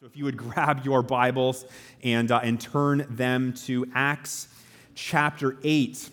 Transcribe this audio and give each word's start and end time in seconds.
So 0.00 0.06
if 0.06 0.16
you 0.16 0.24
would 0.24 0.36
grab 0.38 0.86
your 0.86 1.02
Bibles 1.02 1.66
and, 2.02 2.32
uh, 2.32 2.40
and 2.42 2.58
turn 2.58 3.06
them 3.10 3.52
to 3.66 3.86
Acts 3.94 4.48
chapter 4.94 5.58
8. 5.62 6.08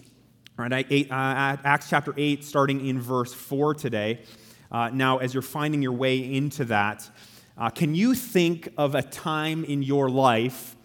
All 0.60 0.68
right, 0.68 0.86
eight, 0.90 1.10
uh, 1.10 1.56
Acts 1.64 1.90
chapter 1.90 2.14
8, 2.18 2.44
starting 2.44 2.86
in 2.86 3.00
verse 3.00 3.34
4 3.34 3.76
today. 3.76 4.24
Uh, 4.70 4.90
now, 4.90 5.20
as 5.20 5.34
you're 5.34 5.42
finding 5.42 5.82
your 5.82 5.94
way 5.94 6.18
into 6.18 6.66
that, 6.66 7.10
uh, 7.58 7.70
can 7.70 7.96
you 7.96 8.14
think 8.14 8.68
of 8.78 8.94
a 8.94 9.02
time 9.02 9.64
in 9.64 9.82
your 9.82 10.10
life 10.10 10.76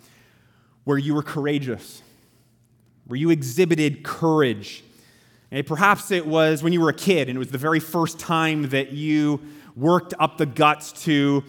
where 0.84 0.96
you 0.96 1.12
were 1.16 1.24
courageous, 1.24 2.02
where 3.08 3.18
you 3.18 3.30
exhibited 3.30 4.04
courage? 4.04 4.84
And 5.50 5.66
perhaps 5.66 6.12
it 6.12 6.24
was 6.24 6.62
when 6.62 6.72
you 6.72 6.80
were 6.80 6.90
a 6.90 6.94
kid 6.94 7.28
and 7.28 7.34
it 7.34 7.40
was 7.40 7.50
the 7.50 7.58
very 7.58 7.80
first 7.80 8.20
time 8.20 8.68
that 8.68 8.92
you 8.92 9.40
worked 9.74 10.14
up 10.20 10.38
the 10.38 10.46
guts 10.46 10.92
to 11.02 11.42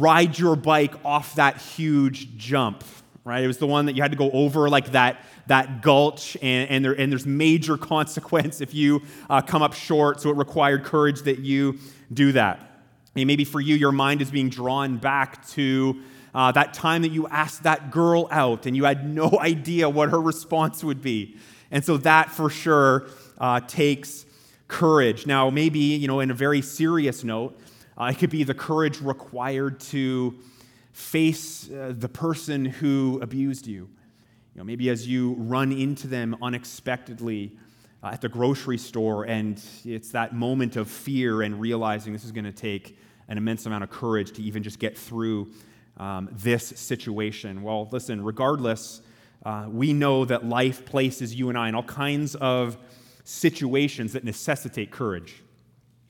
ride 0.00 0.38
your 0.38 0.56
bike 0.56 0.94
off 1.04 1.36
that 1.36 1.58
huge 1.58 2.36
jump, 2.36 2.84
right? 3.24 3.42
It 3.42 3.46
was 3.46 3.58
the 3.58 3.66
one 3.66 3.86
that 3.86 3.94
you 3.94 4.02
had 4.02 4.10
to 4.10 4.16
go 4.16 4.30
over 4.30 4.68
like 4.68 4.92
that, 4.92 5.24
that 5.46 5.82
gulch, 5.82 6.36
and, 6.42 6.68
and, 6.68 6.84
there, 6.84 6.92
and 6.92 7.12
there's 7.12 7.26
major 7.26 7.76
consequence 7.94 8.60
if 8.60 8.74
you 8.74 9.02
uh, 9.30 9.40
come 9.40 9.62
up 9.62 9.72
short, 9.72 10.20
so 10.20 10.30
it 10.30 10.36
required 10.36 10.84
courage 10.84 11.22
that 11.22 11.38
you 11.38 11.78
do 12.12 12.32
that. 12.32 12.82
And 13.14 13.26
maybe 13.26 13.44
for 13.44 13.60
you, 13.60 13.76
your 13.76 13.92
mind 13.92 14.22
is 14.22 14.30
being 14.30 14.48
drawn 14.48 14.96
back 14.96 15.46
to 15.50 16.00
uh, 16.34 16.50
that 16.52 16.74
time 16.74 17.02
that 17.02 17.12
you 17.12 17.28
asked 17.28 17.62
that 17.62 17.92
girl 17.92 18.26
out 18.30 18.66
and 18.66 18.76
you 18.76 18.84
had 18.84 19.08
no 19.14 19.38
idea 19.40 19.88
what 19.88 20.10
her 20.10 20.20
response 20.20 20.82
would 20.82 21.00
be. 21.00 21.36
And 21.70 21.84
so 21.84 21.96
that 21.98 22.30
for 22.30 22.50
sure 22.50 23.06
uh, 23.38 23.60
takes 23.60 24.26
courage. 24.66 25.26
Now, 25.26 25.50
maybe, 25.50 25.78
you 25.78 26.08
know, 26.08 26.20
in 26.20 26.30
a 26.30 26.34
very 26.34 26.62
serious 26.62 27.22
note, 27.22 27.58
uh, 27.98 28.04
it 28.06 28.18
could 28.18 28.30
be 28.30 28.44
the 28.44 28.54
courage 28.54 29.00
required 29.00 29.80
to 29.80 30.34
face 30.92 31.70
uh, 31.70 31.92
the 31.96 32.08
person 32.08 32.64
who 32.64 33.18
abused 33.22 33.66
you. 33.66 33.88
You 34.54 34.60
know, 34.60 34.64
maybe 34.64 34.88
as 34.90 35.06
you 35.06 35.34
run 35.34 35.72
into 35.72 36.06
them 36.06 36.36
unexpectedly 36.40 37.56
uh, 38.02 38.08
at 38.08 38.20
the 38.20 38.28
grocery 38.28 38.78
store, 38.78 39.24
and 39.24 39.60
it's 39.84 40.10
that 40.10 40.34
moment 40.34 40.76
of 40.76 40.88
fear 40.88 41.42
and 41.42 41.60
realizing 41.60 42.12
this 42.12 42.24
is 42.24 42.32
going 42.32 42.44
to 42.44 42.52
take 42.52 42.96
an 43.28 43.38
immense 43.38 43.66
amount 43.66 43.82
of 43.82 43.90
courage 43.90 44.32
to 44.32 44.42
even 44.42 44.62
just 44.62 44.78
get 44.78 44.96
through 44.96 45.50
um, 45.96 46.28
this 46.32 46.68
situation. 46.68 47.62
Well, 47.62 47.88
listen, 47.90 48.22
regardless, 48.22 49.00
uh, 49.44 49.66
we 49.68 49.92
know 49.92 50.24
that 50.24 50.44
life 50.44 50.84
places 50.84 51.34
you 51.34 51.48
and 51.48 51.58
I 51.58 51.68
in 51.68 51.74
all 51.74 51.82
kinds 51.82 52.34
of 52.36 52.76
situations 53.24 54.12
that 54.12 54.24
necessitate 54.24 54.90
courage. 54.90 55.42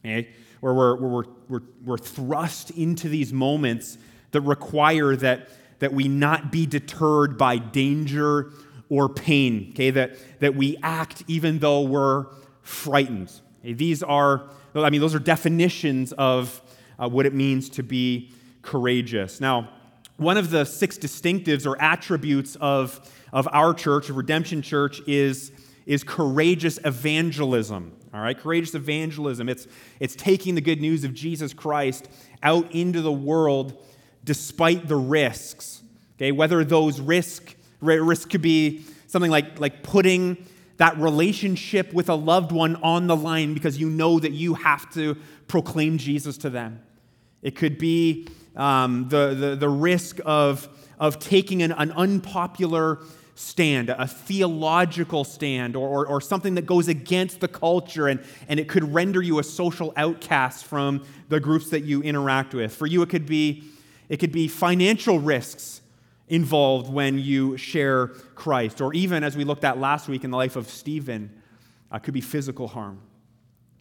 Okay? 0.04 0.28
Where 0.64 0.72
we're, 0.72 0.96
we're, 0.96 1.24
we're, 1.50 1.62
we're 1.84 1.98
thrust 1.98 2.70
into 2.70 3.06
these 3.06 3.34
moments 3.34 3.98
that 4.30 4.40
require 4.40 5.14
that, 5.14 5.50
that 5.80 5.92
we 5.92 6.08
not 6.08 6.50
be 6.50 6.64
deterred 6.64 7.36
by 7.36 7.58
danger 7.58 8.50
or 8.88 9.10
pain, 9.10 9.72
okay? 9.72 9.90
That, 9.90 10.16
that 10.40 10.56
we 10.56 10.78
act 10.82 11.22
even 11.28 11.58
though 11.58 11.82
we're 11.82 12.28
frightened. 12.62 13.30
Okay? 13.60 13.74
These 13.74 14.02
are, 14.02 14.48
I 14.74 14.88
mean, 14.88 15.02
those 15.02 15.14
are 15.14 15.18
definitions 15.18 16.12
of 16.14 16.62
uh, 16.98 17.10
what 17.10 17.26
it 17.26 17.34
means 17.34 17.68
to 17.70 17.82
be 17.82 18.32
courageous. 18.62 19.42
Now, 19.42 19.68
one 20.16 20.38
of 20.38 20.48
the 20.48 20.64
six 20.64 20.96
distinctives 20.96 21.66
or 21.66 21.78
attributes 21.78 22.56
of, 22.56 23.06
of 23.34 23.46
our 23.52 23.74
church, 23.74 24.08
of 24.08 24.16
Redemption 24.16 24.62
Church, 24.62 25.02
is, 25.06 25.52
is 25.84 26.02
courageous 26.04 26.78
evangelism. 26.86 27.92
All 28.14 28.20
right, 28.20 28.38
courageous 28.38 28.76
evangelism. 28.76 29.48
It's, 29.48 29.66
it's 29.98 30.14
taking 30.14 30.54
the 30.54 30.60
good 30.60 30.80
news 30.80 31.02
of 31.02 31.14
Jesus 31.14 31.52
Christ 31.52 32.08
out 32.44 32.70
into 32.70 33.02
the 33.02 33.12
world 33.12 33.84
despite 34.22 34.86
the 34.86 34.94
risks. 34.94 35.82
Okay, 36.16 36.30
whether 36.30 36.64
those 36.64 37.00
risk 37.00 37.56
risk 37.80 38.30
could 38.30 38.40
be 38.40 38.84
something 39.08 39.32
like, 39.32 39.58
like 39.58 39.82
putting 39.82 40.46
that 40.76 40.96
relationship 40.98 41.92
with 41.92 42.08
a 42.08 42.14
loved 42.14 42.52
one 42.52 42.76
on 42.76 43.08
the 43.08 43.16
line 43.16 43.52
because 43.52 43.78
you 43.78 43.90
know 43.90 44.20
that 44.20 44.32
you 44.32 44.54
have 44.54 44.90
to 44.94 45.16
proclaim 45.48 45.98
Jesus 45.98 46.38
to 46.38 46.50
them. 46.50 46.80
It 47.42 47.56
could 47.56 47.78
be 47.78 48.28
um, 48.56 49.08
the, 49.08 49.34
the, 49.34 49.56
the 49.56 49.68
risk 49.68 50.20
of, 50.24 50.68
of 51.00 51.18
taking 51.18 51.62
an, 51.62 51.72
an 51.72 51.90
unpopular 51.92 53.00
stand, 53.34 53.90
a 53.90 54.06
theological 54.06 55.24
stand, 55.24 55.74
or, 55.74 55.88
or, 55.88 56.06
or, 56.06 56.20
something 56.20 56.54
that 56.54 56.66
goes 56.66 56.86
against 56.86 57.40
the 57.40 57.48
culture, 57.48 58.06
and, 58.06 58.22
and 58.48 58.60
it 58.60 58.68
could 58.68 58.94
render 58.94 59.20
you 59.20 59.40
a 59.40 59.42
social 59.42 59.92
outcast 59.96 60.64
from 60.64 61.04
the 61.28 61.40
groups 61.40 61.70
that 61.70 61.80
you 61.80 62.00
interact 62.02 62.54
with. 62.54 62.72
For 62.72 62.86
you, 62.86 63.02
it 63.02 63.08
could 63.08 63.26
be, 63.26 63.64
it 64.08 64.18
could 64.18 64.30
be 64.30 64.46
financial 64.46 65.18
risks 65.18 65.80
involved 66.28 66.92
when 66.92 67.18
you 67.18 67.56
share 67.56 68.08
Christ, 68.34 68.80
or 68.80 68.94
even, 68.94 69.24
as 69.24 69.36
we 69.36 69.44
looked 69.44 69.64
at 69.64 69.78
last 69.78 70.08
week 70.08 70.22
in 70.22 70.30
the 70.30 70.36
life 70.36 70.54
of 70.54 70.68
Stephen, 70.68 71.30
uh, 71.90 71.98
could 71.98 72.14
be 72.14 72.20
physical 72.20 72.68
harm. 72.68 73.00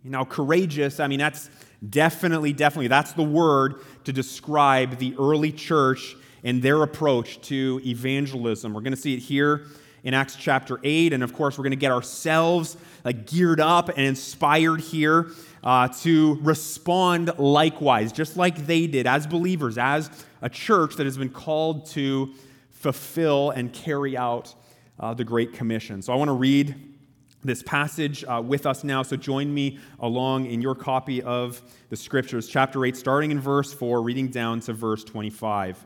Now, 0.03 0.25
courageous, 0.25 0.99
I 0.99 1.07
mean, 1.07 1.19
that's 1.19 1.49
definitely, 1.87 2.53
definitely, 2.53 2.87
that's 2.87 3.13
the 3.13 3.23
word 3.23 3.75
to 4.03 4.11
describe 4.11 4.97
the 4.97 5.15
early 5.17 5.51
church 5.51 6.15
and 6.43 6.61
their 6.61 6.83
approach 6.83 7.41
to 7.41 7.81
evangelism. 7.85 8.73
We're 8.73 8.81
going 8.81 8.95
to 8.95 9.01
see 9.01 9.13
it 9.13 9.19
here 9.19 9.65
in 10.03 10.13
Acts 10.13 10.35
chapter 10.35 10.79
8. 10.83 11.13
And 11.13 11.23
of 11.23 11.33
course, 11.33 11.57
we're 11.57 11.63
going 11.63 11.71
to 11.71 11.77
get 11.77 11.91
ourselves 11.91 12.77
like, 13.03 13.25
geared 13.25 13.59
up 13.59 13.89
and 13.89 13.99
inspired 13.99 14.81
here 14.81 15.31
uh, 15.63 15.87
to 16.01 16.37
respond 16.41 17.31
likewise, 17.37 18.11
just 18.11 18.35
like 18.35 18.65
they 18.65 18.85
did 18.87 19.07
as 19.07 19.25
believers, 19.25 19.77
as 19.77 20.09
a 20.41 20.49
church 20.49 20.95
that 20.95 21.05
has 21.05 21.17
been 21.17 21.29
called 21.29 21.85
to 21.87 22.33
fulfill 22.71 23.51
and 23.51 23.71
carry 23.71 24.17
out 24.17 24.53
uh, 24.99 25.13
the 25.13 25.23
Great 25.23 25.53
Commission. 25.53 26.01
So 26.01 26.11
I 26.11 26.17
want 26.17 26.27
to 26.27 26.33
read 26.33 26.75
this 27.43 27.63
passage 27.63 28.23
uh, 28.25 28.41
with 28.43 28.65
us 28.65 28.83
now. 28.83 29.03
So 29.03 29.15
join 29.15 29.53
me 29.53 29.79
along 29.99 30.45
in 30.45 30.61
your 30.61 30.75
copy 30.75 31.21
of 31.21 31.61
the 31.89 31.95
scriptures, 31.95 32.47
chapter 32.47 32.85
8, 32.85 32.95
starting 32.95 33.31
in 33.31 33.39
verse 33.39 33.73
4, 33.73 34.01
reading 34.01 34.27
down 34.27 34.59
to 34.61 34.73
verse 34.73 35.03
25. 35.03 35.85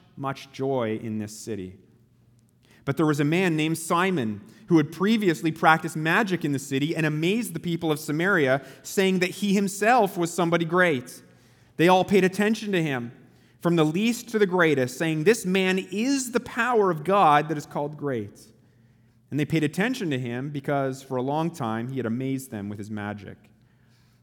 much 0.21 0.51
joy 0.51 0.99
in 1.01 1.17
this 1.17 1.37
city. 1.37 1.75
But 2.85 2.95
there 2.97 3.05
was 3.05 3.19
a 3.19 3.25
man 3.25 3.55
named 3.55 3.77
Simon 3.77 4.41
who 4.67 4.77
had 4.77 4.91
previously 4.91 5.51
practiced 5.51 5.95
magic 5.95 6.45
in 6.45 6.51
the 6.51 6.59
city 6.59 6.95
and 6.95 7.05
amazed 7.05 7.53
the 7.53 7.59
people 7.59 7.91
of 7.91 7.99
Samaria, 7.99 8.61
saying 8.83 9.19
that 9.19 9.31
he 9.31 9.53
himself 9.53 10.17
was 10.17 10.33
somebody 10.33 10.65
great. 10.65 11.21
They 11.77 11.87
all 11.87 12.05
paid 12.05 12.23
attention 12.23 12.71
to 12.71 12.81
him, 12.81 13.11
from 13.59 13.75
the 13.75 13.83
least 13.83 14.29
to 14.29 14.39
the 14.39 14.45
greatest, 14.45 14.97
saying, 14.97 15.23
This 15.23 15.45
man 15.45 15.77
is 15.91 16.31
the 16.31 16.39
power 16.39 16.89
of 16.89 17.03
God 17.03 17.49
that 17.49 17.57
is 17.57 17.65
called 17.65 17.97
great. 17.97 18.39
And 19.29 19.39
they 19.39 19.45
paid 19.45 19.63
attention 19.63 20.09
to 20.11 20.19
him 20.19 20.49
because 20.49 21.01
for 21.01 21.17
a 21.17 21.21
long 21.21 21.51
time 21.51 21.89
he 21.89 21.97
had 21.97 22.05
amazed 22.05 22.51
them 22.51 22.69
with 22.69 22.79
his 22.79 22.91
magic. 22.91 23.37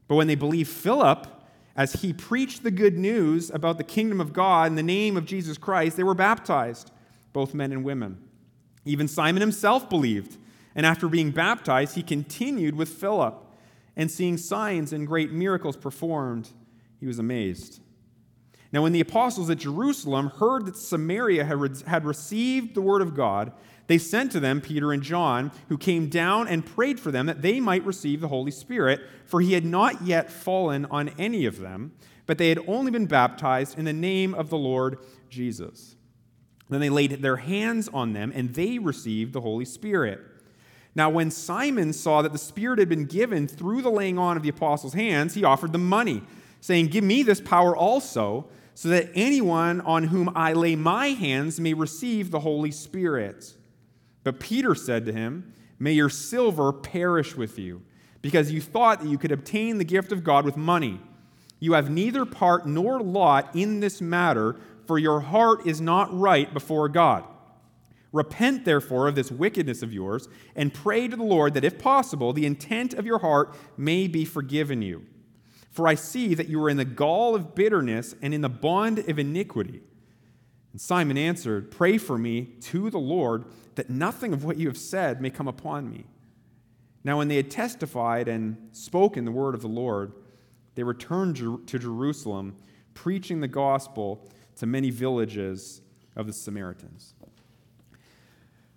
But 0.07 0.15
when 0.15 0.27
they 0.27 0.35
believed 0.35 0.69
Philip, 0.69 1.27
as 1.75 1.93
he 2.01 2.13
preached 2.13 2.63
the 2.63 2.71
good 2.71 2.97
news 2.97 3.49
about 3.49 3.77
the 3.77 3.83
kingdom 3.83 4.19
of 4.19 4.33
God 4.33 4.67
in 4.67 4.75
the 4.75 4.83
name 4.83 5.15
of 5.15 5.25
Jesus 5.25 5.57
Christ, 5.57 5.97
they 5.97 6.03
were 6.03 6.13
baptized, 6.13 6.91
both 7.31 7.53
men 7.53 7.71
and 7.71 7.83
women. 7.83 8.17
Even 8.85 9.07
Simon 9.07 9.41
himself 9.41 9.89
believed, 9.89 10.37
and 10.75 10.85
after 10.85 11.07
being 11.07 11.31
baptized, 11.31 11.95
he 11.95 12.03
continued 12.03 12.75
with 12.75 12.89
Philip, 12.89 13.45
and 13.95 14.09
seeing 14.09 14.37
signs 14.37 14.93
and 14.93 15.07
great 15.07 15.31
miracles 15.31 15.77
performed, 15.77 16.49
he 16.99 17.05
was 17.05 17.19
amazed. 17.19 17.81
Now, 18.71 18.83
when 18.83 18.93
the 18.93 19.01
apostles 19.01 19.49
at 19.49 19.57
Jerusalem 19.57 20.27
heard 20.29 20.65
that 20.65 20.77
Samaria 20.77 21.43
had 21.43 22.05
received 22.05 22.75
the 22.75 22.81
word 22.81 23.01
of 23.01 23.15
God, 23.15 23.51
they 23.89 23.97
sent 23.97 24.31
to 24.33 24.39
them 24.39 24.61
Peter 24.61 24.93
and 24.93 25.01
John, 25.01 25.51
who 25.67 25.75
came 25.75 26.09
down 26.09 26.47
and 26.47 26.63
prayed 26.63 26.99
for 26.99 27.09
them 27.09 27.25
that 27.25 27.41
they 27.41 27.59
might 27.59 27.83
receive 27.83 28.21
the 28.21 28.27
Holy 28.27 28.51
Spirit, 28.51 29.01
for 29.25 29.41
he 29.41 29.53
had 29.53 29.65
not 29.65 30.03
yet 30.03 30.29
fallen 30.29 30.85
on 30.91 31.09
any 31.17 31.47
of 31.47 31.57
them, 31.57 31.93
but 32.27 32.37
they 32.37 32.49
had 32.49 32.59
only 32.67 32.91
been 32.91 33.07
baptized 33.07 33.79
in 33.79 33.85
the 33.85 33.91
name 33.91 34.35
of 34.35 34.51
the 34.51 34.59
Lord 34.59 34.99
Jesus. 35.27 35.95
Then 36.69 36.81
they 36.81 36.91
laid 36.91 37.13
their 37.23 37.37
hands 37.37 37.89
on 37.91 38.13
them, 38.13 38.31
and 38.35 38.53
they 38.53 38.77
received 38.77 39.33
the 39.33 39.41
Holy 39.41 39.65
Spirit. 39.65 40.19
Now, 40.93 41.09
when 41.09 41.31
Simon 41.31 41.91
saw 41.91 42.21
that 42.21 42.31
the 42.31 42.37
Spirit 42.37 42.77
had 42.77 42.89
been 42.89 43.05
given 43.05 43.47
through 43.47 43.81
the 43.81 43.89
laying 43.89 44.19
on 44.19 44.37
of 44.37 44.43
the 44.43 44.49
apostles' 44.49 44.93
hands, 44.93 45.33
he 45.33 45.43
offered 45.43 45.71
them 45.71 45.89
money, 45.89 46.21
saying, 46.61 46.89
Give 46.89 47.03
me 47.03 47.23
this 47.23 47.41
power 47.41 47.75
also 47.75 48.49
so 48.75 48.89
that 48.89 49.09
anyone 49.15 49.81
on 49.81 50.03
whom 50.03 50.29
I 50.35 50.53
lay 50.53 50.75
my 50.75 51.07
hands 51.07 51.59
may 51.59 51.73
receive 51.73 52.29
the 52.29 52.41
Holy 52.41 52.69
Spirit. 52.69 53.55
But 54.23 54.39
Peter 54.39 54.75
said 54.75 55.05
to 55.05 55.13
him, 55.13 55.53
May 55.79 55.93
your 55.93 56.09
silver 56.09 56.73
perish 56.73 57.35
with 57.35 57.57
you, 57.57 57.81
because 58.21 58.51
you 58.51 58.61
thought 58.61 59.01
that 59.01 59.09
you 59.09 59.17
could 59.17 59.31
obtain 59.31 59.77
the 59.77 59.85
gift 59.85 60.11
of 60.11 60.23
God 60.23 60.45
with 60.45 60.57
money. 60.57 60.99
You 61.59 61.73
have 61.73 61.89
neither 61.89 62.25
part 62.25 62.65
nor 62.65 63.01
lot 63.01 63.55
in 63.55 63.79
this 63.79 64.01
matter, 64.01 64.57
for 64.85 64.99
your 64.99 65.21
heart 65.21 65.65
is 65.65 65.79
not 65.79 66.17
right 66.17 66.53
before 66.53 66.89
God. 66.89 67.23
Repent, 68.11 68.65
therefore, 68.65 69.07
of 69.07 69.15
this 69.15 69.31
wickedness 69.31 69.83
of 69.83 69.93
yours, 69.93 70.27
and 70.55 70.73
pray 70.73 71.07
to 71.07 71.15
the 71.15 71.23
Lord 71.23 71.53
that, 71.53 71.63
if 71.63 71.77
possible, 71.77 72.33
the 72.33 72.45
intent 72.45 72.93
of 72.93 73.05
your 73.05 73.19
heart 73.19 73.55
may 73.77 74.07
be 74.07 74.25
forgiven 74.25 74.81
you. 74.81 75.05
For 75.69 75.87
I 75.87 75.95
see 75.95 76.33
that 76.33 76.49
you 76.49 76.61
are 76.63 76.69
in 76.69 76.77
the 76.77 76.85
gall 76.85 77.35
of 77.35 77.53
bitterness 77.53 78.15
and 78.21 78.33
in 78.33 78.41
the 78.41 78.49
bond 78.49 78.99
of 78.99 79.19
iniquity. 79.19 79.81
And 80.71 80.81
Simon 80.81 81.17
answered, 81.17 81.71
Pray 81.71 81.97
for 81.97 82.17
me 82.17 82.55
to 82.61 82.89
the 82.89 82.99
Lord 82.99 83.45
that 83.79 83.89
nothing 83.89 84.33
of 84.33 84.43
what 84.43 84.57
you 84.57 84.67
have 84.67 84.77
said 84.77 85.21
may 85.21 85.29
come 85.29 85.47
upon 85.47 85.89
me. 85.89 86.03
Now, 87.05 87.19
when 87.19 87.29
they 87.29 87.37
had 87.37 87.49
testified 87.49 88.27
and 88.27 88.57
spoken 88.73 89.23
the 89.23 89.31
word 89.31 89.55
of 89.55 89.61
the 89.61 89.69
Lord, 89.69 90.11
they 90.75 90.83
returned 90.83 91.37
to 91.37 91.63
Jerusalem, 91.65 92.57
preaching 92.93 93.39
the 93.39 93.47
gospel 93.47 94.29
to 94.57 94.65
many 94.65 94.89
villages 94.89 95.81
of 96.17 96.27
the 96.27 96.33
Samaritans. 96.33 97.13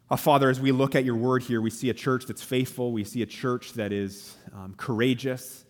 Uh, 0.09 0.15
Father, 0.15 0.49
as 0.49 0.61
we 0.61 0.71
look 0.71 0.95
at 0.95 1.05
your 1.05 1.17
word 1.17 1.43
here, 1.43 1.61
we 1.61 1.71
see 1.71 1.91
a 1.91 1.95
church 1.95 2.27
that's 2.27 2.45
faithful. 2.45 2.93
We 2.93 3.03
see 3.03 3.23
a 3.23 3.27
church 3.27 3.73
that 3.73 3.93
is 3.93 4.37
um, 4.55 4.75
courageous. 4.77 5.65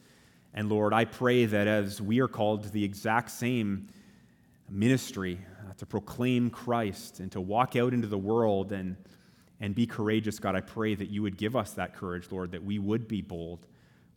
And 0.52 0.69
Lord, 0.69 0.93
I 0.93 1.06
pray 1.06 1.46
that 1.46 1.67
as 1.67 2.02
we 2.02 2.20
are 2.20 2.28
called 2.28 2.64
to 2.64 2.70
the 2.70 2.85
exact 2.85 3.31
same 3.31 3.88
ministry 4.69 5.38
uh, 5.67 5.73
to 5.78 5.87
proclaim 5.87 6.50
Christ 6.50 7.20
and 7.20 7.32
to 7.32 7.40
walk 7.40 7.76
out 7.76 7.94
into 7.94 8.08
the 8.08 8.19
world 8.19 8.73
and, 8.73 8.94
and 9.62 9.76
be 9.76 9.87
courageous, 9.87 10.41
God, 10.41 10.56
I 10.56 10.61
pray 10.61 10.97
that 10.97 11.09
you 11.09 11.23
would 11.23 11.38
give 11.38 11.55
us 11.55 11.70
that 11.75 11.94
courage, 11.94 12.26
Lord, 12.32 12.50
that 12.50 12.64
we 12.64 12.81
would 12.81 13.06
be 13.06 13.23
bold, 13.23 13.69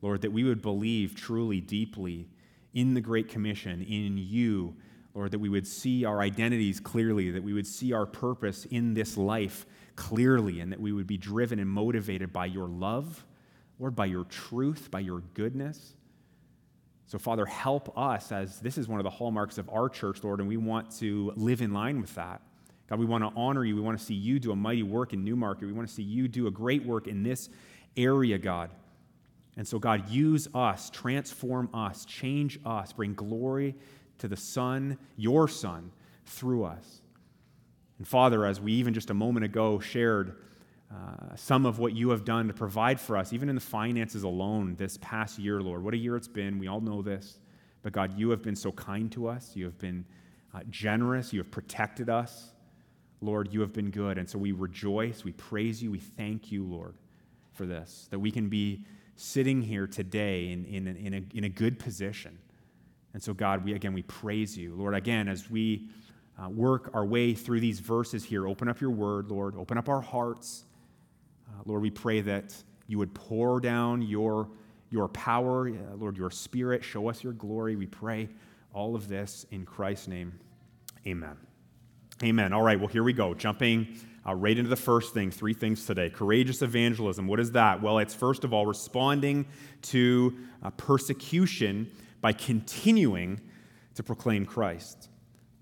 Lord, 0.01 0.23
that 0.23 0.31
we 0.33 0.43
would 0.43 0.63
believe 0.63 1.13
truly, 1.13 1.61
deeply 1.61 2.27
in 2.73 2.95
the 2.95 2.99
Great 2.99 3.29
Commission, 3.29 3.83
in 3.83 4.17
you, 4.17 4.75
Lord, 5.13 5.29
that 5.31 5.39
we 5.39 5.49
would 5.49 5.67
see 5.67 6.03
our 6.03 6.19
identities 6.19 6.79
clearly, 6.79 7.29
that 7.29 7.43
we 7.43 7.53
would 7.53 7.67
see 7.67 7.93
our 7.93 8.07
purpose 8.07 8.65
in 8.65 8.95
this 8.95 9.17
life 9.17 9.67
clearly 9.95 10.61
and 10.61 10.71
that 10.71 10.81
we 10.81 10.91
would 10.91 11.05
be 11.05 11.15
driven 11.15 11.59
and 11.59 11.69
motivated 11.69 12.33
by 12.33 12.47
your 12.47 12.67
love, 12.67 13.23
Lord, 13.77 13.95
by 13.95 14.07
your 14.07 14.23
truth, 14.23 14.89
by 14.89 15.01
your 15.01 15.21
goodness. 15.35 15.93
So, 17.05 17.19
Father, 17.19 17.45
help 17.45 17.95
us 17.95 18.31
as 18.31 18.59
this 18.61 18.79
is 18.79 18.87
one 18.87 18.99
of 18.99 19.03
the 19.03 19.11
hallmarks 19.11 19.59
of 19.59 19.69
our 19.69 19.89
church, 19.89 20.23
Lord, 20.23 20.39
and 20.39 20.49
we 20.49 20.57
want 20.57 20.89
to 20.97 21.33
live 21.35 21.61
in 21.61 21.71
line 21.71 22.01
with 22.01 22.15
that. 22.15 22.41
God, 22.87 22.99
we 22.99 23.05
want 23.05 23.23
to 23.23 23.31
honor 23.35 23.65
you. 23.65 23.75
We 23.75 23.81
want 23.81 23.97
to 23.97 24.03
see 24.03 24.13
you 24.13 24.39
do 24.39 24.51
a 24.51 24.55
mighty 24.55 24.83
work 24.83 25.13
in 25.13 25.23
Newmarket. 25.23 25.65
We 25.65 25.73
want 25.73 25.87
to 25.87 25.93
see 25.93 26.03
you 26.03 26.27
do 26.27 26.47
a 26.47 26.51
great 26.51 26.85
work 26.85 27.07
in 27.07 27.23
this 27.23 27.49
area, 27.97 28.37
God. 28.37 28.69
And 29.57 29.67
so, 29.67 29.79
God, 29.79 30.09
use 30.09 30.47
us, 30.53 30.89
transform 30.89 31.69
us, 31.73 32.05
change 32.05 32.59
us, 32.65 32.91
bring 32.93 33.13
glory 33.13 33.75
to 34.19 34.27
the 34.27 34.37
Son, 34.37 34.97
your 35.15 35.47
Son, 35.47 35.91
through 36.25 36.65
us. 36.65 37.01
And 37.97 38.07
Father, 38.07 38.45
as 38.45 38.59
we 38.59 38.73
even 38.73 38.93
just 38.93 39.09
a 39.09 39.13
moment 39.13 39.45
ago 39.45 39.79
shared 39.79 40.35
uh, 40.91 41.35
some 41.35 41.65
of 41.65 41.79
what 41.79 41.93
you 41.93 42.09
have 42.09 42.25
done 42.25 42.47
to 42.47 42.53
provide 42.53 42.99
for 42.99 43.17
us, 43.17 43.33
even 43.33 43.49
in 43.49 43.55
the 43.55 43.61
finances 43.61 44.23
alone 44.23 44.75
this 44.75 44.97
past 45.01 45.39
year, 45.39 45.61
Lord, 45.61 45.83
what 45.83 45.93
a 45.93 45.97
year 45.97 46.15
it's 46.15 46.27
been. 46.27 46.59
We 46.59 46.67
all 46.67 46.81
know 46.81 47.01
this. 47.01 47.39
But 47.81 47.93
God, 47.93 48.17
you 48.17 48.29
have 48.31 48.41
been 48.41 48.55
so 48.55 48.71
kind 48.71 49.11
to 49.13 49.27
us. 49.27 49.51
You 49.55 49.65
have 49.65 49.77
been 49.77 50.05
uh, 50.53 50.61
generous. 50.69 51.31
You 51.31 51.39
have 51.39 51.51
protected 51.51 52.09
us. 52.09 52.51
Lord, 53.25 53.53
you 53.53 53.61
have 53.61 53.73
been 53.73 53.89
good. 53.89 54.17
And 54.17 54.29
so 54.29 54.37
we 54.37 54.51
rejoice. 54.51 55.23
We 55.23 55.31
praise 55.33 55.81
you. 55.81 55.91
We 55.91 55.99
thank 55.99 56.51
you, 56.51 56.63
Lord, 56.63 56.95
for 57.53 57.65
this, 57.65 58.07
that 58.11 58.19
we 58.19 58.31
can 58.31 58.49
be 58.49 58.85
sitting 59.15 59.61
here 59.61 59.87
today 59.87 60.51
in, 60.51 60.65
in, 60.65 60.87
in, 60.87 61.13
a, 61.13 61.23
in 61.33 61.43
a 61.45 61.49
good 61.49 61.79
position. 61.79 62.37
And 63.13 63.23
so, 63.23 63.33
God, 63.33 63.63
we 63.63 63.73
again, 63.73 63.93
we 63.93 64.03
praise 64.03 64.57
you. 64.57 64.75
Lord, 64.75 64.93
again, 64.93 65.27
as 65.27 65.49
we 65.49 65.89
uh, 66.37 66.49
work 66.49 66.89
our 66.93 67.05
way 67.05 67.33
through 67.33 67.59
these 67.59 67.79
verses 67.79 68.23
here. 68.23 68.47
Open 68.47 68.67
up 68.67 68.81
your 68.81 68.89
word, 68.89 69.29
Lord. 69.29 69.55
Open 69.55 69.77
up 69.77 69.89
our 69.89 70.01
hearts. 70.01 70.65
Uh, 71.47 71.61
Lord, 71.65 71.81
we 71.81 71.89
pray 71.89 72.21
that 72.21 72.55
you 72.87 72.97
would 72.97 73.13
pour 73.13 73.59
down 73.59 74.01
your, 74.01 74.49
your 74.89 75.07
power, 75.07 75.69
uh, 75.69 75.95
Lord, 75.95 76.17
your 76.17 76.31
spirit. 76.31 76.83
Show 76.83 77.09
us 77.09 77.23
your 77.23 77.33
glory. 77.33 77.75
We 77.75 77.87
pray 77.87 78.29
all 78.73 78.95
of 78.95 79.07
this 79.07 79.45
in 79.51 79.65
Christ's 79.65 80.09
name. 80.09 80.37
Amen. 81.07 81.37
Amen. 82.23 82.53
All 82.53 82.61
right, 82.61 82.79
well, 82.79 82.87
here 82.87 83.03
we 83.03 83.11
go. 83.11 83.33
Jumping 83.33 83.99
uh, 84.25 84.33
right 84.33 84.57
into 84.57 84.69
the 84.69 84.77
first 84.77 85.13
thing, 85.13 85.31
three 85.31 85.53
things 85.53 85.85
today. 85.85 86.09
Courageous 86.09 86.61
evangelism. 86.61 87.27
What 87.27 87.41
is 87.41 87.51
that? 87.51 87.81
Well, 87.81 87.97
it's 87.97 88.13
first 88.13 88.45
of 88.45 88.53
all 88.53 88.65
responding 88.65 89.45
to 89.83 90.33
uh, 90.63 90.69
persecution 90.71 91.91
by 92.21 92.31
continuing 92.31 93.41
to 93.95 94.03
proclaim 94.03 94.45
Christ. 94.45 95.09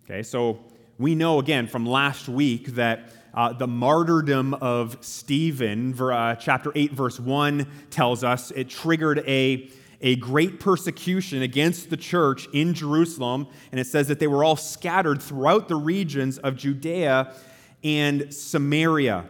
Okay, 0.06 0.22
so 0.22 0.60
we 1.00 1.16
know 1.16 1.40
again 1.40 1.66
from 1.66 1.88
last 1.88 2.30
week 2.30 2.68
that 2.76 3.10
uh, 3.34 3.54
the 3.54 3.66
martyrdom 3.66 4.54
of 4.54 4.96
Stephen, 5.02 6.00
uh, 6.00 6.36
chapter 6.36 6.72
8, 6.76 6.92
verse 6.92 7.20
1, 7.20 7.66
tells 7.90 8.24
us 8.24 8.52
it 8.52 8.70
triggered 8.70 9.24
a, 9.28 9.72
a 10.04 10.18
great 10.18 10.60
persecution 10.60 11.42
against 11.42 11.90
the 11.90 11.98
church 11.98 12.48
in 12.54 12.74
Jerusalem. 12.74 13.48
And 13.72 13.80
it 13.80 13.88
says 13.88 14.10
that 14.10 14.20
they 14.20 14.28
were 14.28 14.44
all 14.44 14.58
scattered 14.58 15.22
throughout 15.24 15.70
the 15.70 15.76
regions 15.76 16.38
of 16.38 16.58
Judea 16.58 17.34
and 17.84 18.32
Samaria. 18.34 19.26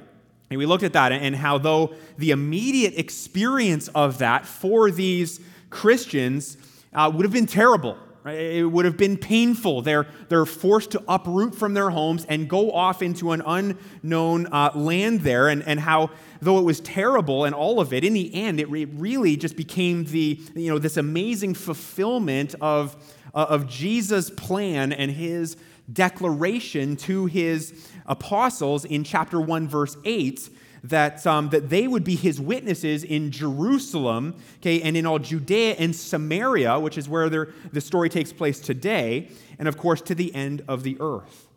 And 0.50 0.58
we 0.58 0.66
looked 0.66 0.84
at 0.84 0.94
that 0.94 1.12
and 1.12 1.36
how, 1.36 1.58
though 1.58 1.94
the 2.18 2.32
immediate 2.32 2.98
experience 2.98 3.88
of 3.90 4.18
that 4.18 4.46
for 4.46 4.92
these 4.92 5.40
Christians 5.70 6.58
uh, 6.94 7.12
would 7.14 7.24
have 7.24 7.34
been 7.34 7.48
terrible, 7.48 7.98
Right? 8.24 8.38
It 8.38 8.64
would 8.66 8.86
have 8.86 8.96
been 8.96 9.18
painful. 9.18 9.82
They're, 9.82 10.08
they're 10.30 10.46
forced 10.46 10.92
to 10.92 11.04
uproot 11.10 11.56
from 11.56 11.74
their 11.74 11.90
homes 11.90 12.26
and 12.26 12.48
go 12.48 12.72
off 12.72 13.02
into 13.02 13.34
an 13.34 13.42
unknown 13.46 14.48
uh, 14.48 14.72
land 14.74 15.22
there. 15.22 15.50
And, 15.50 15.62
and 15.68 15.78
how, 15.78 16.10
though 16.42 16.58
it 16.58 16.64
was 16.64 16.80
terrible 16.80 17.44
and 17.44 17.54
all 17.54 17.82
of 17.82 17.92
it, 17.92 18.06
in 18.06 18.14
the 18.14 18.34
end, 18.34 18.62
it 18.62 18.70
re- 18.70 18.86
really 18.86 19.36
just 19.36 19.58
became 19.58 20.06
the, 20.06 20.40
you 20.56 20.70
know, 20.70 20.80
this 20.80 20.96
amazing 20.96 21.54
fulfillment 21.54 22.56
of, 22.62 22.96
uh, 23.36 23.46
of 23.50 23.68
Jesus' 23.68 24.30
plan 24.30 24.94
and 24.94 25.12
his 25.12 25.58
declaration 25.92 26.96
to 26.96 27.26
his 27.26 27.90
apostles 28.06 28.86
in 28.86 29.04
chapter 29.04 29.42
1, 29.42 29.68
verse 29.68 29.98
8 30.06 30.50
that, 30.84 31.26
um, 31.26 31.50
that 31.50 31.70
they 31.70 31.88
would 31.88 32.04
be 32.04 32.16
his 32.16 32.42
witnesses 32.42 33.04
in 33.04 33.32
Jerusalem, 33.32 34.36
okay, 34.58 34.82
and 34.82 34.98
in 34.98 35.06
all 35.06 35.20
Judea 35.20 35.76
and 35.80 35.96
Samaria, 35.96 36.80
which 36.80 36.98
is 36.98 37.08
where 37.08 37.30
the 37.30 37.82
story 37.82 38.10
takes 38.10 38.34
place 38.34 38.60
today, 38.60 39.30
and 39.58 39.68
of 39.68 39.78
course 39.78 40.02
to 40.02 40.16
the 40.16 40.34
end 40.36 40.64
of 40.68 40.84
the 40.84 40.98
earth. 41.00 41.48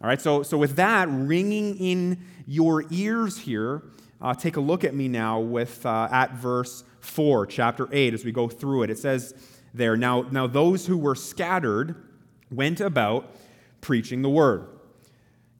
All 0.00 0.08
right, 0.08 0.20
so, 0.20 0.42
so 0.42 0.58
with 0.58 0.76
that 0.76 1.08
ringing 1.10 1.76
in 1.78 2.18
your 2.46 2.84
ears 2.90 3.38
here, 3.38 3.82
uh, 4.20 4.34
take 4.34 4.56
a 4.56 4.60
look 4.60 4.84
at 4.84 4.94
me 4.94 5.08
now 5.08 5.40
with 5.40 5.84
uh, 5.86 6.08
at 6.10 6.34
verse 6.34 6.84
4, 7.00 7.46
chapter 7.46 7.88
8, 7.90 8.14
as 8.14 8.24
we 8.24 8.32
go 8.32 8.48
through 8.48 8.82
it. 8.82 8.90
It 8.90 8.98
says 8.98 9.34
there, 9.72 9.96
now, 9.96 10.22
now 10.30 10.46
those 10.46 10.86
who 10.86 10.98
were 10.98 11.14
scattered 11.14 11.96
went 12.50 12.80
about 12.80 13.34
preaching 13.80 14.22
the 14.22 14.28
word. 14.28 14.66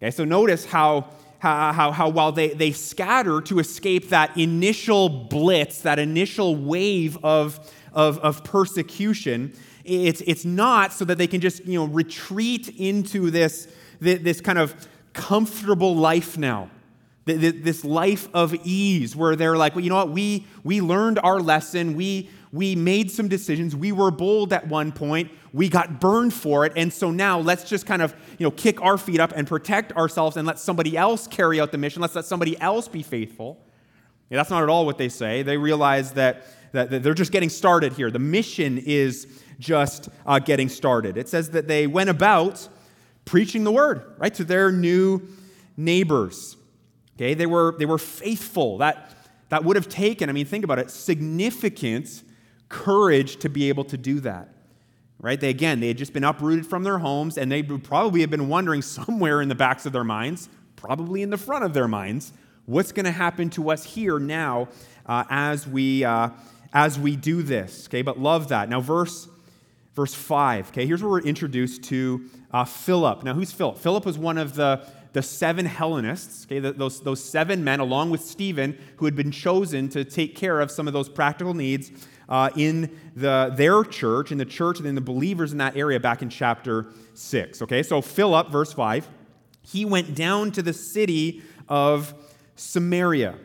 Okay, 0.00 0.10
so 0.10 0.24
notice 0.24 0.66
how 0.66 1.10
how, 1.38 1.72
how, 1.72 1.92
how, 1.92 2.08
while 2.08 2.32
they, 2.32 2.48
they 2.48 2.72
scatter 2.72 3.40
to 3.42 3.58
escape 3.58 4.08
that 4.08 4.36
initial 4.36 5.08
blitz, 5.08 5.82
that 5.82 5.98
initial 5.98 6.56
wave 6.56 7.16
of, 7.24 7.60
of, 7.92 8.18
of 8.18 8.42
persecution, 8.44 9.52
it's, 9.84 10.20
it's 10.22 10.44
not 10.44 10.92
so 10.92 11.04
that 11.04 11.16
they 11.18 11.26
can 11.26 11.40
just 11.40 11.64
you 11.64 11.78
know, 11.78 11.86
retreat 11.86 12.68
into 12.78 13.30
this, 13.30 13.68
this 14.00 14.40
kind 14.40 14.58
of 14.58 14.74
comfortable 15.12 15.96
life 15.96 16.36
now 16.36 16.70
this 17.36 17.84
life 17.84 18.28
of 18.32 18.54
ease 18.64 19.14
where 19.14 19.36
they're 19.36 19.56
like, 19.56 19.74
well, 19.74 19.84
you 19.84 19.90
know 19.90 19.96
what, 19.96 20.10
we, 20.10 20.46
we 20.64 20.80
learned 20.80 21.18
our 21.18 21.40
lesson, 21.40 21.94
we, 21.94 22.30
we 22.52 22.74
made 22.74 23.10
some 23.10 23.28
decisions, 23.28 23.76
we 23.76 23.92
were 23.92 24.10
bold 24.10 24.52
at 24.52 24.66
one 24.68 24.92
point, 24.92 25.30
we 25.52 25.68
got 25.68 26.00
burned 26.00 26.32
for 26.32 26.64
it, 26.64 26.72
and 26.76 26.92
so 26.92 27.10
now 27.10 27.38
let's 27.38 27.68
just 27.68 27.86
kind 27.86 28.02
of 28.02 28.14
you 28.38 28.44
know, 28.44 28.50
kick 28.50 28.80
our 28.80 28.96
feet 28.98 29.20
up 29.20 29.32
and 29.34 29.46
protect 29.46 29.92
ourselves 29.92 30.36
and 30.36 30.46
let 30.46 30.58
somebody 30.58 30.96
else 30.96 31.26
carry 31.26 31.60
out 31.60 31.72
the 31.72 31.78
mission. 31.78 32.00
Let's 32.02 32.14
let 32.14 32.24
somebody 32.24 32.58
else 32.60 32.88
be 32.88 33.02
faithful. 33.02 33.64
Yeah, 34.30 34.36
that's 34.36 34.50
not 34.50 34.62
at 34.62 34.68
all 34.68 34.86
what 34.86 34.98
they 34.98 35.08
say. 35.08 35.42
They 35.42 35.56
realize 35.56 36.12
that, 36.12 36.46
that, 36.72 37.02
they're 37.02 37.14
just 37.14 37.32
getting 37.32 37.48
started 37.48 37.94
here. 37.94 38.10
The 38.10 38.18
mission 38.18 38.78
is 38.78 39.26
just 39.58 40.08
uh, 40.26 40.38
getting 40.38 40.68
started. 40.68 41.16
It 41.16 41.28
says 41.28 41.50
that 41.50 41.66
they 41.66 41.86
went 41.86 42.10
about 42.10 42.68
preaching 43.24 43.64
the 43.64 43.72
word, 43.72 44.14
right, 44.18 44.32
to 44.34 44.44
their 44.44 44.70
new 44.70 45.22
neighbors. 45.76 46.56
Okay, 47.16 47.34
they 47.34 47.46
were, 47.46 47.74
they 47.78 47.86
were 47.86 47.98
faithful. 47.98 48.78
That, 48.78 49.14
that 49.48 49.64
would 49.64 49.76
have 49.76 49.88
taken, 49.88 50.28
I 50.28 50.32
mean, 50.32 50.46
think 50.46 50.64
about 50.64 50.78
it, 50.78 50.90
significant 50.90 52.22
courage 52.68 53.36
to 53.38 53.48
be 53.48 53.68
able 53.68 53.84
to 53.84 53.96
do 53.96 54.20
that. 54.20 54.48
right? 55.20 55.40
They 55.40 55.50
again, 55.50 55.80
they 55.80 55.88
had 55.88 55.98
just 55.98 56.12
been 56.12 56.24
uprooted 56.24 56.66
from 56.66 56.84
their 56.84 56.98
homes, 56.98 57.38
and 57.38 57.50
they 57.50 57.62
probably 57.62 58.20
have 58.20 58.30
been 58.30 58.48
wondering 58.48 58.82
somewhere 58.98 59.40
in 59.40 59.48
the 59.48 59.54
backs 59.54 59.86
of 59.86 59.92
their 59.92 60.04
minds, 60.04 60.48
probably 60.76 61.22
in 61.22 61.30
the 61.30 61.38
front 61.38 61.64
of 61.64 61.74
their 61.74 61.88
minds, 61.88 62.32
what's 62.66 62.92
going 62.92 63.04
to 63.04 63.10
happen 63.10 63.50
to 63.50 63.70
us 63.70 63.84
here 63.84 64.18
now 64.18 64.68
uh, 65.06 65.24
as 65.30 65.66
we 65.66 66.04
uh, 66.04 66.30
as 66.72 66.98
we 66.98 67.16
do 67.16 67.42
this. 67.42 67.88
Okay, 67.88 68.02
but 68.02 68.18
love 68.18 68.48
that. 68.48 68.68
Now, 68.68 68.80
verse 68.80 69.28
verse 69.94 70.14
five. 70.14 70.68
Okay, 70.68 70.86
here's 70.86 71.02
where 71.02 71.10
we're 71.10 71.20
introduced 71.20 71.82
to 71.84 72.28
uh, 72.52 72.64
Philip. 72.64 73.24
Now, 73.24 73.34
who's 73.34 73.50
Philip? 73.50 73.78
Philip 73.78 74.04
was 74.04 74.18
one 74.18 74.38
of 74.38 74.54
the 74.54 74.86
the 75.14 75.22
seven 75.22 75.64
Hellenists, 75.64 76.44
okay, 76.44 76.58
those, 76.58 77.00
those 77.00 77.24
seven 77.24 77.64
men, 77.64 77.80
along 77.80 78.10
with 78.10 78.20
Stephen, 78.20 78.78
who 78.96 79.06
had 79.06 79.16
been 79.16 79.30
chosen 79.30 79.88
to 79.88 80.04
take 80.04 80.36
care 80.36 80.60
of 80.60 80.70
some 80.70 80.86
of 80.86 80.92
those 80.92 81.08
practical 81.08 81.54
needs 81.54 81.90
uh, 82.28 82.50
in 82.56 82.96
the, 83.16 83.52
their 83.56 83.84
church, 83.84 84.30
in 84.32 84.38
the 84.38 84.44
church, 84.44 84.78
and 84.78 84.86
in 84.86 84.94
the 84.94 85.00
believers 85.00 85.52
in 85.52 85.58
that 85.58 85.76
area 85.76 85.98
back 85.98 86.22
in 86.22 86.28
chapter 86.28 86.86
6. 87.14 87.62
Okay, 87.62 87.82
so 87.82 88.00
Philip, 88.00 88.50
verse 88.50 88.72
5, 88.72 89.08
he 89.62 89.84
went 89.84 90.14
down 90.14 90.52
to 90.52 90.62
the 90.62 90.72
city 90.72 91.42
of 91.68 92.14
Samaria. 92.56 93.36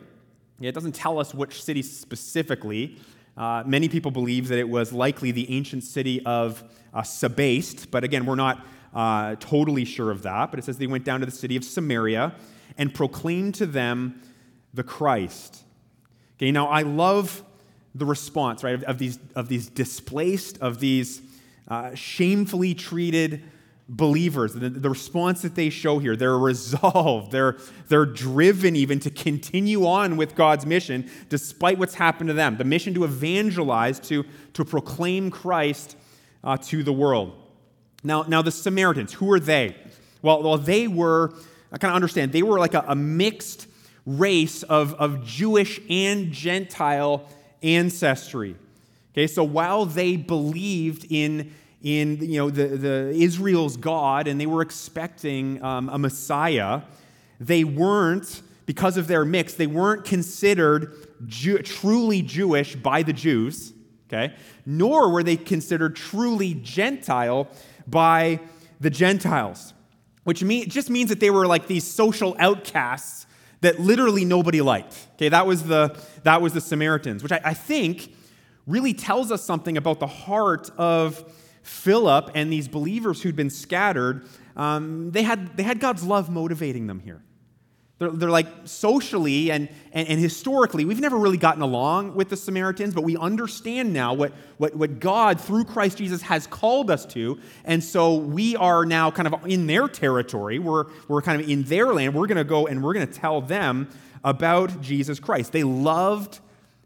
It 0.60 0.72
doesn't 0.72 0.94
tell 0.94 1.18
us 1.18 1.34
which 1.34 1.62
city 1.62 1.82
specifically. 1.82 2.98
Uh, 3.36 3.62
many 3.66 3.88
people 3.88 4.10
believe 4.10 4.48
that 4.48 4.58
it 4.58 4.68
was 4.68 4.92
likely 4.92 5.30
the 5.32 5.50
ancient 5.50 5.82
city 5.82 6.24
of 6.24 6.62
uh, 6.92 7.02
Sebaste, 7.02 7.90
but 7.90 8.04
again, 8.04 8.24
we're 8.24 8.36
not 8.36 8.64
uh, 8.94 9.34
totally 9.40 9.84
sure 9.84 10.10
of 10.10 10.22
that. 10.22 10.50
But 10.50 10.60
it 10.60 10.64
says 10.64 10.78
they 10.78 10.86
went 10.86 11.04
down 11.04 11.20
to 11.20 11.26
the 11.26 11.32
city 11.32 11.56
of 11.56 11.64
Samaria 11.64 12.34
and 12.78 12.94
proclaimed 12.94 13.56
to 13.56 13.66
them 13.66 14.22
the 14.72 14.82
Christ. 14.82 15.64
Okay, 16.36 16.52
now 16.52 16.68
I 16.68 16.82
love 16.82 17.42
the 17.94 18.06
response, 18.06 18.64
right, 18.64 18.74
of, 18.74 18.82
of 18.84 18.98
these, 18.98 19.18
of 19.34 19.48
these 19.48 19.68
displaced, 19.68 20.58
of 20.58 20.80
these 20.80 21.22
uh, 21.68 21.94
shamefully 21.94 22.74
treated 22.74 23.42
believers. 23.88 24.54
The, 24.54 24.70
the, 24.70 24.88
response 24.88 25.42
that 25.42 25.54
they 25.54 25.70
show 25.70 25.98
here, 25.98 26.16
they're 26.16 26.38
resolved, 26.38 27.30
they're, 27.30 27.56
they're 27.88 28.06
driven 28.06 28.76
even 28.76 28.98
to 29.00 29.10
continue 29.10 29.86
on 29.86 30.16
with 30.16 30.34
God's 30.34 30.66
mission 30.66 31.10
despite 31.28 31.78
what's 31.78 31.94
happened 31.94 32.28
to 32.28 32.34
them. 32.34 32.56
The 32.56 32.64
mission 32.64 32.94
to 32.94 33.04
evangelize, 33.04 34.00
to, 34.00 34.24
to 34.54 34.64
proclaim 34.64 35.30
Christ 35.30 35.96
uh, 36.42 36.56
to 36.58 36.82
the 36.82 36.92
world. 36.92 37.40
Now, 38.02 38.22
now, 38.22 38.42
the 38.42 38.50
Samaritans, 38.50 39.14
who 39.14 39.30
are 39.32 39.40
they? 39.40 39.76
Well, 40.20 40.42
well 40.42 40.58
they 40.58 40.88
were, 40.88 41.32
I 41.72 41.78
kind 41.78 41.90
of 41.90 41.96
understand, 41.96 42.32
they 42.32 42.42
were 42.42 42.58
like 42.58 42.74
a, 42.74 42.84
a 42.88 42.94
mixed 42.94 43.66
race 44.04 44.62
of, 44.62 44.94
of 44.94 45.24
Jewish 45.24 45.80
and 45.88 46.30
Gentile 46.32 47.26
ancestry. 47.64 48.56
Okay, 49.12 49.26
so 49.26 49.44
while 49.44 49.86
they 49.86 50.16
believed 50.16 51.06
in, 51.08 51.52
in 51.82 52.18
you 52.20 52.38
know, 52.38 52.50
the, 52.50 52.66
the 52.66 53.10
Israel's 53.14 53.76
God 53.76 54.26
and 54.26 54.40
they 54.40 54.46
were 54.46 54.62
expecting 54.62 55.62
um, 55.62 55.88
a 55.88 55.98
Messiah, 55.98 56.82
they 57.38 57.62
weren't, 57.64 58.42
because 58.66 58.96
of 58.96 59.06
their 59.06 59.24
mix, 59.24 59.54
they 59.54 59.66
weren't 59.66 60.04
considered 60.04 60.94
Jew, 61.26 61.58
truly 61.58 62.22
Jewish 62.22 62.74
by 62.74 63.02
the 63.02 63.12
Jews, 63.12 63.72
okay? 64.08 64.34
Nor 64.66 65.10
were 65.12 65.22
they 65.22 65.36
considered 65.36 65.94
truly 65.94 66.54
Gentile 66.54 67.48
by 67.86 68.40
the 68.80 68.90
Gentiles, 68.90 69.74
which 70.24 70.42
mean, 70.42 70.68
just 70.68 70.90
means 70.90 71.08
that 71.10 71.20
they 71.20 71.30
were 71.30 71.46
like 71.46 71.68
these 71.68 71.84
social 71.84 72.34
outcasts 72.38 73.23
that 73.64 73.80
literally 73.80 74.26
nobody 74.26 74.60
liked. 74.60 75.08
Okay, 75.14 75.30
that 75.30 75.46
was 75.46 75.62
the, 75.62 75.98
that 76.22 76.42
was 76.42 76.52
the 76.52 76.60
Samaritans, 76.60 77.22
which 77.22 77.32
I, 77.32 77.40
I 77.42 77.54
think 77.54 78.14
really 78.66 78.92
tells 78.92 79.32
us 79.32 79.42
something 79.42 79.78
about 79.78 80.00
the 80.00 80.06
heart 80.06 80.70
of 80.76 81.32
Philip 81.62 82.30
and 82.34 82.52
these 82.52 82.68
believers 82.68 83.22
who'd 83.22 83.36
been 83.36 83.48
scattered. 83.48 84.26
Um, 84.54 85.12
they, 85.12 85.22
had, 85.22 85.56
they 85.56 85.62
had 85.62 85.80
God's 85.80 86.04
love 86.04 86.28
motivating 86.28 86.86
them 86.88 87.00
here. 87.00 87.22
They're, 88.04 88.12
they're 88.12 88.30
like 88.30 88.46
socially 88.64 89.50
and, 89.50 89.68
and, 89.92 90.08
and, 90.08 90.20
historically, 90.20 90.84
we've 90.84 91.00
never 91.00 91.16
really 91.16 91.36
gotten 91.36 91.62
along 91.62 92.14
with 92.14 92.28
the 92.28 92.36
Samaritans, 92.36 92.94
but 92.94 93.02
we 93.02 93.16
understand 93.16 93.92
now 93.92 94.12
what, 94.12 94.32
what, 94.58 94.74
what 94.74 95.00
God, 95.00 95.40
through 95.40 95.64
Christ 95.64 95.98
Jesus, 95.98 96.22
has 96.22 96.46
called 96.46 96.90
us 96.90 97.06
to. 97.06 97.38
And 97.64 97.82
so 97.82 98.14
we 98.14 98.56
are 98.56 98.84
now 98.84 99.10
kind 99.10 99.32
of 99.32 99.46
in 99.46 99.66
their 99.66 99.88
territory. 99.88 100.58
We're, 100.58 100.86
we're 101.08 101.22
kind 101.22 101.40
of 101.40 101.48
in 101.48 101.62
their 101.64 101.86
land. 101.86 102.14
We're 102.14 102.26
going 102.26 102.36
to 102.36 102.44
go 102.44 102.66
and 102.66 102.82
we're 102.82 102.94
going 102.94 103.06
to 103.06 103.12
tell 103.12 103.40
them 103.40 103.88
about 104.22 104.80
Jesus 104.80 105.18
Christ. 105.18 105.52
They 105.52 105.64
loved 105.64 106.40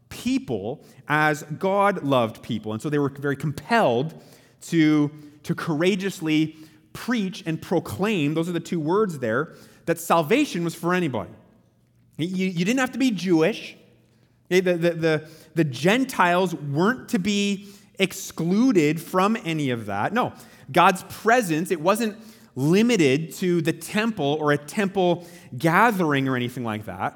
people 0.09 0.83
as 1.07 1.43
God 1.43 2.03
loved 2.03 2.41
people. 2.41 2.73
And 2.73 2.81
so 2.81 2.89
they 2.89 2.99
were 2.99 3.09
very 3.09 3.35
compelled 3.35 4.13
to, 4.61 5.11
to 5.43 5.55
courageously 5.55 6.55
preach 6.93 7.43
and 7.45 7.61
proclaim. 7.61 8.33
Those 8.33 8.49
are 8.49 8.53
the 8.53 8.59
two 8.59 8.79
words 8.79 9.19
there 9.19 9.55
that 9.89 9.97
salvation 9.97 10.63
was 10.63 10.75
for 10.75 10.93
anybody. 10.93 11.31
You, 12.17 12.45
you 12.45 12.63
didn't 12.63 12.79
have 12.79 12.91
to 12.91 12.99
be 12.99 13.09
Jewish. 13.09 13.75
The, 14.49 14.59
the, 14.59 14.73
the, 14.77 15.29
the 15.55 15.63
Gentiles 15.63 16.53
weren't 16.53 17.09
to 17.09 17.17
be 17.17 17.69
excluded 17.97 19.01
from 19.01 19.35
any 19.43 19.71
of 19.71 19.87
that. 19.87 20.13
No, 20.13 20.33
God's 20.71 21.03
presence, 21.09 21.71
it 21.71 21.81
wasn't 21.81 22.17
limited 22.55 23.33
to 23.37 23.61
the 23.61 23.73
temple 23.73 24.37
or 24.39 24.51
a 24.51 24.59
temple 24.59 25.25
gathering 25.57 26.27
or 26.27 26.35
anything 26.35 26.63
like 26.63 26.85
that. 26.85 27.15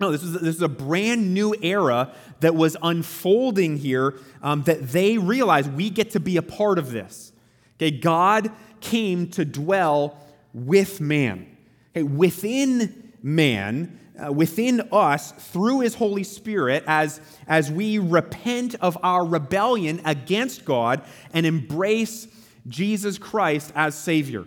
No, 0.00 0.10
this 0.10 0.24
is, 0.24 0.32
this 0.32 0.56
is 0.56 0.62
a 0.62 0.68
brand 0.68 1.32
new 1.32 1.54
era 1.62 2.12
that 2.40 2.56
was 2.56 2.76
unfolding 2.82 3.76
here 3.76 4.16
um, 4.42 4.64
that 4.64 4.88
they 4.88 5.18
realized 5.18 5.72
we 5.72 5.88
get 5.88 6.10
to 6.12 6.20
be 6.20 6.36
a 6.36 6.42
part 6.42 6.80
of 6.80 6.90
this. 6.90 7.32
Okay, 7.76 7.92
God 7.92 8.50
came 8.80 9.28
to 9.30 9.44
dwell 9.44 10.18
with 10.52 11.00
man. 11.00 11.57
Within 12.02 13.12
man, 13.22 13.98
uh, 14.18 14.32
within 14.32 14.88
us, 14.92 15.32
through 15.32 15.80
his 15.80 15.94
Holy 15.94 16.24
Spirit, 16.24 16.84
as, 16.86 17.20
as 17.46 17.70
we 17.70 17.98
repent 17.98 18.74
of 18.76 18.98
our 19.02 19.24
rebellion 19.24 20.00
against 20.04 20.64
God 20.64 21.02
and 21.32 21.46
embrace 21.46 22.26
Jesus 22.66 23.18
Christ 23.18 23.72
as 23.74 23.96
Savior. 23.96 24.44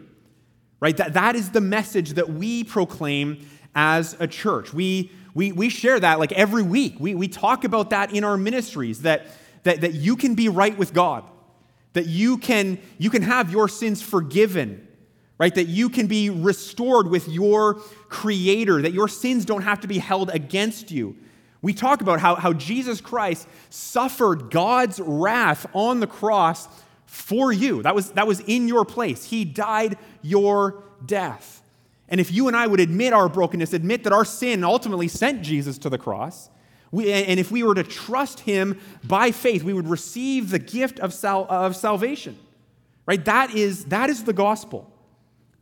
Right? 0.79 0.98
That, 0.98 1.13
that 1.13 1.36
is 1.36 1.51
the 1.51 1.62
message 1.62 2.13
that 2.13 2.29
we 2.29 2.63
proclaim 2.63 3.48
as 3.75 4.15
a 4.20 4.27
church. 4.27 4.74
We, 4.74 5.12
we, 5.34 5.51
we 5.51 5.70
share 5.70 6.00
that 6.00 6.20
like 6.20 6.31
every 6.34 6.63
week. 6.63 6.96
We, 7.00 7.15
we 7.15 7.27
talk 7.27 7.63
about 7.63 7.91
that 7.91 8.13
in 8.13 8.24
our 8.24 8.38
ministries 8.38 9.03
that, 9.03 9.27
that, 9.63 9.81
that 9.81 9.93
you 9.93 10.15
can 10.15 10.36
be 10.36 10.50
right 10.50 10.77
with 10.77 10.93
God, 10.93 11.24
that 11.93 12.08
you 12.08 12.38
can, 12.38 12.79
you 12.98 13.10
can 13.10 13.22
have 13.22 13.51
your 13.51 13.67
sins 13.70 14.01
forgiven 14.01 14.88
right? 15.42 15.56
That 15.56 15.68
you 15.68 15.90
can 15.90 16.06
be 16.06 16.30
restored 16.30 17.08
with 17.08 17.28
your 17.28 17.82
Creator, 18.10 18.84
that 18.84 18.94
your 18.94 19.08
sins 19.08 19.44
don't 19.44 19.64
have 19.64 19.80
to 19.80 19.88
be 19.88 19.98
held 19.98 20.30
against 20.30 20.92
you. 20.92 21.16
We 21.64 21.74
talk 21.74 22.02
about 22.02 22.20
how, 22.20 22.36
how 22.36 22.54
Jesus 22.54 23.02
Christ 23.02 23.48
suffered 23.72 24.52
God's 24.52 25.00
wrath 25.00 25.66
on 25.74 26.00
the 26.00 26.06
cross 26.06 26.68
for 27.08 27.52
you. 27.52 27.82
That 27.82 27.96
was, 27.96 28.12
that 28.12 28.28
was 28.28 28.42
in 28.42 28.68
your 28.68 28.86
place. 28.86 29.26
He 29.26 29.44
died 29.44 29.98
your 30.22 30.84
death. 31.04 31.64
And 32.08 32.20
if 32.20 32.32
you 32.32 32.48
and 32.48 32.56
I 32.56 32.68
would 32.68 32.80
admit 32.80 33.12
our 33.12 33.28
brokenness, 33.28 33.74
admit 33.74 34.04
that 34.04 34.14
our 34.14 34.26
sin 34.26 34.64
ultimately 34.64 35.08
sent 35.08 35.42
Jesus 35.42 35.80
to 35.80 35.90
the 35.90 35.98
cross, 35.98 36.52
we, 36.92 37.12
and 37.12 37.40
if 37.40 37.50
we 37.50 37.64
were 37.64 37.74
to 37.74 37.84
trust 37.84 38.42
him 38.42 38.80
by 39.04 39.32
faith, 39.32 39.64
we 39.64 39.74
would 39.74 39.88
receive 39.88 40.52
the 40.52 40.60
gift 40.60 41.00
of, 41.00 41.16
sal, 41.16 41.48
of 41.50 41.76
salvation. 41.76 42.38
Right? 43.08 43.26
That 43.26 43.56
is, 43.56 43.86
that 43.86 44.12
is 44.12 44.24
the 44.24 44.34
gospel. 44.34 44.88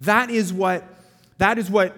That 0.02 0.30
is 0.30 0.54
what, 0.54 0.84
that 1.38 1.58
is 1.58 1.70
what, 1.70 1.96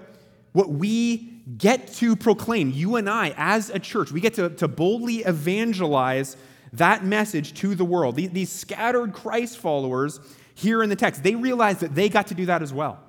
what 0.54 0.70
we 0.70 1.18
get 1.58 1.88
to 1.94 2.16
proclaim, 2.16 2.72
you 2.72 2.96
and 2.96 3.10
I, 3.10 3.34
as 3.38 3.70
a 3.70 3.80
church. 3.80 4.12
We 4.12 4.22
get 4.22 4.36
to, 4.36 4.50
to 4.50 4.68
boldly 4.68 5.18
evangelize 5.18 6.38
that 6.74 7.04
message 7.04 7.54
to 7.56 7.76
the 7.76 7.86
world. 7.86 8.16
These, 8.16 8.32
these 8.32 8.52
scattered 8.52 9.14
Christ 9.14 9.58
followers 9.58 10.20
here 10.56 10.84
in 10.84 10.90
the 10.90 10.96
text, 10.96 11.24
they 11.24 11.36
realized 11.36 11.82
that 11.82 11.96
they 11.96 12.10
got 12.10 12.28
to 12.28 12.34
do 12.34 12.46
that 12.48 12.62
as 12.62 12.74
well. 12.74 13.00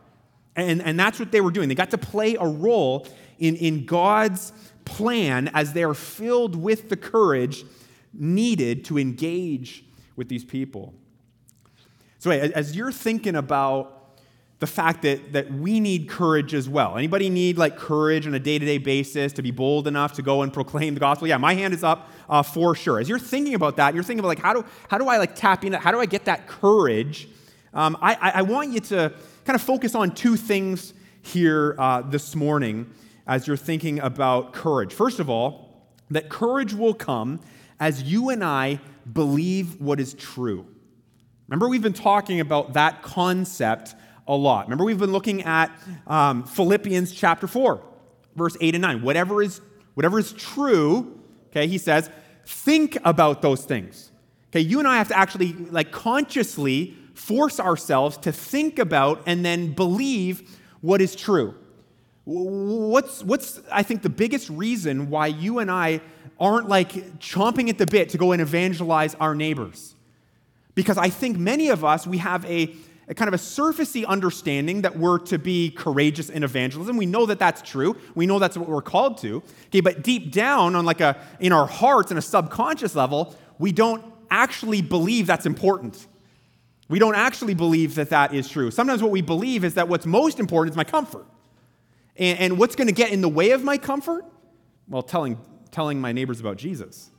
And, 0.56 0.82
and 0.82 0.99
that's 0.99 1.18
what 1.18 1.32
they 1.32 1.40
were 1.40 1.50
doing. 1.50 1.68
They 1.68 1.75
got 1.75 1.90
to 1.90 1.99
play 1.99 2.37
a 2.38 2.46
role 2.46 3.06
in, 3.38 3.56
in 3.56 3.87
God's 3.87 4.52
plan 4.84 5.49
as 5.54 5.72
they 5.72 5.84
are 5.84 5.94
filled 5.94 6.56
with 6.56 6.88
the 6.88 6.96
courage 6.96 7.64
needed 8.12 8.84
to 8.87 8.99
engage 8.99 9.84
with 10.16 10.28
these 10.28 10.44
people. 10.44 10.94
So, 12.18 12.30
as 12.30 12.76
you're 12.76 12.92
thinking 12.92 13.34
about 13.34 14.01
the 14.62 14.66
fact 14.69 15.02
that, 15.02 15.33
that 15.33 15.52
we 15.52 15.81
need 15.81 16.09
courage 16.09 16.54
as 16.54 16.69
well. 16.69 16.97
Anybody 16.97 17.28
need 17.28 17.59
like 17.59 17.76
courage 17.76 18.28
on 18.28 18.35
a 18.35 18.38
day-to-day 18.38 18.78
basis 18.78 19.33
to 19.33 19.42
be 19.42 19.50
bold 19.50 19.88
enough 19.88 20.12
to 20.12 20.23
go 20.23 20.42
and 20.42 20.52
proclaim 20.52 20.95
the 20.95 21.00
gospel? 21.00 21.26
Yeah, 21.26 21.37
my 21.38 21.52
hand 21.52 21.75
is 21.75 21.83
up 21.83 22.09
uh, 22.28 22.45
for 22.45 22.76
sure. 22.76 23.00
As 23.00 23.09
you're 23.09 23.19
thinking 23.19 23.54
about 23.54 23.76
that, 23.78 23.92
you're 23.92 24.04
thinking 24.04 24.21
about 24.21 24.28
like 24.28 24.38
how 24.38 24.54
do 24.54 24.64
how 24.88 24.99
do 24.99 25.09
I 25.09 25.16
like 25.19 25.35
tap 25.35 25.64
into 25.64 25.78
how 25.78 25.90
do 25.90 25.99
I 25.99 26.07
get 26.07 26.26
that 26.26 26.47
courage? 26.47 27.28
Um, 27.75 27.99
I, 28.00 28.35
I, 28.37 28.42
want 28.42 28.71
you 28.71 28.78
to 28.81 29.12
kind 29.45 29.57
of 29.57 29.62
focus 29.62 29.97
on 29.97 30.14
two 30.14 30.37
things 30.37 30.95
here 31.23 31.75
uh, 31.76 32.02
this 32.02 32.37
morning 32.37 32.88
as 33.26 33.49
you're 33.49 33.57
thinking 33.57 33.99
about 33.99 34.52
courage. 34.52 34.95
First 34.95 35.19
of 35.19 35.28
all, 35.28 35.88
that 36.12 36.28
courage 36.28 36.73
will 36.73 36.95
come 36.95 37.40
as 37.81 38.04
you 38.04 38.28
and 38.28 38.45
I 38.45 38.78
believe 39.12 39.81
what 39.81 39.99
is 39.99 40.14
true. 40.14 40.69
Remember, 41.49 41.69
we've 41.69 41.83
been 41.83 41.92
talking 41.92 42.38
about 42.38 42.75
that 42.75 43.02
concept 43.02 43.97
a 44.26 44.35
lot. 44.35 44.67
Remember, 44.67 44.85
we've 44.85 44.99
been 44.99 45.12
looking 45.12 45.43
at 45.43 45.71
um, 46.07 46.45
Philippians 46.45 47.12
chapter 47.12 47.47
4, 47.47 47.83
verse 48.37 48.57
8 48.61 48.75
and 48.75 48.83
9. 48.83 49.02
Whatever 49.02 49.43
is, 49.43 49.61
whatever 49.95 50.19
is 50.19 50.33
true, 50.33 51.21
okay, 51.50 51.67
he 51.67 51.79
says, 51.79 52.11
think 52.47 52.99
about 53.05 53.43
those 53.43 53.64
things. 53.64 54.11
Okay, 54.50 54.61
you 54.61 54.79
and 54.79 54.88
I 54.88 54.99
have 54.99 55.09
to 55.09 55.19
actually, 55.19 55.52
like, 55.52 55.93
consciously 55.93 56.97
force 57.14 57.59
ourselves 57.59 58.17
to 58.19 58.33
think 58.33 58.79
about 58.79 59.23
and 59.26 59.45
then 59.45 59.73
believe 59.73 60.59
what 60.81 61.00
is 61.00 61.14
true. 61.14 61.55
What's, 62.25 63.23
what's, 63.25 63.61
I 63.71 63.83
think, 63.83 64.02
the 64.02 64.11
biggest 64.11 64.49
reason 64.50 65.11
why 65.11 65.29
you 65.29 65.59
and 65.59 65.71
I 65.71 66.00
aren't 66.38 66.69
like 66.69 66.93
chomping 67.19 67.69
at 67.69 67.79
the 67.79 67.87
bit 67.87 68.11
to 68.11 68.19
go 68.19 68.33
and 68.33 68.41
evangelize 68.41 69.14
our 69.17 69.35
neighbors? 69.35 69.97
Because 70.75 70.99
I 70.99 71.09
think 71.09 71.37
many 71.37 71.69
of 71.69 71.85
us, 71.85 72.07
we 72.07 72.19
have 72.19 72.45
a, 72.45 72.75
a 73.12 73.14
kind 73.14 73.28
of 73.28 73.35
a 73.35 73.37
surfacey 73.37 74.07
understanding 74.07 74.83
that 74.83 74.97
we're 74.97 75.19
to 75.19 75.38
be 75.38 75.71
courageous 75.71 76.31
in 76.31 76.42
evangelism. 76.42 76.97
We 76.97 77.04
know 77.04 77.26
that 77.26 77.38
that's 77.38 77.61
true. 77.61 77.95
We 78.14 78.26
know 78.26 78.38
that's 78.38 78.57
what 78.57 78.71
we're 78.71 78.81
called 78.81 79.19
to. 79.19 79.42
Okay, 79.66 79.81
but 79.81 80.02
deep 80.02 80.33
down, 80.33 80.75
on 80.75 80.87
like 80.87 81.02
a 81.02 81.21
in 81.38 81.52
our 81.52 81.66
hearts, 81.66 82.11
in 82.11 82.16
a 82.16 82.23
subconscious 82.23 82.95
level, 82.95 83.37
we 83.59 83.71
don't 83.71 84.02
actually 84.31 84.81
believe 84.81 85.26
that's 85.26 85.45
important. 85.45 86.07
We 86.88 86.99
don't 86.99 87.14
actually 87.14 87.52
believe 87.52 87.97
that 87.97 88.09
that 88.11 88.33
is 88.33 88.49
true. 88.49 88.71
Sometimes 88.71 89.02
what 89.02 89.11
we 89.11 89.21
believe 89.21 89.62
is 89.62 89.75
that 89.75 89.88
what's 89.88 90.07
most 90.07 90.40
important 90.40 90.73
is 90.73 90.76
my 90.76 90.85
comfort. 90.85 91.26
And, 92.16 92.38
and 92.38 92.59
what's 92.59 92.76
going 92.76 92.88
to 92.88 92.95
get 92.95 93.12
in 93.12 93.21
the 93.21 93.28
way 93.28 93.50
of 93.50 93.62
my 93.62 93.76
comfort? 93.76 94.25
Well, 94.88 95.02
telling, 95.02 95.38
telling 95.71 96.00
my 96.00 96.12
neighbors 96.12 96.40
about 96.40 96.57
Jesus. 96.57 97.11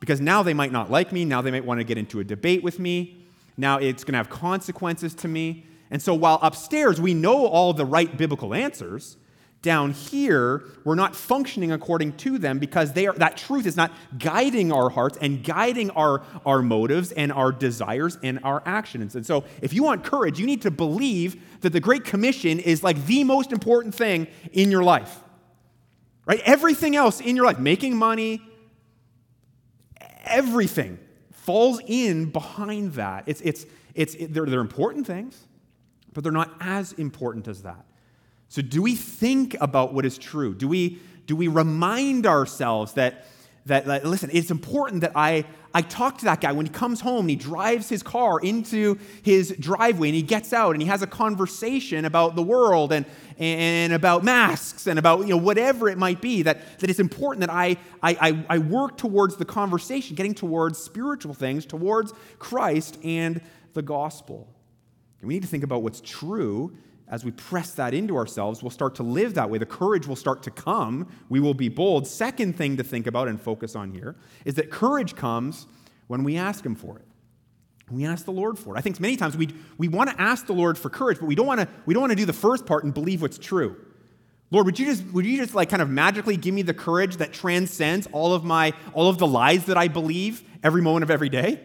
Because 0.00 0.20
now 0.20 0.42
they 0.42 0.54
might 0.54 0.72
not 0.72 0.90
like 0.90 1.12
me. 1.12 1.24
Now 1.24 1.40
they 1.40 1.52
might 1.52 1.64
want 1.64 1.78
to 1.78 1.84
get 1.84 1.98
into 1.98 2.18
a 2.18 2.24
debate 2.24 2.64
with 2.64 2.80
me. 2.80 3.25
Now 3.56 3.78
it's 3.78 4.04
going 4.04 4.12
to 4.12 4.18
have 4.18 4.30
consequences 4.30 5.14
to 5.16 5.28
me. 5.28 5.66
And 5.90 6.02
so 6.02 6.14
while 6.14 6.38
upstairs 6.42 7.00
we 7.00 7.14
know 7.14 7.46
all 7.46 7.72
the 7.72 7.84
right 7.84 8.16
biblical 8.16 8.54
answers, 8.54 9.16
down 9.62 9.90
here, 9.90 10.62
we're 10.84 10.94
not 10.94 11.16
functioning 11.16 11.72
according 11.72 12.12
to 12.18 12.38
them 12.38 12.60
because 12.60 12.92
they 12.92 13.08
are, 13.08 13.14
that 13.14 13.36
truth 13.36 13.66
is 13.66 13.76
not 13.76 13.90
guiding 14.16 14.70
our 14.70 14.88
hearts 14.90 15.18
and 15.20 15.42
guiding 15.42 15.90
our, 15.90 16.22
our 16.44 16.62
motives 16.62 17.10
and 17.10 17.32
our 17.32 17.50
desires 17.50 18.16
and 18.22 18.38
our 18.44 18.62
actions. 18.64 19.16
And 19.16 19.26
so, 19.26 19.44
if 19.62 19.72
you 19.72 19.82
want 19.82 20.04
courage, 20.04 20.38
you 20.38 20.46
need 20.46 20.62
to 20.62 20.70
believe 20.70 21.42
that 21.62 21.70
the 21.70 21.80
Great 21.80 22.04
Commission 22.04 22.60
is 22.60 22.84
like 22.84 23.06
the 23.06 23.24
most 23.24 23.50
important 23.50 23.92
thing 23.92 24.28
in 24.52 24.70
your 24.70 24.84
life. 24.84 25.18
Right? 26.26 26.40
Everything 26.44 26.94
else 26.94 27.20
in 27.20 27.34
your 27.34 27.46
life, 27.46 27.58
making 27.58 27.96
money, 27.96 28.40
everything 30.24 30.98
falls 31.46 31.80
in 31.86 32.30
behind 32.30 32.94
that. 32.94 33.24
It's, 33.26 33.40
it's, 33.40 33.64
it's, 33.94 34.14
it, 34.16 34.34
they're, 34.34 34.46
they're 34.46 34.60
important 34.60 35.06
things, 35.06 35.46
but 36.12 36.24
they're 36.24 36.32
not 36.32 36.52
as 36.60 36.92
important 36.94 37.46
as 37.46 37.62
that. 37.62 37.86
So, 38.48 38.62
do 38.62 38.82
we 38.82 38.94
think 38.94 39.56
about 39.60 39.94
what 39.94 40.04
is 40.04 40.18
true? 40.18 40.54
Do 40.54 40.68
we, 40.68 41.00
do 41.26 41.36
we 41.36 41.48
remind 41.48 42.26
ourselves 42.26 42.94
that, 42.94 43.26
that, 43.66 43.84
that, 43.86 44.04
listen, 44.04 44.30
it's 44.32 44.50
important 44.50 45.00
that 45.00 45.12
I, 45.14 45.44
I 45.74 45.82
talk 45.82 46.18
to 46.18 46.24
that 46.26 46.40
guy 46.40 46.52
when 46.52 46.66
he 46.66 46.72
comes 46.72 47.00
home 47.00 47.20
and 47.20 47.30
he 47.30 47.36
drives 47.36 47.88
his 47.88 48.02
car 48.02 48.38
into 48.40 48.98
his 49.22 49.54
driveway 49.58 50.08
and 50.08 50.14
he 50.14 50.22
gets 50.22 50.52
out 50.52 50.72
and 50.72 50.82
he 50.82 50.88
has 50.88 51.02
a 51.02 51.06
conversation 51.06 52.04
about 52.04 52.36
the 52.36 52.42
world 52.42 52.92
and, 52.92 53.04
and 53.38 53.92
about 53.92 54.22
masks 54.22 54.86
and 54.86 54.98
about 54.98 55.20
you 55.22 55.28
know, 55.28 55.36
whatever 55.36 55.88
it 55.88 55.98
might 55.98 56.20
be, 56.20 56.42
that, 56.42 56.78
that 56.78 56.88
it's 56.88 57.00
important 57.00 57.40
that 57.40 57.50
I, 57.50 57.76
I, 58.02 58.44
I 58.48 58.58
work 58.58 58.96
towards 58.96 59.36
the 59.36 59.44
conversation, 59.44 60.14
getting 60.14 60.34
towards 60.34 60.78
spiritual 60.78 61.34
things, 61.34 61.66
towards 61.66 62.12
Christ 62.38 62.98
and 63.02 63.40
the 63.74 63.82
gospel. 63.82 64.48
And 65.20 65.28
we 65.28 65.34
need 65.34 65.42
to 65.42 65.48
think 65.48 65.64
about 65.64 65.82
what's 65.82 66.00
true 66.00 66.76
as 67.08 67.24
we 67.24 67.30
press 67.30 67.72
that 67.72 67.94
into 67.94 68.16
ourselves, 68.16 68.62
we'll 68.62 68.70
start 68.70 68.96
to 68.96 69.02
live 69.02 69.34
that 69.34 69.48
way. 69.48 69.58
The 69.58 69.66
courage 69.66 70.06
will 70.06 70.16
start 70.16 70.42
to 70.44 70.50
come. 70.50 71.08
We 71.28 71.38
will 71.38 71.54
be 71.54 71.68
bold. 71.68 72.06
Second 72.06 72.56
thing 72.56 72.76
to 72.78 72.84
think 72.84 73.06
about 73.06 73.28
and 73.28 73.40
focus 73.40 73.76
on 73.76 73.92
here 73.92 74.16
is 74.44 74.54
that 74.54 74.70
courage 74.70 75.14
comes 75.14 75.66
when 76.08 76.24
we 76.24 76.36
ask 76.36 76.64
Him 76.66 76.74
for 76.74 76.98
it. 76.98 77.04
We 77.90 78.04
ask 78.04 78.24
the 78.24 78.32
Lord 78.32 78.58
for 78.58 78.74
it. 78.74 78.78
I 78.78 78.82
think 78.82 78.98
many 78.98 79.16
times 79.16 79.36
we, 79.36 79.54
we 79.78 79.86
want 79.86 80.10
to 80.10 80.20
ask 80.20 80.46
the 80.46 80.52
Lord 80.52 80.76
for 80.76 80.90
courage, 80.90 81.20
but 81.20 81.26
we 81.26 81.36
don't 81.36 81.46
want 81.46 81.60
to 81.60 81.68
we 81.86 81.94
don't 81.94 82.00
want 82.00 82.10
to 82.10 82.16
do 82.16 82.26
the 82.26 82.32
first 82.32 82.66
part 82.66 82.82
and 82.82 82.92
believe 82.92 83.22
what's 83.22 83.38
true. 83.38 83.76
Lord, 84.50 84.66
would 84.66 84.78
you 84.78 84.86
just 84.86 85.04
would 85.12 85.24
you 85.24 85.36
just 85.36 85.54
like 85.54 85.68
kind 85.68 85.82
of 85.82 85.88
magically 85.88 86.36
give 86.36 86.54
me 86.54 86.62
the 86.62 86.74
courage 86.74 87.18
that 87.18 87.32
transcends 87.32 88.08
all 88.10 88.32
of 88.34 88.42
my 88.42 88.72
all 88.92 89.08
of 89.08 89.18
the 89.18 89.26
lies 89.26 89.66
that 89.66 89.76
I 89.76 89.86
believe 89.86 90.42
every 90.64 90.82
moment 90.82 91.04
of 91.04 91.12
every 91.12 91.28
day? 91.28 91.60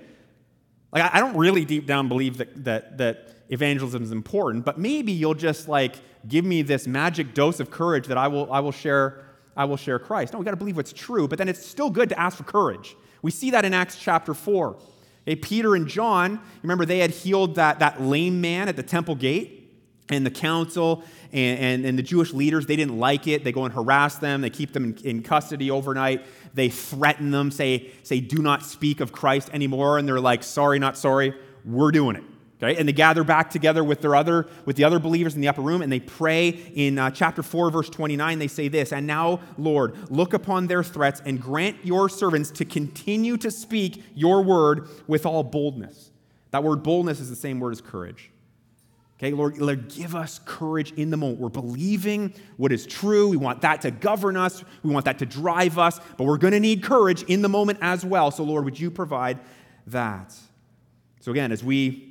Like 0.91 1.03
I, 1.03 1.17
I 1.17 1.19
don't 1.19 1.37
really 1.37 1.65
deep 1.65 1.87
down 1.87 2.07
believe 2.07 2.37
that 2.37 2.63
that 2.65 2.97
that 2.99 3.40
evangelism 3.51 4.01
is 4.01 4.11
important, 4.11 4.65
but 4.65 4.79
maybe 4.79 5.11
you'll 5.11 5.35
just 5.35 5.67
like 5.67 5.95
give 6.27 6.43
me 6.43 6.63
this 6.63 6.87
magic 6.87 7.33
dose 7.35 7.59
of 7.59 7.69
courage 7.69 8.07
that 8.07 8.17
I 8.17 8.27
will, 8.27 8.51
I 8.51 8.59
will 8.59 8.71
share 8.71 9.25
I 9.55 9.65
will 9.65 9.77
share 9.77 9.99
Christ. 9.99 10.31
No, 10.31 10.39
we 10.39 10.45
got 10.45 10.51
to 10.51 10.57
believe 10.57 10.77
what's 10.77 10.93
true, 10.93 11.27
but 11.27 11.37
then 11.37 11.49
it's 11.49 11.63
still 11.63 11.89
good 11.89 12.09
to 12.09 12.19
ask 12.19 12.37
for 12.37 12.43
courage. 12.43 12.95
We 13.21 13.31
see 13.31 13.51
that 13.51 13.65
in 13.65 13.73
Acts 13.73 13.97
chapter 13.97 14.33
4. 14.33 14.77
Okay, 15.27 15.35
Peter 15.35 15.75
and 15.75 15.87
John, 15.87 16.39
remember 16.63 16.85
they 16.85 16.99
had 16.99 17.11
healed 17.11 17.55
that, 17.55 17.79
that 17.79 18.01
lame 18.01 18.39
man 18.39 18.69
at 18.69 18.77
the 18.77 18.83
temple 18.83 19.15
gate, 19.15 19.61
and 20.09 20.25
the 20.25 20.31
council 20.31 21.03
and, 21.31 21.59
and, 21.59 21.85
and, 21.85 21.97
the 21.97 22.03
Jewish 22.03 22.33
leaders, 22.33 22.65
they 22.65 22.75
didn't 22.75 22.97
like 22.97 23.27
it. 23.27 23.43
They 23.43 23.51
go 23.51 23.63
and 23.63 23.73
harass 23.73 24.17
them, 24.17 24.41
they 24.41 24.49
keep 24.49 24.73
them 24.73 24.83
in, 24.83 24.97
in 25.05 25.23
custody 25.23 25.71
overnight. 25.71 26.25
They 26.53 26.69
threaten 26.69 27.31
them, 27.31 27.49
say, 27.49 27.91
say, 28.03 28.19
do 28.19 28.41
not 28.41 28.63
speak 28.63 28.99
of 28.99 29.13
Christ 29.13 29.49
anymore. 29.53 29.97
And 29.97 30.07
they're 30.07 30.19
like, 30.19 30.43
sorry, 30.43 30.79
not 30.79 30.97
sorry, 30.97 31.33
we're 31.63 31.91
doing 31.91 32.17
it. 32.17 32.23
Okay? 32.61 32.77
And 32.77 32.87
they 32.87 32.93
gather 32.93 33.23
back 33.23 33.49
together 33.49 33.83
with 33.83 34.01
their 34.01 34.15
other 34.15 34.47
with 34.65 34.75
the 34.75 34.83
other 34.83 34.99
believers 34.99 35.35
in 35.35 35.41
the 35.41 35.47
upper 35.47 35.61
room 35.61 35.81
and 35.81 35.91
they 35.91 35.99
pray 35.99 36.49
in 36.49 36.99
uh, 36.99 37.09
chapter 37.09 37.41
4 37.41 37.71
verse 37.71 37.89
29 37.89 38.39
they 38.39 38.47
say 38.47 38.67
this 38.67 38.93
and 38.93 39.07
now 39.07 39.39
Lord 39.57 39.95
look 40.11 40.33
upon 40.33 40.67
their 40.67 40.83
threats 40.83 41.21
and 41.25 41.41
grant 41.41 41.77
your 41.83 42.07
servants 42.07 42.51
to 42.51 42.65
continue 42.65 43.37
to 43.37 43.49
speak 43.49 44.03
your 44.13 44.43
word 44.43 44.87
with 45.07 45.25
all 45.25 45.43
boldness. 45.43 46.11
That 46.51 46.63
word 46.63 46.83
boldness 46.83 47.19
is 47.19 47.29
the 47.29 47.35
same 47.35 47.59
word 47.59 47.71
as 47.71 47.81
courage. 47.81 48.29
Okay, 49.17 49.31
Lord, 49.31 49.59
Lord, 49.59 49.87
give 49.87 50.15
us 50.15 50.39
courage 50.45 50.93
in 50.93 51.11
the 51.11 51.17
moment. 51.17 51.39
We're 51.39 51.49
believing 51.49 52.33
what 52.57 52.71
is 52.71 52.87
true. 52.87 53.29
We 53.29 53.37
want 53.37 53.61
that 53.61 53.81
to 53.81 53.91
govern 53.91 54.35
us. 54.35 54.63
We 54.81 54.91
want 54.91 55.05
that 55.05 55.19
to 55.19 55.27
drive 55.27 55.77
us, 55.77 55.99
but 56.17 56.23
we're 56.23 56.39
going 56.39 56.53
to 56.53 56.59
need 56.59 56.81
courage 56.81 57.21
in 57.23 57.43
the 57.43 57.49
moment 57.49 57.77
as 57.83 58.03
well. 58.03 58.31
So, 58.31 58.43
Lord, 58.43 58.65
would 58.65 58.79
you 58.79 58.89
provide 58.89 59.39
that? 59.85 60.35
So, 61.19 61.31
again, 61.31 61.51
as 61.51 61.63
we 61.63 62.10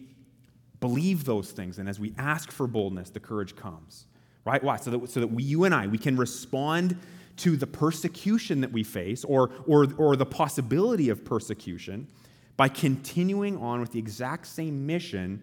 believe 0.81 1.25
those 1.25 1.53
things. 1.53 1.79
And 1.79 1.89
as 1.89 2.01
we 2.01 2.15
ask 2.19 2.51
for 2.51 2.67
boldness, 2.67 3.11
the 3.11 3.21
courage 3.21 3.55
comes. 3.55 4.07
Right? 4.45 4.63
Why? 4.63 4.77
So 4.77 4.91
that, 4.91 5.11
so 5.11 5.21
that 5.21 5.29
we, 5.29 5.43
you 5.43 5.65
and 5.65 5.75
I, 5.75 5.87
we 5.87 5.99
can 5.99 6.17
respond 6.17 6.97
to 7.39 7.57
the 7.57 7.67
persecution 7.67 8.63
that 8.63 8.73
we 8.73 8.83
face 8.83 9.25
or, 9.25 9.51
or, 9.67 9.87
or 9.97 10.17
the 10.17 10.27
possibility 10.27 11.09
of 11.09 11.25
persecution 11.25 12.09
by 12.57 12.69
continuing 12.69 13.57
on 13.59 13.81
with 13.81 13.93
the 13.93 13.99
exact 13.99 14.47
same 14.47 14.87
mission 14.87 15.43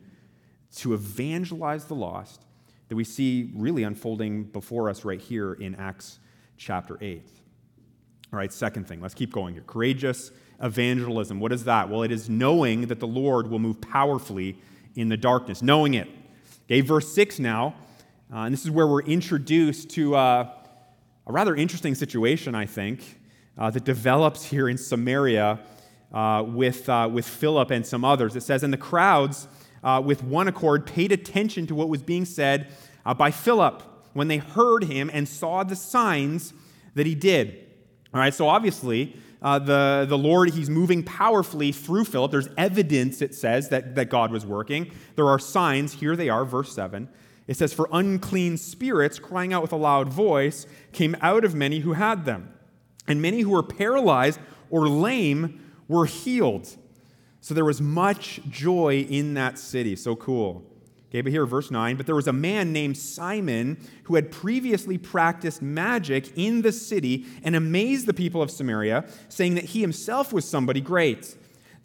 to 0.76 0.93
evangelize 0.93 1.86
the 1.86 1.95
lost 1.95 2.43
that 2.89 2.95
we 2.95 3.04
see 3.04 3.52
really 3.56 3.84
unfolding 3.84 4.43
before 4.43 4.89
us 4.89 5.04
right 5.04 5.19
here 5.19 5.54
in 5.54 5.76
Acts 5.76 6.19
chapter 6.58 6.97
8. 7.02 7.23
All 8.32 8.38
right, 8.38 8.52
second 8.52 8.88
thing, 8.88 9.02
let's 9.02 9.13
keep 9.13 9.32
going 9.32 9.54
here. 9.54 9.63
Courageous 9.65 10.32
evangelism. 10.62 11.39
What 11.39 11.52
is 11.52 11.63
that? 11.65 11.89
Well, 11.89 12.04
it 12.04 12.12
is 12.12 12.30
knowing 12.30 12.88
that 12.88 13.00
the 13.00 13.08
Lord 13.08 13.47
will 13.47 13.60
move 13.60 13.80
powerfully 13.82 14.58
in 14.97 15.10
the 15.10 15.15
darkness, 15.15 15.62
knowing 15.62 15.93
it. 15.93 16.10
Okay, 16.65 16.81
verse 16.81 17.13
6 17.13 17.39
now, 17.39 17.75
uh, 18.33 18.39
and 18.39 18.53
this 18.53 18.65
is 18.65 18.71
where 18.71 18.88
we're 18.88 19.03
introduced 19.03 19.91
to 19.91 20.15
uh, 20.15 20.51
a 21.27 21.31
rather 21.31 21.55
interesting 21.55 21.93
situation, 21.93 22.55
I 22.55 22.65
think, 22.65 23.19
uh, 23.57 23.69
that 23.69 23.86
develops 23.86 24.43
here 24.43 24.67
in 24.67 24.77
Samaria 24.77 25.60
uh, 26.12 26.43
with, 26.47 26.89
uh, 26.89 27.07
with 27.12 27.27
Philip 27.27 27.69
and 27.69 27.86
some 27.86 28.03
others. 28.03 28.36
It 28.36 28.41
says, 28.41 28.63
And 28.63 28.73
the 28.73 28.77
crowds, 28.77 29.47
uh, 29.83 30.01
with 30.03 30.23
one 30.23 30.47
accord, 30.47 30.88
paid 30.88 31.12
attention 31.12 31.67
to 31.67 31.75
what 31.75 31.89
was 31.89 32.01
being 32.01 32.25
said 32.25 32.67
by 33.17 33.31
Philip 33.31 33.83
when 34.13 34.27
they 34.27 34.38
heard 34.38 34.83
him 34.83 35.10
and 35.13 35.27
saw 35.29 35.63
the 35.63 35.75
signs 35.75 36.53
that 36.95 37.05
he 37.05 37.13
did. 37.13 37.65
All 38.13 38.19
right, 38.19 38.33
so 38.33 38.49
obviously, 38.49 39.15
uh, 39.41 39.60
the, 39.60 40.06
the 40.08 40.17
Lord, 40.17 40.52
he's 40.52 40.69
moving 40.69 41.04
powerfully 41.04 41.71
through 41.71 42.06
Philip. 42.06 42.32
There's 42.32 42.50
evidence, 42.58 43.21
it 43.21 43.36
says, 43.36 43.69
that, 43.69 43.95
that 43.95 44.10
God 44.10 44.32
was 44.32 44.45
working. 44.45 44.91
There 45.15 45.28
are 45.28 45.39
signs. 45.39 45.93
Here 45.93 46.15
they 46.15 46.30
are, 46.30 46.43
verse 46.43 46.73
7. 46.73 47.08
It 47.47 47.56
says, 47.56 47.73
For 47.73 47.88
unclean 47.91 48.58
spirits, 48.58 49.19
crying 49.19 49.54
out 49.54 49.62
with 49.62 49.71
a 49.71 49.78
loud 49.78 50.10
voice, 50.10 50.65
came 50.91 51.15
out 51.21 51.45
of 51.45 51.54
many 51.56 51.80
who 51.80 51.93
had 51.93 52.26
them. 52.26 52.54
And 53.08 53.21
many 53.21 53.41
who 53.41 53.52
were 53.52 53.63
paralyzed 53.63 54.39
or 54.69 54.88
lame 54.89 55.63
were 55.88 56.06
healed. 56.06 56.76
So 57.39 57.54
there 57.54 57.63
was 57.63 57.80
much 57.80 58.41
joy 58.50 59.06
in 59.10 59.36
that 59.36 59.58
city. 59.58 59.95
So 59.95 60.15
cool. 60.15 60.65
Okay, 61.10 61.22
but 61.22 61.32
here, 61.32 61.46
verse 61.46 61.72
9. 61.72 61.96
But 61.96 62.06
there 62.06 62.15
was 62.15 62.28
a 62.28 62.34
man 62.34 62.74
named 62.74 62.98
Simon 62.98 63.78
who 64.04 64.15
had 64.15 64.32
previously 64.32 64.98
practiced 64.98 65.62
magic 65.62 66.38
in 66.38 66.62
the 66.62 66.72
city 66.72 67.26
and 67.43 67.56
amazed 67.56 68.08
the 68.08 68.13
people 68.13 68.41
of 68.41 68.52
Samaria, 68.52 69.06
saying 69.30 69.56
that 69.56 69.65
he 69.65 69.82
himself 69.82 70.34
was 70.34 70.48
somebody 70.48 70.82
great. 70.82 71.36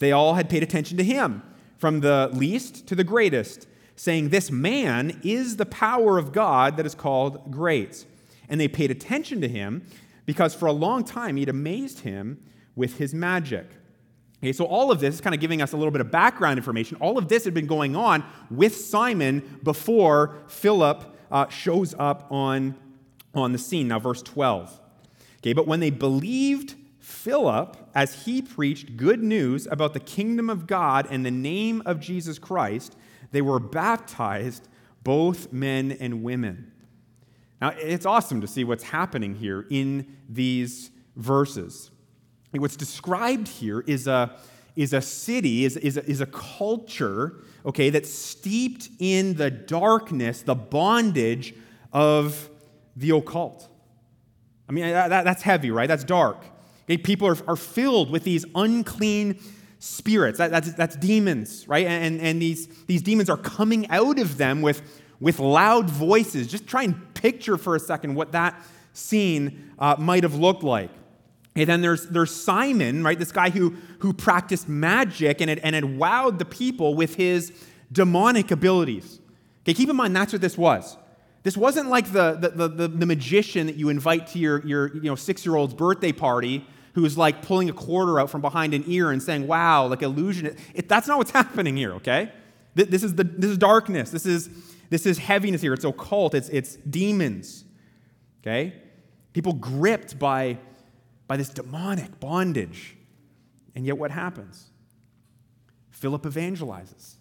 They 0.01 0.11
all 0.11 0.35
had 0.35 0.51
paid 0.51 0.65
attention 0.65 0.97
to 0.97 1.05
him, 1.05 1.43
from 1.79 2.01
the 2.01 2.31
least 2.33 2.89
to 2.89 2.97
the 2.97 3.05
greatest, 3.05 3.69
saying, 3.95 4.31
This 4.31 4.51
man 4.51 5.21
is 5.23 5.57
the 5.57 5.67
power 5.67 6.19
of 6.19 6.33
God 6.33 6.77
that 6.77 6.87
is 6.87 6.95
called 6.95 7.53
great. 7.53 8.05
And 8.49 8.61
they 8.61 8.69
paid 8.69 8.91
attention 8.91 9.41
to 9.41 9.49
him 9.49 9.87
because 10.27 10.55
for 10.55 10.67
a 10.67 10.73
long 10.73 11.05
time 11.05 11.37
he'd 11.37 11.49
amazed 11.49 12.01
him 12.01 12.43
with 12.75 12.99
his 12.99 13.15
magic. 13.15 13.67
Okay, 14.42 14.52
so 14.52 14.64
all 14.64 14.90
of 14.90 14.98
this 14.98 15.14
is 15.14 15.20
kind 15.20 15.35
of 15.35 15.40
giving 15.40 15.62
us 15.62 15.72
a 15.72 15.76
little 15.76 15.92
bit 15.92 16.00
of 16.00 16.11
background 16.11 16.59
information. 16.59 16.96
All 17.00 17.16
of 17.16 17.28
this 17.28 17.44
had 17.44 17.55
been 17.55 17.68
going 17.68 17.94
on 17.94 18.24
with 18.50 18.74
Simon 18.74 19.61
before 19.62 20.35
Philip 20.48 21.05
uh, 21.31 21.48
shows 21.48 21.94
up 21.96 22.26
on, 22.28 22.74
on 23.37 23.52
the 23.52 23.59
scene. 23.59 23.87
Now, 23.87 24.00
verse 24.00 24.20
12. 24.20 24.81
Okay, 25.38 25.52
but 25.52 25.68
when 25.68 25.78
they 25.78 25.90
believed 25.90 26.74
Philip 26.98 27.76
as 27.94 28.24
he 28.24 28.42
preached 28.42 28.96
good 28.96 29.22
news 29.22 29.68
about 29.70 29.94
the 29.94 30.00
kingdom 30.00 30.50
of 30.50 30.66
God 30.66 31.07
and 31.09 31.24
the 31.24 31.31
name 31.31 31.81
of 31.87 32.00
Jesus 32.00 32.40
Christ, 32.40 32.96
they 33.31 33.42
were 33.42 33.61
baptized, 33.61 34.66
both 35.05 35.52
men 35.52 35.92
and 35.92 36.24
women. 36.24 36.72
Now, 37.61 37.74
it's 37.76 38.07
awesome 38.07 38.40
to 38.40 38.48
see 38.48 38.64
what's 38.64 38.83
happening 38.83 39.37
here 39.37 39.66
in 39.70 40.16
these 40.28 40.90
verses. 41.14 41.91
What's 42.53 42.77
described 42.77 43.49
here 43.49 43.81
is 43.81 44.07
a, 44.07 44.37
is 44.77 44.93
a 44.93 45.01
city, 45.01 45.65
is, 45.65 45.77
is, 45.77 45.97
a, 45.97 46.05
is 46.09 46.21
a 46.21 46.27
culture, 46.27 47.37
okay, 47.65 47.91
that's 47.91 48.12
steeped 48.12 48.91
in 48.99 49.35
the 49.35 49.51
darkness, 49.51 50.43
the 50.43 50.55
bondage 50.55 51.55
of 51.93 52.51
the 52.97 53.11
occult. 53.11 53.69
I 54.69 54.73
mean, 54.73 54.85
that, 54.85 55.25
that's 55.25 55.43
heavy, 55.43 55.71
right? 55.71 55.88
That's 55.88 56.05
dark. 56.05 56.45
Okay, 56.85 56.97
people 56.97 57.29
are, 57.29 57.37
are 57.47 57.57
filled 57.57 58.11
with 58.11 58.25
these 58.25 58.45
unclean 58.55 59.38
spirits. 59.79 60.38
That, 60.38 60.51
that's, 60.51 60.73
that's 60.75 60.97
demons, 60.97 61.67
right? 61.69 61.87
And, 61.87 62.21
and 62.21 62.41
these, 62.41 62.69
these 62.87 63.03
demons 63.03 63.29
are 63.29 63.37
coming 63.37 63.88
out 63.91 64.19
of 64.19 64.37
them 64.37 64.62
with, 64.62 64.83
with 65.21 65.38
loud 65.38 65.91
voices. 65.91 66.47
Just 66.49 66.67
try 66.67 66.83
and 66.83 67.15
picture 67.15 67.57
for 67.57 67.77
a 67.77 67.81
second 67.81 68.15
what 68.15 68.33
that 68.33 68.62
scene 68.93 69.73
uh, 69.79 69.97
might 69.99 70.23
have 70.23 70.35
looked 70.35 70.62
like. 70.62 70.91
And 71.55 71.69
then 71.69 71.83
there's, 71.83 72.07
there's 72.07 72.35
Simon, 72.35 73.05
right? 73.05 73.19
This 73.19 73.33
guy 73.33 73.51
who, 73.51 73.77
who 73.99 74.12
practiced 74.12 74.69
magic 74.69 75.41
and 75.41 75.51
had, 75.51 75.59
and 75.59 75.75
had 75.75 75.85
wowed 75.85 76.38
the 76.38 76.45
people 76.45 76.95
with 76.95 77.15
his 77.17 77.53
demonic 77.91 78.51
abilities. 78.51 79.21
Okay, 79.62 79.75
keep 79.75 79.88
in 79.88 79.97
mind 79.97 80.17
that's 80.17 80.33
what 80.33 80.41
this 80.41 80.57
was. 80.57 80.97
This 81.43 81.57
wasn't 81.57 81.88
like 81.88 82.12
the, 82.12 82.35
the, 82.35 82.69
the, 82.69 82.88
the 82.88 83.07
magician 83.07 83.67
that 83.67 83.77
you 83.77 83.88
invite 83.88 84.29
to 84.29 84.38
your, 84.38 84.65
your 84.67 84.95
you 84.95 85.03
know, 85.03 85.15
six 85.15 85.45
year 85.45 85.57
old's 85.57 85.75
birthday 85.75 86.12
party 86.12 86.67
who's 86.95 87.19
like 87.19 87.43
pulling 87.43 87.69
a 87.69 87.73
quarter 87.73 88.21
out 88.21 88.31
from 88.31 88.41
behind 88.41 88.75
an 88.75 88.85
ear 88.87 89.11
and 89.11 89.23
saying, 89.23 89.47
wow, 89.47 89.87
like 89.87 90.03
illusion. 90.03 90.47
It, 90.47 90.59
it, 90.75 90.88
that's 90.88 91.09
not 91.09 91.19
what's 91.19 91.31
happening 91.33 91.77
here, 91.77 91.93
okay? 91.95 92.33
This 92.75 93.03
is, 93.03 93.15
the, 93.15 93.25
this 93.25 93.51
is 93.51 93.59
darkness. 93.59 94.11
This 94.11 94.25
is, 94.25 94.49
this 94.88 95.05
is 95.05 95.19
heaviness 95.19 95.61
here. 95.61 95.75
It's 95.75 95.85
occult. 95.85 96.35
It's, 96.35 96.49
it's 96.49 96.77
demons, 96.77 97.65
okay? 98.41 98.75
People 99.33 99.55
gripped 99.55 100.19
by 100.19 100.59
by 101.33 101.38
this 101.38 101.49
demonic 101.49 102.21
bondage. 102.21 102.95
And 103.75 103.87
yet, 103.87 103.97
what 103.97 104.11
happens? 104.11 104.68
Philip 105.88 106.25
evangelizes. 106.25 107.14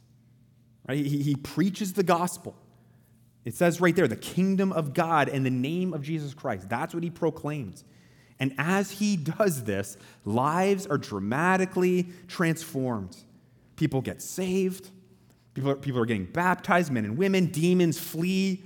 Right? 0.85 0.97
He, 1.05 1.23
he 1.23 1.37
preaches 1.37 1.93
the 1.93 2.03
gospel. 2.03 2.53
It 3.45 3.55
says 3.55 3.79
right 3.79 3.95
there, 3.95 4.09
the 4.09 4.17
kingdom 4.17 4.73
of 4.73 4.93
God 4.93 5.29
and 5.29 5.45
the 5.45 5.49
name 5.49 5.93
of 5.93 6.01
Jesus 6.01 6.33
Christ. 6.33 6.67
That's 6.67 6.93
what 6.93 7.03
he 7.03 7.09
proclaims. 7.09 7.85
And 8.37 8.53
as 8.57 8.91
he 8.91 9.15
does 9.15 9.63
this, 9.63 9.95
lives 10.25 10.85
are 10.87 10.97
dramatically 10.97 12.07
transformed. 12.27 13.15
People 13.77 14.01
get 14.01 14.21
saved, 14.21 14.89
people 15.53 15.71
are, 15.71 15.75
people 15.75 16.01
are 16.01 16.05
getting 16.05 16.25
baptized, 16.25 16.91
men 16.91 17.05
and 17.05 17.17
women, 17.17 17.45
demons 17.45 17.97
flee, 17.97 18.61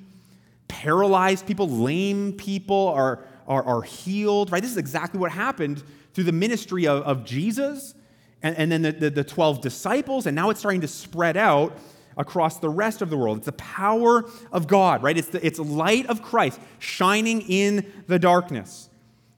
paralyzed 0.67 1.45
people, 1.45 1.69
lame 1.69 2.33
people 2.33 2.87
are, 2.87 3.23
are, 3.47 3.63
are 3.63 3.81
healed, 3.81 4.51
right? 4.51 4.61
This 4.61 4.71
is 4.71 4.77
exactly 4.77 5.19
what 5.19 5.31
happened 5.31 5.83
through 6.13 6.25
the 6.25 6.31
ministry 6.31 6.87
of, 6.87 7.03
of 7.03 7.25
Jesus 7.25 7.93
and, 8.41 8.55
and 8.57 8.71
then 8.71 8.81
the, 8.83 8.91
the, 8.91 9.09
the 9.09 9.23
12 9.23 9.61
disciples, 9.61 10.25
and 10.25 10.35
now 10.35 10.49
it's 10.49 10.59
starting 10.59 10.81
to 10.81 10.87
spread 10.87 11.37
out 11.37 11.77
across 12.17 12.59
the 12.59 12.69
rest 12.69 13.01
of 13.01 13.09
the 13.09 13.17
world. 13.17 13.37
It's 13.37 13.47
the 13.47 13.53
power 13.53 14.23
of 14.51 14.67
God, 14.67 15.03
right? 15.03 15.17
It's 15.17 15.29
the 15.29 15.45
it's 15.45 15.59
light 15.59 16.05
of 16.07 16.21
Christ 16.21 16.59
shining 16.79 17.41
in 17.41 17.91
the 18.07 18.19
darkness. 18.19 18.89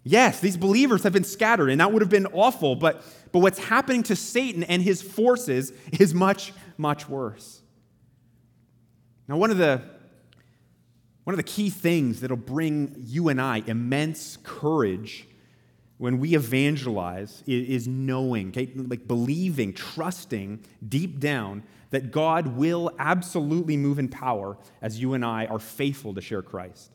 Yes, 0.03 0.39
these 0.39 0.57
believers 0.57 1.03
have 1.03 1.13
been 1.13 1.23
scattered, 1.23 1.69
and 1.69 1.81
that 1.81 1.91
would 1.91 2.01
have 2.01 2.09
been 2.09 2.27
awful, 2.27 2.75
but, 2.75 3.03
but 3.31 3.39
what's 3.39 3.59
happening 3.59 4.03
to 4.03 4.15
Satan 4.15 4.63
and 4.63 4.81
his 4.81 5.01
forces 5.01 5.73
is 5.99 6.13
much, 6.13 6.53
much 6.77 7.09
worse. 7.09 7.61
Now, 9.27 9.37
one 9.37 9.51
of 9.51 9.57
the 9.57 9.81
one 11.27 11.33
of 11.33 11.37
the 11.37 11.43
key 11.43 11.69
things 11.69 12.21
that'll 12.21 12.37
bring 12.37 12.95
you 13.05 13.27
and 13.27 13.41
I 13.41 13.61
immense 13.67 14.37
courage 14.43 15.27
when 15.97 16.19
we 16.19 16.35
evangelize 16.35 17.43
is, 17.45 17.85
knowing, 17.85 18.47
okay? 18.47 18.71
like 18.73 19.09
believing, 19.09 19.73
trusting 19.73 20.63
deep 20.87 21.19
down 21.19 21.63
that 21.89 22.11
God 22.11 22.55
will 22.55 22.93
absolutely 22.97 23.75
move 23.75 23.99
in 23.99 24.07
power 24.07 24.57
as 24.81 25.01
you 25.01 25.15
and 25.15 25.25
I 25.25 25.47
are 25.47 25.59
faithful 25.59 26.13
to 26.13 26.21
share 26.21 26.41
Christ. 26.41 26.91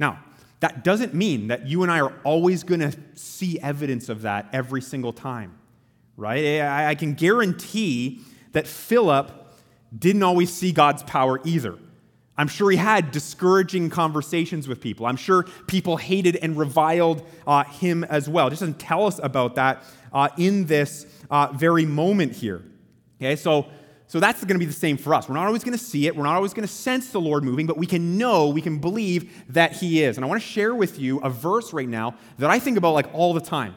Now, 0.00 0.18
that 0.58 0.82
doesn't 0.82 1.14
mean 1.14 1.46
that 1.46 1.64
you 1.68 1.84
and 1.84 1.92
I 1.92 2.00
are 2.00 2.14
always 2.24 2.64
going 2.64 2.80
to 2.80 2.98
see 3.14 3.60
evidence 3.60 4.08
of 4.08 4.22
that 4.22 4.48
every 4.52 4.82
single 4.82 5.12
time, 5.12 5.56
right? 6.16 6.60
I 6.60 6.96
can 6.96 7.14
guarantee 7.14 8.20
that 8.50 8.66
Philip 8.66 9.30
didn't 9.96 10.24
always 10.24 10.52
see 10.52 10.72
God's 10.72 11.04
power 11.04 11.40
either. 11.44 11.78
I'm 12.38 12.46
sure 12.46 12.70
he 12.70 12.76
had 12.76 13.10
discouraging 13.10 13.90
conversations 13.90 14.68
with 14.68 14.80
people. 14.80 15.06
I'm 15.06 15.16
sure 15.16 15.42
people 15.66 15.96
hated 15.96 16.36
and 16.36 16.56
reviled 16.56 17.26
uh, 17.46 17.64
him 17.64 18.04
as 18.04 18.28
well. 18.28 18.46
It 18.46 18.50
just 18.50 18.60
doesn't 18.60 18.78
tell 18.78 19.06
us 19.06 19.18
about 19.20 19.56
that 19.56 19.82
uh, 20.12 20.28
in 20.38 20.66
this 20.66 21.06
uh, 21.30 21.48
very 21.52 21.84
moment 21.84 22.32
here. 22.32 22.62
Okay, 23.20 23.34
so, 23.34 23.66
so 24.06 24.20
that's 24.20 24.44
going 24.44 24.54
to 24.54 24.60
be 24.60 24.66
the 24.66 24.72
same 24.72 24.96
for 24.96 25.14
us. 25.14 25.28
We're 25.28 25.34
not 25.34 25.48
always 25.48 25.64
going 25.64 25.76
to 25.76 25.84
see 25.84 26.06
it, 26.06 26.14
we're 26.14 26.22
not 26.22 26.36
always 26.36 26.54
going 26.54 26.66
to 26.66 26.72
sense 26.72 27.10
the 27.10 27.20
Lord 27.20 27.42
moving, 27.42 27.66
but 27.66 27.76
we 27.76 27.86
can 27.86 28.16
know, 28.16 28.48
we 28.48 28.62
can 28.62 28.78
believe 28.78 29.44
that 29.52 29.72
he 29.72 30.04
is. 30.04 30.16
And 30.16 30.24
I 30.24 30.28
want 30.28 30.40
to 30.40 30.48
share 30.48 30.76
with 30.76 31.00
you 31.00 31.18
a 31.18 31.30
verse 31.30 31.72
right 31.72 31.88
now 31.88 32.14
that 32.38 32.48
I 32.48 32.60
think 32.60 32.78
about 32.78 32.94
like 32.94 33.12
all 33.12 33.34
the 33.34 33.40
time. 33.40 33.74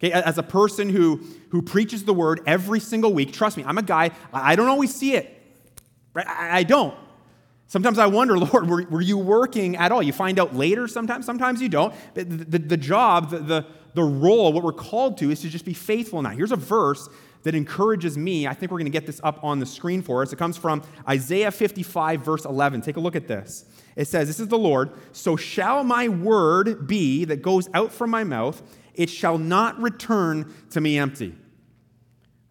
Okay, 0.00 0.10
as 0.10 0.36
a 0.36 0.42
person 0.42 0.88
who, 0.88 1.24
who 1.50 1.62
preaches 1.62 2.04
the 2.04 2.12
word 2.12 2.40
every 2.44 2.80
single 2.80 3.14
week, 3.14 3.32
trust 3.32 3.56
me, 3.56 3.62
I'm 3.64 3.78
a 3.78 3.82
guy, 3.82 4.10
I 4.32 4.56
don't 4.56 4.66
always 4.68 4.92
see 4.92 5.14
it. 5.14 5.38
Right? 6.14 6.26
I 6.26 6.64
don't. 6.64 6.96
Sometimes 7.72 7.98
I 7.98 8.04
wonder, 8.04 8.36
Lord, 8.52 8.68
were, 8.68 8.84
were 8.90 9.00
you 9.00 9.16
working 9.16 9.76
at 9.76 9.92
all? 9.92 10.02
You 10.02 10.12
find 10.12 10.38
out 10.38 10.54
later 10.54 10.86
sometimes, 10.86 11.24
sometimes 11.24 11.62
you 11.62 11.70
don't. 11.70 11.94
The, 12.12 12.22
the, 12.24 12.58
the 12.58 12.76
job, 12.76 13.30
the, 13.30 13.38
the, 13.38 13.66
the 13.94 14.02
role, 14.02 14.52
what 14.52 14.62
we're 14.62 14.74
called 14.74 15.16
to 15.18 15.30
is 15.30 15.40
to 15.40 15.48
just 15.48 15.64
be 15.64 15.72
faithful 15.72 16.20
now. 16.20 16.28
Here's 16.28 16.52
a 16.52 16.56
verse 16.56 17.08
that 17.44 17.54
encourages 17.54 18.18
me. 18.18 18.46
I 18.46 18.52
think 18.52 18.70
we're 18.70 18.76
going 18.76 18.92
to 18.92 18.98
get 18.98 19.06
this 19.06 19.22
up 19.24 19.42
on 19.42 19.58
the 19.58 19.64
screen 19.64 20.02
for 20.02 20.20
us. 20.20 20.34
It 20.34 20.36
comes 20.36 20.58
from 20.58 20.82
Isaiah 21.08 21.50
55, 21.50 22.22
verse 22.22 22.44
11. 22.44 22.82
Take 22.82 22.98
a 22.98 23.00
look 23.00 23.16
at 23.16 23.26
this. 23.26 23.64
It 23.96 24.06
says, 24.06 24.28
This 24.28 24.38
is 24.38 24.48
the 24.48 24.58
Lord. 24.58 24.90
So 25.12 25.34
shall 25.34 25.82
my 25.82 26.08
word 26.08 26.86
be 26.86 27.24
that 27.24 27.40
goes 27.40 27.70
out 27.72 27.90
from 27.90 28.10
my 28.10 28.22
mouth, 28.22 28.60
it 28.94 29.08
shall 29.08 29.38
not 29.38 29.80
return 29.80 30.54
to 30.72 30.80
me 30.82 30.98
empty. 30.98 31.36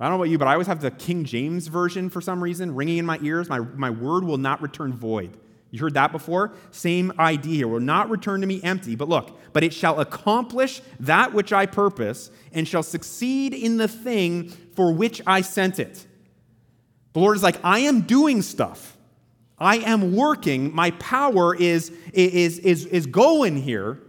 I 0.01 0.05
don't 0.05 0.13
know 0.13 0.23
about 0.23 0.31
you, 0.31 0.39
but 0.39 0.47
I 0.47 0.53
always 0.53 0.65
have 0.65 0.81
the 0.81 0.89
King 0.89 1.23
James 1.25 1.67
Version 1.67 2.09
for 2.09 2.21
some 2.21 2.43
reason 2.43 2.73
ringing 2.73 2.97
in 2.97 3.05
my 3.05 3.19
ears. 3.21 3.47
My, 3.49 3.59
my 3.59 3.91
word 3.91 4.23
will 4.23 4.39
not 4.39 4.59
return 4.59 4.93
void. 4.93 5.37
You 5.69 5.79
heard 5.79 5.93
that 5.93 6.11
before? 6.11 6.53
Same 6.71 7.13
idea 7.19 7.57
here. 7.57 7.67
Will 7.67 7.79
not 7.79 8.09
return 8.09 8.41
to 8.41 8.47
me 8.47 8.63
empty. 8.63 8.95
But 8.95 9.09
look, 9.09 9.39
but 9.53 9.63
it 9.63 9.75
shall 9.75 9.99
accomplish 9.99 10.81
that 11.01 11.33
which 11.33 11.53
I 11.53 11.67
purpose 11.67 12.31
and 12.51 12.67
shall 12.67 12.81
succeed 12.81 13.53
in 13.53 13.77
the 13.77 13.87
thing 13.87 14.49
for 14.75 14.91
which 14.91 15.21
I 15.27 15.41
sent 15.41 15.77
it. 15.77 16.07
The 17.13 17.19
Lord 17.19 17.37
is 17.37 17.43
like, 17.43 17.63
I 17.63 17.79
am 17.79 18.01
doing 18.01 18.41
stuff. 18.41 18.97
I 19.59 19.77
am 19.77 20.15
working. 20.15 20.73
My 20.73 20.91
power 20.91 21.55
is, 21.55 21.91
is, 22.11 22.57
is, 22.57 22.87
is 22.87 23.05
going 23.05 23.55
here. 23.55 23.99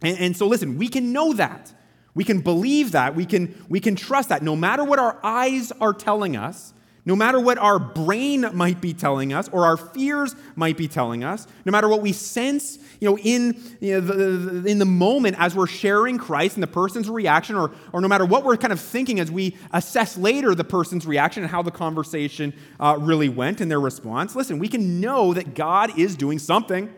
And, 0.00 0.16
and 0.16 0.36
so, 0.36 0.46
listen, 0.46 0.78
we 0.78 0.86
can 0.86 1.12
know 1.12 1.32
that. 1.32 1.72
We 2.14 2.24
can 2.24 2.40
believe 2.40 2.92
that. 2.92 3.14
We 3.14 3.26
can, 3.26 3.64
we 3.68 3.80
can 3.80 3.96
trust 3.96 4.28
that. 4.30 4.42
No 4.42 4.56
matter 4.56 4.84
what 4.84 4.98
our 4.98 5.18
eyes 5.22 5.72
are 5.80 5.92
telling 5.92 6.36
us, 6.36 6.72
no 7.04 7.16
matter 7.16 7.40
what 7.40 7.58
our 7.58 7.78
brain 7.78 8.46
might 8.52 8.80
be 8.80 8.92
telling 8.92 9.32
us 9.32 9.48
or 9.48 9.64
our 9.64 9.76
fears 9.76 10.34
might 10.54 10.76
be 10.76 10.86
telling 10.86 11.24
us, 11.24 11.46
no 11.64 11.72
matter 11.72 11.88
what 11.88 12.02
we 12.02 12.12
sense 12.12 12.78
you 13.00 13.08
know, 13.08 13.18
in, 13.18 13.60
you 13.80 13.98
know, 13.98 14.00
the, 14.00 14.68
in 14.68 14.78
the 14.78 14.84
moment 14.84 15.36
as 15.38 15.54
we're 15.54 15.66
sharing 15.66 16.18
Christ 16.18 16.56
and 16.56 16.62
the 16.62 16.68
person's 16.68 17.08
reaction, 17.08 17.56
or, 17.56 17.70
or 17.92 18.00
no 18.02 18.08
matter 18.08 18.26
what 18.26 18.44
we're 18.44 18.58
kind 18.58 18.72
of 18.72 18.80
thinking 18.80 19.18
as 19.18 19.30
we 19.30 19.56
assess 19.72 20.18
later 20.18 20.54
the 20.54 20.64
person's 20.64 21.06
reaction 21.06 21.42
and 21.42 21.50
how 21.50 21.62
the 21.62 21.70
conversation 21.70 22.52
uh, 22.78 22.96
really 23.00 23.30
went 23.30 23.62
and 23.62 23.70
their 23.70 23.80
response, 23.80 24.36
listen, 24.36 24.58
we 24.58 24.68
can 24.68 25.00
know 25.00 25.32
that 25.32 25.54
God 25.54 25.98
is 25.98 26.14
doing 26.14 26.38
something. 26.38 26.92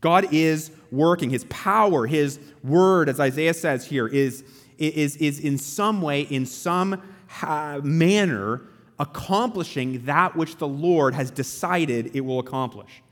God 0.00 0.32
is 0.32 0.70
working. 0.90 1.30
His 1.30 1.44
power, 1.44 2.06
His 2.06 2.38
word, 2.62 3.08
as 3.08 3.20
Isaiah 3.20 3.54
says 3.54 3.86
here, 3.86 4.06
is, 4.06 4.44
is, 4.78 5.16
is 5.16 5.40
in 5.40 5.58
some 5.58 6.02
way, 6.02 6.22
in 6.22 6.46
some 6.46 7.02
uh, 7.42 7.80
manner, 7.82 8.62
accomplishing 8.98 10.04
that 10.06 10.36
which 10.36 10.56
the 10.56 10.68
Lord 10.68 11.14
has 11.14 11.30
decided 11.30 12.14
it 12.14 12.20
will 12.20 12.38
accomplish. 12.38 13.02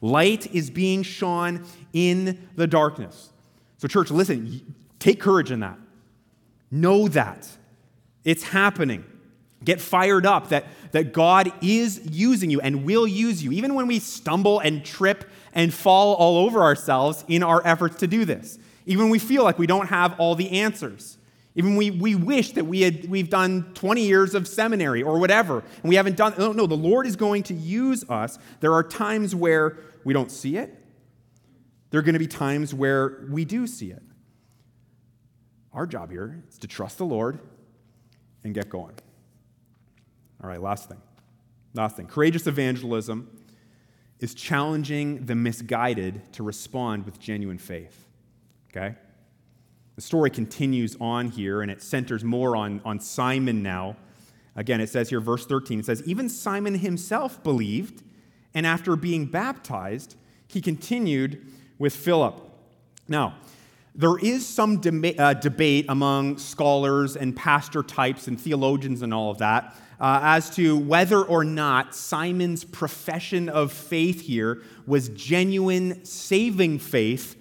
Light 0.00 0.52
is 0.54 0.70
being 0.70 1.02
shone 1.02 1.64
in 1.92 2.48
the 2.56 2.66
darkness. 2.66 3.30
So, 3.78 3.88
church, 3.88 4.10
listen, 4.10 4.74
take 4.98 5.20
courage 5.20 5.50
in 5.50 5.60
that. 5.60 5.78
Know 6.70 7.08
that. 7.08 7.48
It's 8.24 8.42
happening. 8.42 9.04
Get 9.62 9.80
fired 9.80 10.26
up 10.26 10.48
that, 10.48 10.66
that 10.92 11.12
God 11.12 11.52
is 11.62 12.00
using 12.10 12.50
you 12.50 12.60
and 12.60 12.84
will 12.84 13.06
use 13.06 13.42
you, 13.42 13.52
even 13.52 13.74
when 13.74 13.86
we 13.86 13.98
stumble 13.98 14.60
and 14.60 14.84
trip 14.84 15.30
and 15.52 15.72
fall 15.72 16.14
all 16.14 16.38
over 16.38 16.62
ourselves 16.62 17.24
in 17.28 17.42
our 17.42 17.66
efforts 17.66 17.96
to 17.96 18.06
do 18.06 18.24
this. 18.24 18.58
Even 18.86 19.04
when 19.04 19.10
we 19.10 19.18
feel 19.18 19.44
like 19.44 19.58
we 19.58 19.66
don't 19.66 19.86
have 19.86 20.18
all 20.18 20.34
the 20.34 20.60
answers. 20.60 21.16
Even 21.54 21.76
we, 21.76 21.90
we 21.90 22.14
wish 22.14 22.52
that 22.52 22.66
we 22.66 22.80
had, 22.80 23.08
we've 23.08 23.30
done 23.30 23.70
20 23.74 24.02
years 24.02 24.34
of 24.34 24.48
seminary 24.48 25.02
or 25.02 25.18
whatever, 25.20 25.60
and 25.82 25.88
we 25.88 25.94
haven't 25.94 26.16
done, 26.16 26.34
no, 26.36 26.52
no, 26.52 26.66
the 26.66 26.74
Lord 26.74 27.06
is 27.06 27.14
going 27.14 27.44
to 27.44 27.54
use 27.54 28.04
us. 28.10 28.38
There 28.60 28.72
are 28.72 28.82
times 28.82 29.34
where 29.34 29.78
we 30.02 30.12
don't 30.12 30.32
see 30.32 30.56
it. 30.56 30.76
There 31.90 32.00
are 32.00 32.02
going 32.02 32.14
to 32.14 32.18
be 32.18 32.26
times 32.26 32.74
where 32.74 33.24
we 33.30 33.44
do 33.44 33.68
see 33.68 33.92
it. 33.92 34.02
Our 35.72 35.86
job 35.86 36.10
here 36.10 36.42
is 36.48 36.58
to 36.58 36.66
trust 36.66 36.98
the 36.98 37.06
Lord 37.06 37.38
and 38.42 38.52
get 38.52 38.68
going. 38.68 38.94
All 40.44 40.50
right, 40.50 40.60
last 40.60 40.90
thing. 40.90 41.00
Last 41.72 41.96
thing. 41.96 42.06
Courageous 42.06 42.46
evangelism 42.46 43.30
is 44.20 44.34
challenging 44.34 45.24
the 45.24 45.34
misguided 45.34 46.20
to 46.34 46.42
respond 46.42 47.06
with 47.06 47.18
genuine 47.18 47.56
faith. 47.56 48.04
Okay? 48.70 48.94
The 49.94 50.02
story 50.02 50.28
continues 50.28 50.98
on 51.00 51.30
here 51.30 51.62
and 51.62 51.70
it 51.70 51.80
centers 51.80 52.22
more 52.24 52.56
on, 52.56 52.82
on 52.84 53.00
Simon 53.00 53.62
now. 53.62 53.96
Again, 54.54 54.82
it 54.82 54.90
says 54.90 55.08
here, 55.08 55.18
verse 55.18 55.46
13, 55.46 55.78
it 55.78 55.86
says, 55.86 56.02
Even 56.04 56.28
Simon 56.28 56.74
himself 56.74 57.42
believed, 57.42 58.02
and 58.52 58.66
after 58.66 58.96
being 58.96 59.24
baptized, 59.24 60.14
he 60.46 60.60
continued 60.60 61.42
with 61.78 61.96
Philip. 61.96 62.38
Now, 63.08 63.36
there 63.94 64.18
is 64.18 64.46
some 64.46 64.80
uh, 65.18 65.34
debate 65.34 65.86
among 65.88 66.38
scholars 66.38 67.16
and 67.16 67.34
pastor 67.36 67.82
types 67.82 68.26
and 68.26 68.40
theologians 68.40 69.02
and 69.02 69.14
all 69.14 69.30
of 69.30 69.38
that 69.38 69.76
uh, 70.00 70.20
as 70.22 70.50
to 70.56 70.76
whether 70.76 71.22
or 71.22 71.44
not 71.44 71.94
Simon's 71.94 72.64
profession 72.64 73.48
of 73.48 73.72
faith 73.72 74.22
here 74.22 74.62
was 74.86 75.10
genuine 75.10 76.04
saving 76.04 76.80
faith 76.80 77.36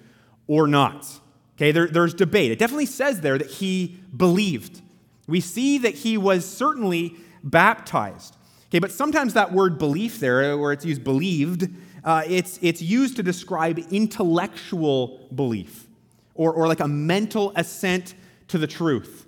or 0.48 0.68
not. 0.68 1.20
Okay, 1.56 1.72
there, 1.72 1.88
there's 1.88 2.14
debate. 2.14 2.52
It 2.52 2.60
definitely 2.60 2.86
says 2.86 3.22
there 3.22 3.38
that 3.38 3.50
he 3.50 4.00
believed. 4.16 4.82
We 5.28 5.40
see 5.40 5.80
that 5.80 5.96
he 5.96 6.18
was 6.18 6.46
certainly 6.46 7.16
baptized. 7.44 8.38
Okay, 8.68 8.80
but 8.80 8.92
sometimes 8.92 9.34
that 9.34 9.52
word 9.52 9.78
belief 9.78 10.20
there, 10.20 10.58
where 10.58 10.72
it's 10.72 10.86
used 10.86 11.04
believed, 11.04 11.68
uh, 12.04 12.24
it's, 12.28 12.60
it's 12.62 12.82
used 12.82 13.16
to 13.16 13.24
describe 13.24 13.80
intellectual 13.92 15.28
belief 15.34 15.88
or, 16.36 16.54
or 16.54 16.68
like 16.68 16.80
a 16.80 16.88
mental 16.88 17.52
assent 17.56 18.16
to 18.50 18.58
the 18.58 18.68
truth. 18.68 19.28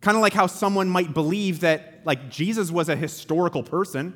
Kind 0.00 0.16
of 0.16 0.22
like 0.22 0.32
how 0.32 0.46
someone 0.46 0.88
might 0.88 1.12
believe 1.12 1.60
that 1.60 2.00
like 2.04 2.30
Jesus 2.30 2.70
was 2.70 2.88
a 2.88 2.96
historical 2.96 3.62
person. 3.62 4.14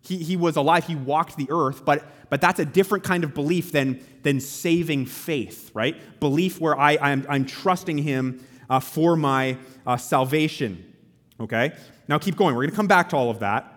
He, 0.00 0.18
he 0.18 0.36
was 0.36 0.56
alive, 0.56 0.86
he 0.86 0.94
walked 0.94 1.36
the 1.36 1.48
earth, 1.50 1.84
but, 1.84 2.04
but 2.30 2.40
that's 2.40 2.60
a 2.60 2.64
different 2.64 3.04
kind 3.04 3.24
of 3.24 3.34
belief 3.34 3.72
than, 3.72 4.04
than 4.22 4.40
saving 4.40 5.06
faith, 5.06 5.70
right? 5.74 5.96
Belief 6.20 6.60
where 6.60 6.78
I, 6.78 6.96
I'm, 7.00 7.26
I'm 7.28 7.44
trusting 7.44 7.98
him 7.98 8.44
uh, 8.70 8.80
for 8.80 9.16
my 9.16 9.58
uh, 9.86 9.96
salvation, 9.96 10.94
okay? 11.40 11.72
Now 12.06 12.18
keep 12.18 12.36
going. 12.36 12.54
We're 12.54 12.62
going 12.62 12.70
to 12.70 12.76
come 12.76 12.86
back 12.86 13.08
to 13.10 13.16
all 13.16 13.30
of 13.30 13.40
that, 13.40 13.72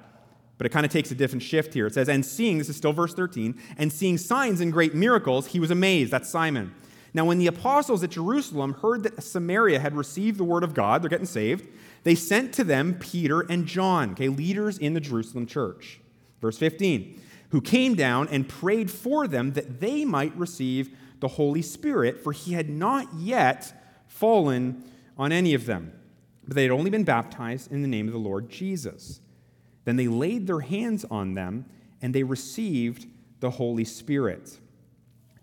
but 0.58 0.66
it 0.66 0.70
kind 0.70 0.86
of 0.86 0.92
takes 0.92 1.12
a 1.12 1.16
different 1.16 1.44
shift 1.44 1.74
here. 1.74 1.88
It 1.88 1.94
says, 1.96 2.08
And 2.08 2.26
seeing, 2.26 2.60
this 2.60 2.70
is 2.70 2.78
still 2.78 2.94
verse 2.94 3.14
13, 3.14 3.60
and 3.78 3.92
seeing 3.92 4.18
signs 4.18 4.62
and 4.62 4.72
great 4.72 4.94
miracles, 4.94 5.48
he 5.48 5.60
was 5.60 5.72
amazed. 5.72 6.12
That's 6.12 6.30
Simon. 6.30 6.74
Now, 7.14 7.26
when 7.26 7.40
the 7.40 7.48
apostles 7.48 8.04
at 8.04 8.12
Jerusalem 8.12 8.74
heard 8.76 9.04
that 9.04 9.22
Samaria 9.22 9.80
had 9.80 9.96
received 9.96 10.38
the 10.38 10.46
word 10.46 10.64
of 10.64 10.74
God, 10.74 11.02
they're 11.02 11.10
getting 11.10 11.26
saved, 11.26 11.68
they 12.04 12.16
sent 12.16 12.54
to 12.54 12.64
them 12.64 12.98
Peter 13.00 13.42
and 13.42 13.66
John, 13.66 14.12
okay, 14.12 14.30
leaders 14.30 14.78
in 14.78 14.94
the 14.94 15.02
Jerusalem 15.02 15.46
church. 15.46 16.00
Verse 16.40 16.58
15, 16.58 17.22
who 17.50 17.62
came 17.62 17.96
down 17.96 18.28
and 18.30 18.48
prayed 18.48 18.90
for 18.90 19.28
them 19.28 19.54
that 19.54 19.82
they 19.82 20.06
might 20.06 20.36
receive 20.38 20.96
the 21.20 21.28
Holy 21.28 21.62
Spirit, 21.62 22.24
for 22.24 22.32
he 22.32 22.54
had 22.54 22.70
not 22.70 23.08
yet 23.16 23.74
fallen 24.08 24.84
on 25.18 25.32
any 25.32 25.54
of 25.54 25.66
them, 25.66 25.92
but 26.48 26.56
they 26.56 26.64
had 26.64 26.72
only 26.72 26.90
been 26.90 27.04
baptized 27.04 27.72
in 27.72 27.82
the 27.82 27.88
name 27.88 28.08
of 28.08 28.14
the 28.14 28.20
Lord 28.20 28.50
Jesus. 28.50 29.20
Then 29.84 29.98
they 29.98 30.08
laid 30.08 30.48
their 30.48 30.62
hands 30.62 31.06
on 31.12 31.34
them 31.34 31.66
and 32.02 32.16
they 32.16 32.24
received 32.24 33.08
the 33.40 33.52
Holy 33.52 33.86
Spirit. 33.86 34.58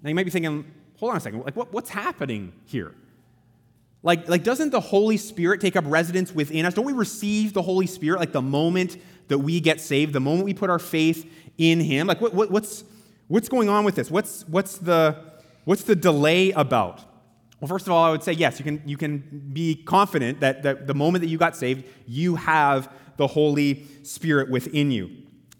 Now 0.02 0.08
you 0.08 0.14
might 0.14 0.24
be 0.24 0.30
thinking, 0.30 0.64
hold 0.98 1.10
on 1.10 1.16
a 1.16 1.20
second, 1.20 1.44
like 1.44 1.56
what, 1.56 1.72
what's 1.72 1.90
happening 1.90 2.52
here? 2.66 2.94
Like, 4.02 4.28
like, 4.28 4.44
doesn't 4.44 4.70
the 4.70 4.80
Holy 4.80 5.16
Spirit 5.16 5.60
take 5.60 5.74
up 5.74 5.84
residence 5.86 6.32
within 6.32 6.64
us? 6.64 6.74
Don't 6.74 6.84
we 6.84 6.92
receive 6.92 7.52
the 7.52 7.62
Holy 7.62 7.86
Spirit 7.86 8.20
like 8.20 8.32
the 8.32 8.42
moment 8.42 8.96
that 9.26 9.38
we 9.38 9.60
get 9.60 9.80
saved, 9.80 10.12
the 10.12 10.20
moment 10.20 10.44
we 10.44 10.54
put 10.54 10.70
our 10.70 10.78
faith 10.78 11.28
in 11.58 11.80
Him? 11.80 12.06
Like, 12.06 12.20
what, 12.20 12.32
what, 12.32 12.50
what's, 12.50 12.84
what's 13.26 13.48
going 13.48 13.68
on 13.68 13.84
with 13.84 13.96
this? 13.96 14.10
What's, 14.10 14.46
what's, 14.48 14.78
the, 14.78 15.32
what's 15.64 15.82
the 15.82 15.96
delay 15.96 16.52
about? 16.52 17.00
Well, 17.60 17.68
first 17.68 17.88
of 17.88 17.92
all, 17.92 18.04
I 18.04 18.10
would 18.10 18.22
say 18.22 18.32
yes, 18.32 18.60
you 18.60 18.64
can, 18.64 18.82
you 18.86 18.96
can 18.96 19.50
be 19.52 19.74
confident 19.74 20.40
that, 20.40 20.62
that 20.62 20.86
the 20.86 20.94
moment 20.94 21.22
that 21.22 21.28
you 21.28 21.38
got 21.38 21.56
saved, 21.56 21.84
you 22.06 22.36
have 22.36 22.92
the 23.16 23.26
Holy 23.26 23.84
Spirit 24.04 24.48
within 24.48 24.92
you. 24.92 25.10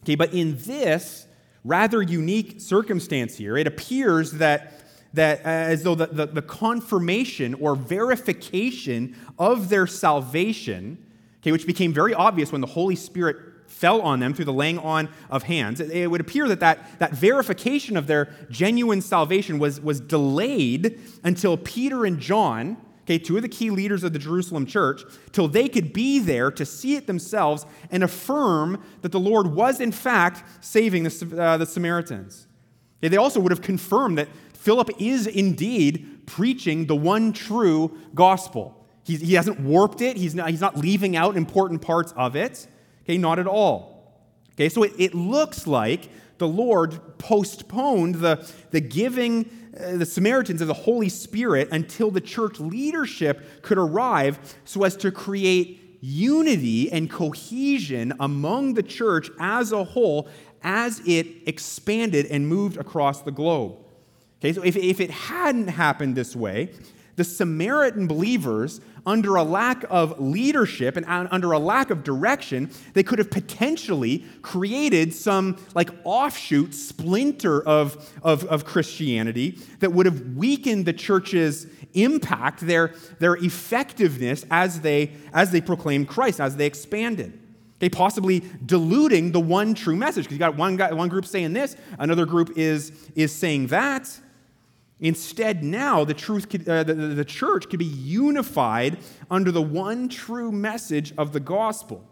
Okay, 0.04 0.14
but 0.14 0.32
in 0.32 0.56
this 0.58 1.26
rather 1.64 2.00
unique 2.00 2.60
circumstance 2.60 3.36
here, 3.36 3.56
it 3.56 3.66
appears 3.66 4.32
that 4.32 4.72
that 5.14 5.40
uh, 5.40 5.48
as 5.48 5.82
though 5.82 5.94
the, 5.94 6.06
the, 6.06 6.26
the, 6.26 6.42
confirmation 6.42 7.54
or 7.54 7.74
verification 7.74 9.16
of 9.38 9.68
their 9.68 9.86
salvation, 9.86 10.98
okay, 11.40 11.52
which 11.52 11.66
became 11.66 11.92
very 11.92 12.14
obvious 12.14 12.52
when 12.52 12.60
the 12.60 12.66
Holy 12.66 12.96
Spirit 12.96 13.36
fell 13.66 14.00
on 14.00 14.18
them 14.20 14.34
through 14.34 14.44
the 14.44 14.52
laying 14.52 14.78
on 14.78 15.08
of 15.30 15.44
hands, 15.44 15.80
it, 15.80 15.90
it 15.90 16.10
would 16.10 16.20
appear 16.20 16.48
that, 16.48 16.60
that 16.60 16.98
that 16.98 17.12
verification 17.12 17.96
of 17.96 18.06
their 18.06 18.28
genuine 18.50 19.00
salvation 19.00 19.58
was, 19.58 19.80
was 19.80 20.00
delayed 20.00 21.00
until 21.22 21.56
Peter 21.56 22.04
and 22.04 22.18
John, 22.18 22.76
okay, 23.04 23.18
two 23.18 23.36
of 23.36 23.42
the 23.42 23.48
key 23.48 23.70
leaders 23.70 24.04
of 24.04 24.12
the 24.12 24.18
Jerusalem 24.18 24.66
church, 24.66 25.02
till 25.32 25.48
they 25.48 25.68
could 25.68 25.92
be 25.92 26.18
there 26.18 26.50
to 26.50 26.66
see 26.66 26.96
it 26.96 27.06
themselves 27.06 27.64
and 27.90 28.02
affirm 28.02 28.82
that 29.02 29.12
the 29.12 29.20
Lord 29.20 29.48
was 29.48 29.80
in 29.80 29.92
fact 29.92 30.42
saving 30.64 31.04
the, 31.04 31.40
uh, 31.40 31.56
the 31.56 31.66
Samaritans. 31.66 32.46
Okay, 33.00 33.08
they 33.08 33.16
also 33.16 33.38
would 33.38 33.52
have 33.52 33.62
confirmed 33.62 34.18
that 34.18 34.28
Philip 34.58 34.90
is 34.98 35.26
indeed 35.28 36.26
preaching 36.26 36.86
the 36.86 36.96
one 36.96 37.32
true 37.32 37.96
gospel. 38.14 38.84
He, 39.04 39.16
he 39.16 39.34
hasn't 39.34 39.60
warped 39.60 40.00
it, 40.00 40.16
he's 40.16 40.34
not, 40.34 40.50
he's 40.50 40.60
not 40.60 40.76
leaving 40.76 41.16
out 41.16 41.36
important 41.36 41.80
parts 41.80 42.12
of 42.16 42.34
it. 42.34 42.66
Okay, 43.04 43.16
not 43.16 43.38
at 43.38 43.46
all. 43.46 44.20
Okay, 44.54 44.68
so 44.68 44.82
it, 44.82 44.92
it 44.98 45.14
looks 45.14 45.66
like 45.66 46.10
the 46.38 46.48
Lord 46.48 47.18
postponed 47.18 48.16
the, 48.16 48.46
the 48.72 48.80
giving 48.80 49.48
uh, 49.78 49.96
the 49.96 50.04
Samaritans 50.04 50.60
of 50.60 50.66
the 50.66 50.74
Holy 50.74 51.08
Spirit 51.08 51.68
until 51.70 52.10
the 52.10 52.20
church 52.20 52.58
leadership 52.58 53.62
could 53.62 53.78
arrive 53.78 54.56
so 54.64 54.82
as 54.82 54.96
to 54.96 55.12
create 55.12 55.98
unity 56.00 56.90
and 56.90 57.08
cohesion 57.08 58.12
among 58.18 58.74
the 58.74 58.82
church 58.82 59.30
as 59.38 59.70
a 59.70 59.84
whole 59.84 60.28
as 60.64 61.00
it 61.06 61.26
expanded 61.46 62.26
and 62.26 62.48
moved 62.48 62.76
across 62.76 63.22
the 63.22 63.30
globe. 63.30 63.76
Okay, 64.40 64.52
so 64.52 64.62
if, 64.62 64.76
if 64.76 65.00
it 65.00 65.10
hadn't 65.10 65.68
happened 65.68 66.16
this 66.16 66.36
way, 66.36 66.70
the 67.16 67.24
Samaritan 67.24 68.06
believers, 68.06 68.80
under 69.04 69.34
a 69.36 69.42
lack 69.42 69.84
of 69.90 70.20
leadership 70.20 70.96
and 70.96 71.04
under 71.08 71.50
a 71.52 71.58
lack 71.58 71.90
of 71.90 72.04
direction, 72.04 72.70
they 72.92 73.02
could 73.02 73.18
have 73.18 73.30
potentially 73.30 74.24
created 74.42 75.12
some 75.12 75.56
like 75.74 75.90
offshoot 76.04 76.74
splinter 76.74 77.60
of, 77.66 78.12
of, 78.22 78.44
of 78.44 78.64
Christianity 78.64 79.58
that 79.80 79.92
would 79.92 80.06
have 80.06 80.36
weakened 80.36 80.86
the 80.86 80.92
church's 80.92 81.66
impact, 81.94 82.60
their, 82.60 82.94
their 83.18 83.34
effectiveness 83.36 84.44
as 84.50 84.82
they, 84.82 85.10
as 85.32 85.50
they 85.50 85.60
proclaimed 85.60 86.06
Christ, 86.06 86.38
as 86.38 86.54
they 86.56 86.66
expanded. 86.66 87.36
Okay, 87.78 87.88
possibly 87.88 88.40
diluting 88.66 89.32
the 89.32 89.40
one 89.40 89.74
true 89.74 89.96
message. 89.96 90.24
Because 90.24 90.34
you 90.34 90.38
got 90.38 90.56
one, 90.56 90.76
guy, 90.76 90.92
one 90.92 91.08
group 91.08 91.24
saying 91.24 91.52
this, 91.52 91.76
another 91.98 92.26
group 92.26 92.56
is, 92.56 92.92
is 93.16 93.34
saying 93.34 93.68
that. 93.68 94.20
Instead, 95.00 95.62
now 95.62 96.04
the, 96.04 96.14
truth 96.14 96.48
could, 96.48 96.68
uh, 96.68 96.82
the, 96.82 96.94
the 96.94 97.24
church 97.24 97.68
could 97.68 97.78
be 97.78 97.84
unified 97.84 98.98
under 99.30 99.52
the 99.52 99.62
one 99.62 100.08
true 100.08 100.50
message 100.50 101.12
of 101.16 101.32
the 101.32 101.40
gospel. 101.40 102.04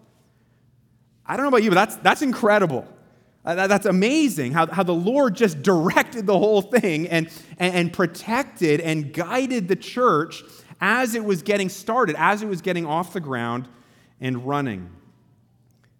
I 1.25 1.37
don't 1.37 1.45
know 1.45 1.49
about 1.49 1.65
you, 1.65 1.71
but 1.71 1.75
that's, 1.75 1.97
that's 1.97 2.23
incredible. 2.23 2.87
Uh, 3.45 3.55
that, 3.57 3.67
that's 3.69 3.87
amazing 3.87 4.53
how, 4.53 4.67
how 4.67 4.85
the 4.85 4.95
Lord 4.95 5.35
just 5.35 5.63
directed 5.63 6.27
the 6.27 6.39
whole 6.39 6.63
thing 6.63 7.09
and, 7.09 7.29
and, 7.59 7.75
and 7.75 7.93
protected 7.93 8.81
and 8.81 9.13
guided 9.13 9.67
the 9.67 9.77
church 9.77 10.45
as 10.81 11.15
it 11.15 11.25
was 11.25 11.43
getting 11.43 11.69
started, 11.69 12.15
as 12.19 12.43
it 12.43 12.49
was 12.49 12.61
getting 12.61 12.87
off 12.87 13.13
the 13.13 13.21
ground 13.21 13.69
and 14.21 14.47
running. 14.47 14.91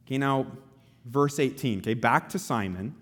Okay, 0.07 0.19
now, 0.19 0.47
verse 1.05 1.41
18, 1.41 1.79
okay, 1.79 1.95
back 1.95 2.29
to 2.29 2.39
Simon. 2.39 2.95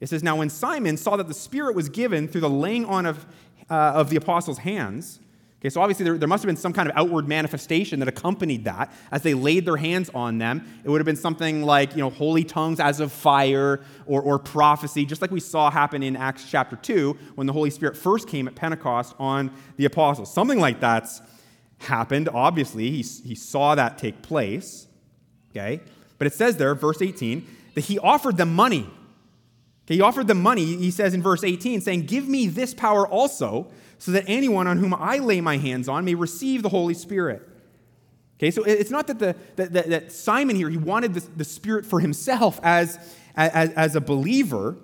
It 0.00 0.08
says, 0.08 0.22
Now 0.22 0.36
when 0.36 0.50
Simon 0.50 0.96
saw 0.96 1.16
that 1.16 1.28
the 1.28 1.34
Spirit 1.34 1.74
was 1.74 1.88
given 1.88 2.28
through 2.28 2.42
the 2.42 2.50
laying 2.50 2.84
on 2.84 3.06
of, 3.06 3.26
uh, 3.70 3.74
of 3.74 4.10
the 4.10 4.16
apostles' 4.16 4.58
hands, 4.58 5.20
Okay, 5.64 5.70
so 5.70 5.80
obviously 5.80 6.04
there, 6.04 6.18
there 6.18 6.28
must 6.28 6.42
have 6.42 6.46
been 6.46 6.58
some 6.58 6.74
kind 6.74 6.90
of 6.90 6.94
outward 6.94 7.26
manifestation 7.26 7.98
that 8.00 8.06
accompanied 8.06 8.64
that 8.64 8.92
as 9.10 9.22
they 9.22 9.32
laid 9.32 9.64
their 9.64 9.78
hands 9.78 10.10
on 10.14 10.36
them. 10.36 10.62
It 10.84 10.90
would 10.90 10.98
have 11.00 11.06
been 11.06 11.16
something 11.16 11.62
like, 11.62 11.92
you 11.92 12.02
know, 12.02 12.10
holy 12.10 12.44
tongues 12.44 12.80
as 12.80 13.00
of 13.00 13.10
fire 13.10 13.80
or, 14.04 14.20
or 14.20 14.38
prophecy, 14.38 15.06
just 15.06 15.22
like 15.22 15.30
we 15.30 15.40
saw 15.40 15.70
happen 15.70 16.02
in 16.02 16.16
Acts 16.16 16.50
chapter 16.50 16.76
2 16.76 17.16
when 17.36 17.46
the 17.46 17.54
Holy 17.54 17.70
Spirit 17.70 17.96
first 17.96 18.28
came 18.28 18.46
at 18.46 18.54
Pentecost 18.54 19.14
on 19.18 19.50
the 19.78 19.86
apostles. 19.86 20.30
Something 20.30 20.60
like 20.60 20.80
that's 20.80 21.22
happened, 21.78 22.28
obviously. 22.28 22.90
He, 22.90 23.00
he 23.00 23.34
saw 23.34 23.74
that 23.74 23.96
take 23.96 24.20
place. 24.20 24.86
Okay, 25.50 25.80
but 26.18 26.26
it 26.26 26.34
says 26.34 26.58
there, 26.58 26.74
verse 26.74 27.00
18, 27.00 27.46
that 27.74 27.86
he 27.86 27.98
offered 27.98 28.36
them 28.36 28.54
money. 28.54 28.86
Okay, 29.86 29.96
he 29.96 30.00
offered 30.00 30.26
them 30.26 30.40
money, 30.40 30.64
he 30.64 30.90
says 30.90 31.12
in 31.12 31.22
verse 31.22 31.44
18, 31.44 31.80
saying, 31.82 32.06
Give 32.06 32.26
me 32.26 32.46
this 32.46 32.72
power 32.72 33.06
also 33.06 33.70
so 33.98 34.12
that 34.12 34.24
anyone 34.26 34.66
on 34.66 34.78
whom 34.78 34.94
I 34.94 35.18
lay 35.18 35.40
my 35.40 35.58
hands 35.58 35.88
on 35.88 36.04
may 36.04 36.14
receive 36.14 36.62
the 36.62 36.70
Holy 36.70 36.94
Spirit. 36.94 37.46
Okay, 38.38 38.50
so 38.50 38.64
it's 38.64 38.90
not 38.90 39.06
that, 39.06 39.18
the, 39.18 39.36
that, 39.56 39.72
that, 39.72 39.88
that 39.90 40.12
Simon 40.12 40.56
here, 40.56 40.68
he 40.68 40.76
wanted 40.76 41.14
the, 41.14 41.20
the 41.36 41.44
Spirit 41.44 41.86
for 41.86 42.00
himself 42.00 42.58
as, 42.62 42.98
as, 43.36 43.70
as 43.70 43.96
a 43.96 44.00
believer. 44.00 44.76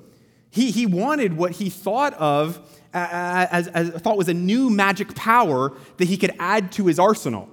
He, 0.51 0.71
he 0.71 0.87
wanted 0.87 1.37
what 1.37 1.53
he 1.53 1.71
thought 1.71 2.15
of 2.15 2.61
as, 2.93 3.69
as, 3.69 3.91
as 3.95 4.03
thought 4.03 4.17
was 4.17 4.29
a 4.29 4.35
new 4.35 4.71
magic 4.71 5.15
power 5.15 5.73
that 5.97 6.09
he 6.09 6.17
could 6.17 6.35
add 6.39 6.73
to 6.73 6.87
his 6.87 6.99
arsenal. 6.99 7.49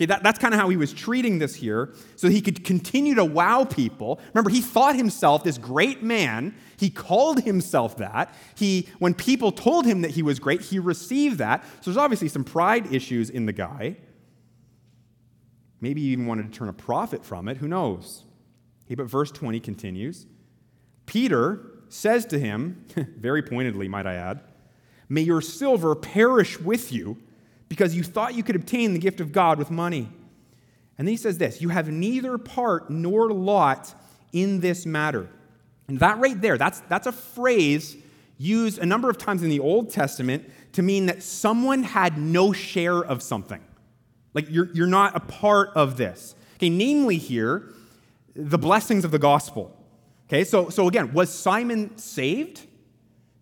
Okay, 0.00 0.06
that, 0.06 0.22
that's 0.22 0.38
kind 0.38 0.54
of 0.54 0.60
how 0.60 0.70
he 0.70 0.78
was 0.78 0.94
treating 0.94 1.38
this 1.40 1.54
here, 1.54 1.92
so 2.16 2.30
he 2.30 2.40
could 2.40 2.64
continue 2.64 3.14
to 3.16 3.24
wow 3.24 3.66
people. 3.66 4.18
Remember, 4.32 4.48
he 4.48 4.62
thought 4.62 4.96
himself 4.96 5.44
this 5.44 5.58
great 5.58 6.02
man. 6.02 6.54
He 6.78 6.88
called 6.88 7.42
himself 7.42 7.98
that. 7.98 8.34
He, 8.54 8.88
when 8.98 9.12
people 9.12 9.52
told 9.52 9.84
him 9.84 10.00
that 10.00 10.12
he 10.12 10.22
was 10.22 10.38
great, 10.38 10.62
he 10.62 10.78
received 10.78 11.36
that. 11.36 11.62
So 11.82 11.90
there's 11.90 11.98
obviously 11.98 12.28
some 12.28 12.44
pride 12.44 12.90
issues 12.90 13.28
in 13.28 13.44
the 13.44 13.52
guy. 13.52 13.98
Maybe 15.82 16.00
he 16.00 16.08
even 16.08 16.24
wanted 16.24 16.50
to 16.50 16.58
turn 16.58 16.70
a 16.70 16.72
profit 16.72 17.22
from 17.22 17.46
it. 17.46 17.58
Who 17.58 17.68
knows? 17.68 18.24
Okay, 18.86 18.94
but 18.94 19.04
verse 19.04 19.30
20 19.30 19.60
continues. 19.60 20.24
Peter 21.04 21.60
says 21.90 22.24
to 22.26 22.38
him, 22.38 22.86
very 23.18 23.42
pointedly, 23.42 23.86
might 23.86 24.06
I 24.06 24.14
add, 24.14 24.40
May 25.10 25.20
your 25.22 25.42
silver 25.42 25.94
perish 25.94 26.58
with 26.58 26.90
you 26.90 27.18
because 27.70 27.94
you 27.94 28.02
thought 28.02 28.34
you 28.34 28.42
could 28.42 28.56
obtain 28.56 28.92
the 28.92 28.98
gift 28.98 29.20
of 29.20 29.32
God 29.32 29.56
with 29.56 29.70
money. 29.70 30.10
And 30.98 31.08
then 31.08 31.12
he 31.14 31.16
says 31.16 31.38
this 31.38 31.62
You 31.62 31.70
have 31.70 31.88
neither 31.88 32.36
part 32.36 32.90
nor 32.90 33.30
lot 33.32 33.94
in 34.34 34.60
this 34.60 34.84
matter. 34.84 35.30
And 35.88 35.98
that 36.00 36.18
right 36.18 36.38
there, 36.38 36.58
that's, 36.58 36.80
that's 36.80 37.06
a 37.06 37.12
phrase 37.12 37.96
used 38.36 38.78
a 38.78 38.86
number 38.86 39.10
of 39.10 39.18
times 39.18 39.42
in 39.42 39.48
the 39.48 39.60
Old 39.60 39.90
Testament 39.90 40.50
to 40.72 40.82
mean 40.82 41.06
that 41.06 41.22
someone 41.22 41.82
had 41.82 42.16
no 42.16 42.52
share 42.52 42.98
of 42.98 43.22
something. 43.22 43.60
Like 44.34 44.48
you're, 44.50 44.70
you're 44.72 44.86
not 44.86 45.16
a 45.16 45.20
part 45.20 45.70
of 45.74 45.96
this. 45.96 46.34
Okay, 46.56 46.70
namely 46.70 47.18
here, 47.18 47.72
the 48.34 48.58
blessings 48.58 49.04
of 49.04 49.10
the 49.10 49.18
gospel. 49.18 49.76
Okay, 50.28 50.44
so, 50.44 50.68
so 50.68 50.86
again, 50.86 51.12
was 51.12 51.32
Simon 51.32 51.98
saved? 51.98 52.66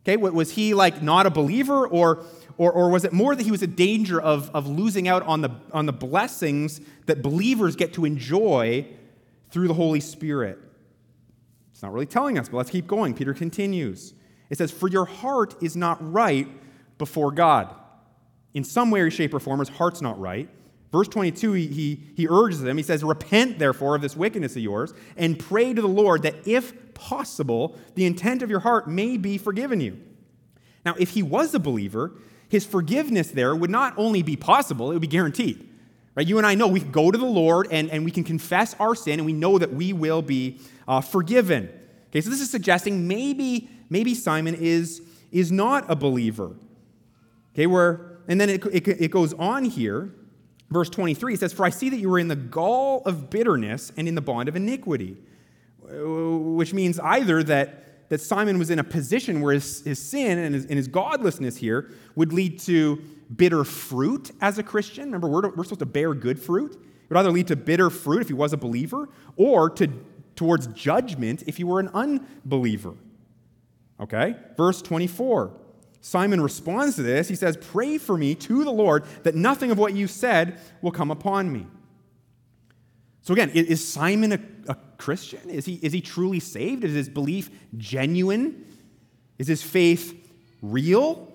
Okay, 0.05 0.17
was 0.17 0.53
he 0.53 0.73
like 0.75 1.03
not 1.03 1.27
a 1.27 1.31
believer 1.31 1.87
or 1.87 2.25
or, 2.59 2.73
or 2.73 2.91
was 2.91 3.05
it 3.05 3.13
more 3.13 3.37
that 3.37 3.45
he 3.45 3.53
was 3.53 3.63
in 3.63 3.75
danger 3.75 4.21
of, 4.21 4.51
of 4.53 4.67
losing 4.67 5.07
out 5.07 5.23
on 5.23 5.41
the, 5.41 5.51
on 5.73 5.87
the 5.87 5.93
blessings 5.93 6.81
that 7.07 7.23
believers 7.23 7.77
get 7.77 7.95
to 7.95 8.05
enjoy 8.05 8.85
through 9.51 9.69
the 9.69 9.75
Holy 9.75 10.01
Spirit? 10.01 10.59
It's 11.71 11.83
not 11.83 11.93
really 11.93 12.07
telling 12.07 12.37
us, 12.37 12.49
but 12.49 12.57
let's 12.57 12.71
keep 12.71 12.89
going. 12.89 13.15
Peter 13.15 13.33
continues. 13.33 14.13
It 14.51 14.59
says, 14.59 14.73
For 14.73 14.89
your 14.89 15.05
heart 15.05 15.55
is 15.63 15.77
not 15.77 15.99
right 16.13 16.49
before 16.99 17.31
God. 17.31 17.73
In 18.55 18.65
some 18.65 18.91
way, 18.91 19.09
shape, 19.11 19.33
or 19.33 19.39
form, 19.39 19.61
his 19.61 19.69
heart's 19.69 20.03
not 20.03 20.19
right. 20.19 20.49
Verse 20.91 21.07
22, 21.07 21.53
he, 21.53 21.67
he, 21.69 22.03
he 22.17 22.27
urges 22.29 22.63
them, 22.63 22.77
he 22.77 22.83
says, 22.83 23.05
Repent, 23.05 23.61
therefore, 23.61 23.95
of 23.95 24.03
this 24.03 24.17
wickedness 24.17 24.57
of 24.57 24.63
yours, 24.63 24.93
and 25.17 25.39
pray 25.39 25.73
to 25.73 25.81
the 25.81 25.87
Lord 25.87 26.23
that, 26.23 26.35
if 26.49 26.95
possible, 26.95 27.79
the 27.95 28.05
intent 28.05 28.43
of 28.43 28.51
your 28.51 28.61
heart 28.61 28.89
may 28.89 29.17
be 29.17 29.39
forgiven 29.39 29.81
you. 29.81 30.01
Now, 30.85 30.97
if 30.99 31.11
he 31.11 31.23
was 31.23 31.55
a 31.55 31.59
believer, 31.61 32.13
his 32.49 32.65
forgiveness 32.65 33.31
there 33.31 33.55
would 33.55 33.71
not 33.71 33.95
only 33.97 34.23
be 34.23 34.37
possible, 34.37 34.91
it 34.91 34.95
would 34.95 35.03
be 35.03 35.07
guaranteed. 35.07 35.69
Right? 36.15 36.27
You 36.27 36.39
and 36.39 36.47
I 36.47 36.55
know 36.55 36.67
we 36.67 36.81
go 36.81 37.11
to 37.11 37.19
the 37.19 37.27
Lord 37.27 37.69
and, 37.71 37.91
and 37.91 38.05
we 38.05 38.11
can 38.11 38.25
confess 38.25 38.75
our 38.81 38.95
sin 38.95 39.21
and 39.21 39.27
we 39.27 39.33
know 39.33 39.59
that 39.59 39.73
we 39.73 39.93
will 39.93 40.23
be 40.23 40.59
uh, 40.89 41.01
forgiven. 41.01 41.71
Okay, 42.09 42.21
so 42.21 42.31
this 42.31 42.41
is 42.41 42.51
suggesting 42.51 43.07
maybe, 43.07 43.71
maybe 43.89 44.15
Simon 44.15 44.55
is, 44.55 45.03
is 45.31 45.53
not 45.53 45.89
a 45.89 45.95
believer. 45.95 46.57
Okay, 47.55 47.67
where, 47.67 48.19
and 48.27 48.41
then 48.41 48.49
it, 48.49 48.65
it, 48.67 48.89
it 48.89 49.11
goes 49.11 49.35
on 49.35 49.65
here, 49.65 50.13
verse 50.71 50.91
23, 50.91 51.35
it 51.35 51.41
says, 51.41 51.53
For 51.53 51.65
I 51.65 51.71
see 51.71 51.89
that 51.91 51.99
you 51.99 52.09
were 52.09 52.19
in 52.19 52.29
the 52.29 52.37
gall 52.37 53.03
of 53.05 53.31
bitterness 53.31 53.93
and 53.97 54.09
in 54.09 54.15
the 54.15 54.21
bond 54.21 54.49
of 54.49 54.57
iniquity. 54.57 55.19
Which 55.81 56.75
means 56.75 56.99
either 56.99 57.43
that 57.45 57.88
that 58.09 58.21
Simon 58.21 58.59
was 58.59 58.71
in 58.71 58.79
a 58.79 58.85
position 58.85 59.41
where 59.41 59.55
his, 59.55 59.83
his 59.83 59.99
sin 59.99 60.39
and 60.39 60.55
his, 60.55 60.65
and 60.65 60.75
his 60.75 60.89
godlessness 60.89 61.57
here 61.57 61.91
would 62.15 62.33
lead 62.33 62.59
to 62.61 63.03
bitter 63.35 63.65
fruit 63.65 64.31
as 64.41 64.59
a 64.59 64.63
Christian. 64.63 65.07
Remember, 65.07 65.29
we're, 65.29 65.49
we're 65.51 65.65
supposed 65.65 65.81
to 65.81 65.87
bear 65.87 66.15
good 66.15 66.41
fruit. 66.41 66.73
It 66.73 67.11
would 67.11 67.19
either 67.19 67.31
lead 67.31 67.49
to 67.49 67.57
bitter 67.57 67.91
fruit 67.91 68.23
if 68.23 68.29
he 68.29 68.35
was 68.35 68.53
a 68.53 68.57
believer 68.57 69.09
or 69.37 69.71
to, 69.71 69.89
towards 70.37 70.67
judgment 70.69 71.43
if 71.47 71.59
he 71.59 71.65
were 71.65 71.81
an 71.81 71.89
unbeliever. 71.89 72.95
Okay? 74.01 74.37
Verse 74.57 74.81
24. 74.81 75.53
Simon 76.01 76.41
responds 76.41 76.97
to 76.97 77.03
this. 77.03 77.29
He 77.29 77.35
says, 77.35 77.57
Pray 77.57 77.99
for 77.99 78.17
me 78.17 78.35
to 78.37 78.65
the 78.65 78.71
Lord 78.71 79.05
that 79.25 79.35
nothing 79.35 79.71
of 79.71 79.79
what 79.79 79.95
you 79.95 80.07
said 80.07 80.59
will 80.81 80.93
come 80.93 81.11
upon 81.11 81.53
me. 81.53 81.67
So, 83.23 83.35
again, 83.35 83.51
is 83.51 83.87
Simon 83.87 84.33
a, 84.33 84.41
a 84.73 84.77
Christian? 84.99 85.49
Is 85.49 85.65
he, 85.65 85.75
is 85.77 85.93
he 85.93 86.01
truly 86.01 86.41
saved? 86.41 86.85
Is 86.85 86.93
his 86.93 87.09
belief 87.09 87.51
genuine? 87.77 88.67
Is 89.39 89.47
his 89.47 89.63
faith 89.63 90.15
real? 90.61 91.33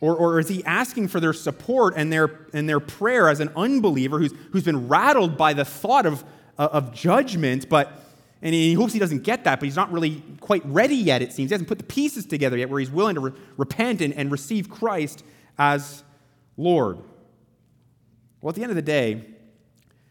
Or, 0.00 0.16
or 0.16 0.38
is 0.38 0.48
he 0.48 0.64
asking 0.64 1.08
for 1.08 1.20
their 1.20 1.32
support 1.32 1.94
and 1.96 2.12
their, 2.12 2.46
and 2.52 2.68
their 2.68 2.80
prayer 2.80 3.28
as 3.28 3.40
an 3.40 3.50
unbeliever 3.56 4.18
who's, 4.18 4.32
who's 4.52 4.64
been 4.64 4.88
rattled 4.88 5.36
by 5.36 5.52
the 5.52 5.64
thought 5.64 6.06
of, 6.06 6.24
uh, 6.56 6.68
of 6.72 6.94
judgment, 6.94 7.68
but, 7.68 8.00
and 8.40 8.54
he 8.54 8.74
hopes 8.74 8.92
he 8.92 9.00
doesn't 9.00 9.24
get 9.24 9.44
that, 9.44 9.58
but 9.58 9.64
he's 9.64 9.76
not 9.76 9.92
really 9.92 10.22
quite 10.40 10.64
ready 10.64 10.94
yet, 10.94 11.20
it 11.20 11.32
seems. 11.32 11.50
He 11.50 11.54
hasn't 11.54 11.68
put 11.68 11.78
the 11.78 11.84
pieces 11.84 12.26
together 12.26 12.56
yet 12.56 12.70
where 12.70 12.78
he's 12.78 12.90
willing 12.90 13.16
to 13.16 13.20
re- 13.20 13.32
repent 13.56 14.00
and, 14.00 14.14
and 14.14 14.30
receive 14.30 14.70
Christ 14.70 15.24
as 15.58 16.04
Lord. 16.56 16.98
Well, 18.40 18.50
at 18.50 18.54
the 18.54 18.62
end 18.62 18.70
of 18.70 18.76
the 18.76 18.82
day, 18.82 19.24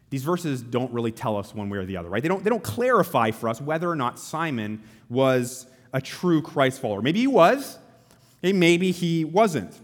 these 0.10 0.24
verses 0.24 0.62
don't 0.62 0.91
really 0.93 1.12
tell 1.12 1.38
us 1.38 1.54
one 1.54 1.70
way 1.70 1.78
or 1.78 1.86
the 1.86 1.98
other, 1.98 2.10
right? 2.10 2.22
They 2.22 2.30
don't, 2.30 2.43
they 2.43 2.50
don't 2.50 2.63
clarify 2.63 3.32
for 3.32 3.50
us 3.50 3.60
whether 3.60 3.89
or 3.89 3.96
not 3.96 4.20
Simon 4.20 4.82
was 5.10 5.67
a 5.93 6.02
true 6.02 6.41
Christ 6.41 6.82
follower. 6.82 7.02
Maybe 7.02 7.20
he 7.20 7.28
was, 7.28 7.78
maybe 8.41 8.91
he 8.91 9.26
wasn't. 9.26 9.78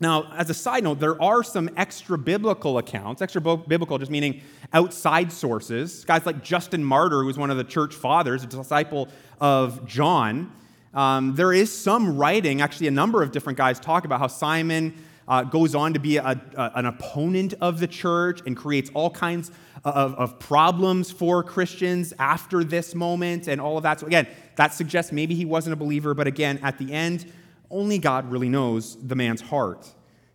Now, 0.00 0.32
as 0.32 0.48
a 0.48 0.54
side 0.54 0.82
note, 0.84 0.98
there 0.98 1.20
are 1.22 1.42
some 1.42 1.68
extra 1.76 2.16
biblical 2.16 2.78
accounts, 2.78 3.20
extra 3.20 3.40
biblical 3.40 3.98
just 3.98 4.10
meaning 4.10 4.40
outside 4.72 5.30
sources. 5.30 6.04
Guys 6.06 6.24
like 6.24 6.42
Justin 6.42 6.82
Martyr, 6.82 7.20
who 7.20 7.26
was 7.26 7.36
one 7.36 7.50
of 7.50 7.58
the 7.58 7.64
church 7.64 7.94
fathers, 7.94 8.42
a 8.42 8.46
disciple 8.46 9.08
of 9.40 9.86
John. 9.86 10.52
Um, 10.94 11.34
there 11.34 11.52
is 11.52 11.70
some 11.70 12.16
writing, 12.16 12.62
actually, 12.62 12.86
a 12.86 12.92
number 12.92 13.22
of 13.22 13.30
different 13.30 13.58
guys 13.58 13.78
talk 13.78 14.06
about 14.06 14.20
how 14.20 14.26
Simon 14.26 14.94
uh, 15.30 15.44
goes 15.44 15.76
on 15.76 15.94
to 15.94 16.00
be 16.00 16.16
a, 16.16 16.24
a, 16.24 16.72
an 16.74 16.86
opponent 16.86 17.54
of 17.60 17.78
the 17.78 17.86
church 17.86 18.40
and 18.46 18.56
creates 18.56 18.90
all 18.94 19.10
kinds 19.10 19.52
of, 19.84 20.14
of 20.16 20.40
problems 20.40 21.12
for 21.12 21.44
Christians 21.44 22.12
after 22.18 22.64
this 22.64 22.96
moment 22.96 23.46
and 23.46 23.60
all 23.60 23.76
of 23.76 23.84
that. 23.84 24.00
So, 24.00 24.08
again, 24.08 24.26
that 24.56 24.74
suggests 24.74 25.12
maybe 25.12 25.36
he 25.36 25.44
wasn't 25.44 25.72
a 25.72 25.76
believer, 25.76 26.14
but 26.14 26.26
again, 26.26 26.58
at 26.64 26.78
the 26.78 26.92
end, 26.92 27.32
only 27.70 27.98
God 27.98 28.28
really 28.28 28.48
knows 28.48 28.98
the 29.06 29.14
man's 29.14 29.40
heart. 29.40 29.88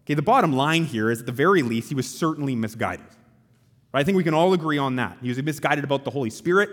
Okay, 0.06 0.14
the 0.14 0.22
bottom 0.22 0.54
line 0.54 0.86
here 0.86 1.12
is 1.12 1.20
at 1.20 1.26
the 1.26 1.34
very 1.34 1.62
least, 1.62 1.90
he 1.90 1.96
was 1.96 2.10
certainly 2.10 2.56
misguided. 2.56 3.06
Right? 3.94 4.00
I 4.00 4.04
think 4.06 4.16
we 4.16 4.24
can 4.24 4.34
all 4.34 4.54
agree 4.54 4.78
on 4.78 4.96
that. 4.96 5.18
He 5.22 5.28
was 5.28 5.44
misguided 5.44 5.84
about 5.84 6.06
the 6.06 6.12
Holy 6.12 6.30
Spirit. 6.30 6.70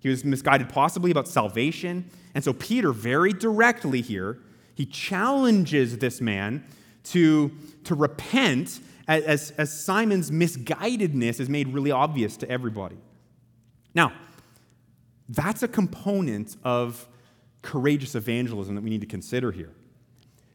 He 0.00 0.08
was 0.08 0.24
misguided 0.24 0.68
possibly 0.68 1.12
about 1.12 1.28
salvation. 1.28 2.10
And 2.34 2.42
so 2.42 2.52
Peter 2.52 2.92
very 2.92 3.32
directly 3.32 4.00
here, 4.00 4.40
he 4.74 4.84
challenges 4.84 5.98
this 5.98 6.20
man 6.20 6.64
to, 7.04 7.50
to 7.84 7.94
repent 7.94 8.80
as, 9.08 9.50
as 9.52 9.72
Simon's 9.84 10.30
misguidedness 10.30 11.40
is 11.40 11.48
made 11.48 11.68
really 11.68 11.90
obvious 11.90 12.36
to 12.38 12.48
everybody. 12.48 12.96
Now, 13.94 14.12
that's 15.28 15.62
a 15.62 15.68
component 15.68 16.56
of 16.64 17.08
courageous 17.62 18.14
evangelism 18.14 18.74
that 18.74 18.82
we 18.82 18.90
need 18.90 19.00
to 19.00 19.06
consider 19.06 19.52
here. 19.52 19.72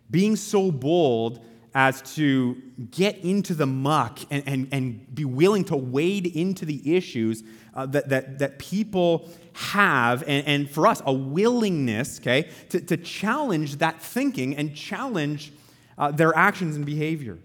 Being 0.10 0.36
so 0.36 0.72
bold 0.72 1.44
as 1.74 2.02
to 2.16 2.56
get 2.90 3.18
into 3.18 3.54
the 3.54 3.66
muck 3.66 4.20
and, 4.30 4.44
and, 4.48 4.68
and 4.72 5.14
be 5.14 5.26
willing 5.26 5.66
to 5.66 5.76
wade 5.76 6.26
into 6.26 6.64
the 6.66 6.96
issues 6.96 7.44
uh, 7.74 7.86
that, 7.88 8.08
that, 8.08 8.40
that 8.40 8.58
people 8.58 9.30
have, 9.52 10.24
and, 10.24 10.48
and 10.48 10.70
for 10.70 10.88
us, 10.88 11.02
a 11.06 11.12
willingness, 11.12 12.20
okay, 12.22 12.50
to, 12.70 12.80
to 12.80 12.96
challenge 12.96 13.76
that 13.78 14.02
thinking 14.02 14.56
and 14.56 14.74
challenge 14.74 15.52
uh, 15.98 16.12
their 16.12 16.36
actions 16.36 16.76
and 16.76 16.86
behavior, 16.86 17.40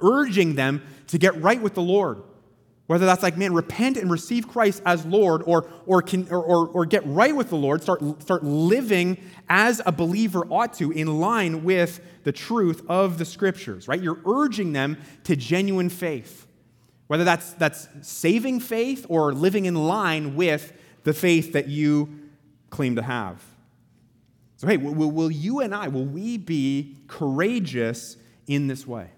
urging 0.00 0.54
them 0.54 0.82
to 1.08 1.18
get 1.18 1.40
right 1.40 1.60
with 1.60 1.74
the 1.74 1.82
Lord. 1.82 2.22
Whether 2.86 3.04
that's 3.04 3.22
like, 3.22 3.36
man, 3.36 3.52
repent 3.52 3.96
and 3.96 4.10
receive 4.10 4.46
Christ 4.46 4.80
as 4.86 5.04
Lord, 5.04 5.42
or, 5.44 5.68
or, 5.86 6.02
can, 6.02 6.28
or, 6.30 6.40
or, 6.40 6.68
or 6.68 6.86
get 6.86 7.04
right 7.04 7.34
with 7.34 7.48
the 7.48 7.56
Lord, 7.56 7.82
start, 7.82 8.00
start 8.22 8.44
living 8.44 9.18
as 9.48 9.82
a 9.84 9.90
believer 9.90 10.46
ought 10.50 10.74
to, 10.74 10.92
in 10.92 11.18
line 11.18 11.64
with 11.64 12.00
the 12.22 12.30
truth 12.30 12.82
of 12.88 13.18
the 13.18 13.24
Scriptures, 13.24 13.88
right? 13.88 14.00
You're 14.00 14.20
urging 14.24 14.72
them 14.72 14.98
to 15.24 15.34
genuine 15.34 15.88
faith. 15.88 16.46
Whether 17.08 17.24
that's, 17.24 17.52
that's 17.54 17.88
saving 18.02 18.60
faith 18.60 19.04
or 19.08 19.32
living 19.32 19.64
in 19.64 19.74
line 19.74 20.36
with 20.36 20.72
the 21.02 21.12
faith 21.12 21.52
that 21.54 21.68
you 21.68 22.08
claim 22.70 22.96
to 22.96 23.02
have. 23.02 23.42
So, 24.56 24.66
hey, 24.66 24.76
will, 24.76 25.10
will 25.10 25.30
you 25.30 25.60
and 25.60 25.74
I, 25.74 25.88
will 25.88 26.06
we 26.06 26.38
be 26.38 26.96
courageous 27.08 28.16
in 28.46 28.68
this 28.68 28.86
way? 28.86 29.10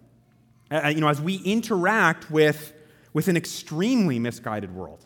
Uh, 0.71 0.89
you 0.89 1.01
know, 1.01 1.09
as 1.09 1.21
we 1.21 1.37
interact 1.37 2.31
with 2.31 2.73
with 3.13 3.29
an 3.29 3.37
extremely 3.37 4.19
misguided 4.19 4.75
world. 4.75 5.05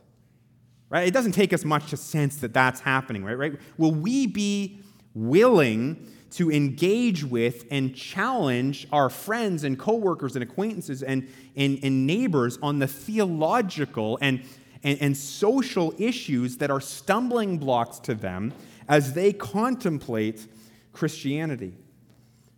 Right? 0.91 1.09
It 1.09 1.15
doesn't 1.15 1.33
take 1.33 1.53
us 1.53 1.65
much 1.65 1.91
to 1.91 1.97
sense 1.97 2.37
that 2.37 2.53
that's 2.53 2.81
happening, 2.81 3.25
right? 3.25 3.39
right? 3.39 3.55
Will 3.79 3.93
we 3.93 4.27
be 4.27 4.81
willing 5.15 6.09
to 6.33 6.51
engage 6.51 7.25
with 7.25 7.65
and 7.71 7.95
challenge 7.95 8.87
our 8.93 9.09
friends 9.09 9.65
and 9.65 9.79
coworkers 9.79 10.37
and 10.37 10.43
acquaintances 10.43 11.03
and, 11.03 11.29
and, 11.57 11.79
and 11.83 12.07
neighbors 12.07 12.59
on 12.63 12.79
the 12.79 12.87
theological 12.87 14.19
and, 14.21 14.43
and, 14.83 15.01
and 15.01 15.17
social 15.17 15.95
issues 15.99 16.59
that 16.59 16.71
are 16.71 16.81
stumbling 16.81 17.59
blocks 17.59 17.99
to 18.01 18.15
them 18.15 18.53
as 18.89 19.15
they 19.15 19.33
contemplate 19.33 20.47
Christianity? 20.93 21.75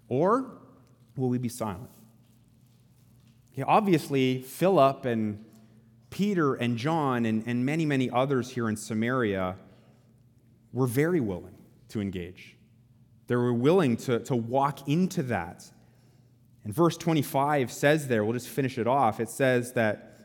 Or 0.09 0.59
will 1.17 1.29
we 1.29 1.39
be 1.39 1.49
silent? 1.49 1.91
Obviously, 3.67 4.43
Philip 4.43 5.05
and 5.05 5.45
Peter 6.11 6.55
and 6.55 6.77
John 6.77 7.25
and, 7.25 7.45
and 7.47 7.65
many, 7.65 7.87
many 7.87 8.11
others 8.11 8.51
here 8.51 8.69
in 8.69 8.77
Samaria 8.77 9.57
were 10.73 10.87
very 10.87 11.21
willing 11.21 11.55
to 11.89 12.01
engage. 12.01 12.57
They 13.27 13.37
were 13.37 13.55
willing 13.55 13.97
to, 13.99 14.19
to 14.21 14.37
walk 14.37 14.89
into 14.89 15.23
that. 15.25 15.71
And 16.65 16.75
verse 16.75 16.97
25 16.97 17.71
says 17.71 18.09
there, 18.09 18.25
we'll 18.25 18.33
just 18.33 18.49
finish 18.49 18.79
it 18.79 18.87
off, 18.87 19.21
it 19.21 19.29
says 19.29 19.73
that 19.75 20.19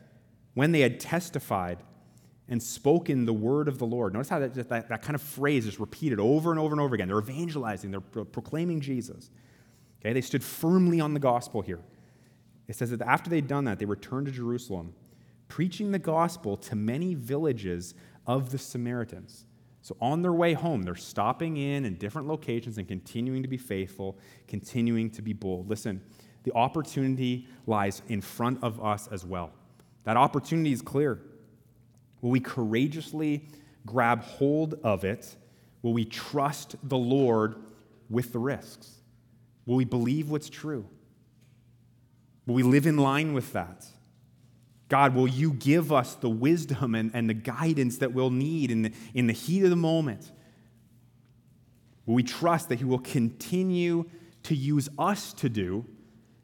when 0.54 0.72
they 0.72 0.80
had 0.80 0.98
testified 0.98 1.78
and 2.50 2.62
spoken 2.62 3.24
the 3.24 3.32
word 3.32 3.68
of 3.68 3.78
the 3.78 3.86
Lord, 3.86 4.12
notice 4.12 4.28
how 4.28 4.40
that, 4.40 4.54
that, 4.54 4.88
that 4.88 5.02
kind 5.02 5.14
of 5.14 5.22
phrase 5.22 5.66
is 5.66 5.80
repeated 5.80 6.20
over 6.20 6.50
and 6.50 6.60
over 6.60 6.72
and 6.72 6.80
over 6.80 6.94
again. 6.94 7.08
They're 7.08 7.18
evangelizing, 7.18 7.90
they're 7.90 8.00
proclaiming 8.00 8.80
Jesus. 8.80 9.30
Okay, 10.00 10.12
they 10.12 10.20
stood 10.20 10.42
firmly 10.42 11.00
on 11.00 11.14
the 11.14 11.20
gospel 11.20 11.62
here. 11.62 11.80
It 12.68 12.76
says 12.76 12.90
that 12.90 13.02
after 13.02 13.30
they'd 13.30 13.46
done 13.46 13.64
that, 13.64 13.78
they 13.78 13.84
returned 13.84 14.26
to 14.26 14.32
Jerusalem, 14.32 14.94
preaching 15.48 15.92
the 15.92 15.98
gospel 15.98 16.56
to 16.56 16.76
many 16.76 17.14
villages 17.14 17.94
of 18.26 18.50
the 18.50 18.58
Samaritans. 18.58 19.44
So 19.82 19.96
on 20.00 20.22
their 20.22 20.32
way 20.32 20.52
home, 20.52 20.82
they're 20.82 20.94
stopping 20.94 21.56
in 21.56 21.84
in 21.84 21.94
different 21.94 22.28
locations 22.28 22.78
and 22.78 22.86
continuing 22.86 23.42
to 23.42 23.48
be 23.48 23.56
faithful, 23.56 24.18
continuing 24.46 25.10
to 25.10 25.22
be 25.22 25.32
bold. 25.32 25.68
Listen, 25.68 26.02
the 26.42 26.52
opportunity 26.52 27.46
lies 27.66 28.02
in 28.08 28.20
front 28.20 28.62
of 28.62 28.82
us 28.84 29.08
as 29.08 29.24
well. 29.24 29.52
That 30.04 30.16
opportunity 30.16 30.72
is 30.72 30.82
clear. 30.82 31.20
Will 32.20 32.30
we 32.30 32.40
courageously 32.40 33.48
grab 33.86 34.22
hold 34.22 34.74
of 34.82 35.04
it? 35.04 35.36
Will 35.82 35.92
we 35.92 36.04
trust 36.04 36.76
the 36.82 36.98
Lord 36.98 37.56
with 38.08 38.32
the 38.32 38.38
risks? 38.38 38.90
Will 39.66 39.76
we 39.76 39.84
believe 39.84 40.30
what's 40.30 40.50
true? 40.50 40.86
Will 42.46 42.54
we 42.54 42.62
live 42.62 42.86
in 42.86 42.96
line 42.96 43.32
with 43.32 43.52
that? 43.52 43.86
God, 44.88 45.14
will 45.14 45.28
you 45.28 45.52
give 45.52 45.92
us 45.92 46.16
the 46.16 46.28
wisdom 46.28 46.96
and, 46.96 47.12
and 47.14 47.30
the 47.30 47.34
guidance 47.34 47.98
that 47.98 48.12
we'll 48.12 48.30
need 48.30 48.72
in 48.72 48.82
the, 48.82 48.92
in 49.14 49.28
the 49.28 49.32
heat 49.32 49.62
of 49.62 49.70
the 49.70 49.76
moment? 49.76 50.32
Will 52.06 52.16
we 52.16 52.24
trust 52.24 52.68
that 52.70 52.80
He 52.80 52.84
will 52.84 52.98
continue 52.98 54.10
to 54.42 54.54
use 54.56 54.88
us 54.98 55.32
to 55.34 55.48
do 55.48 55.86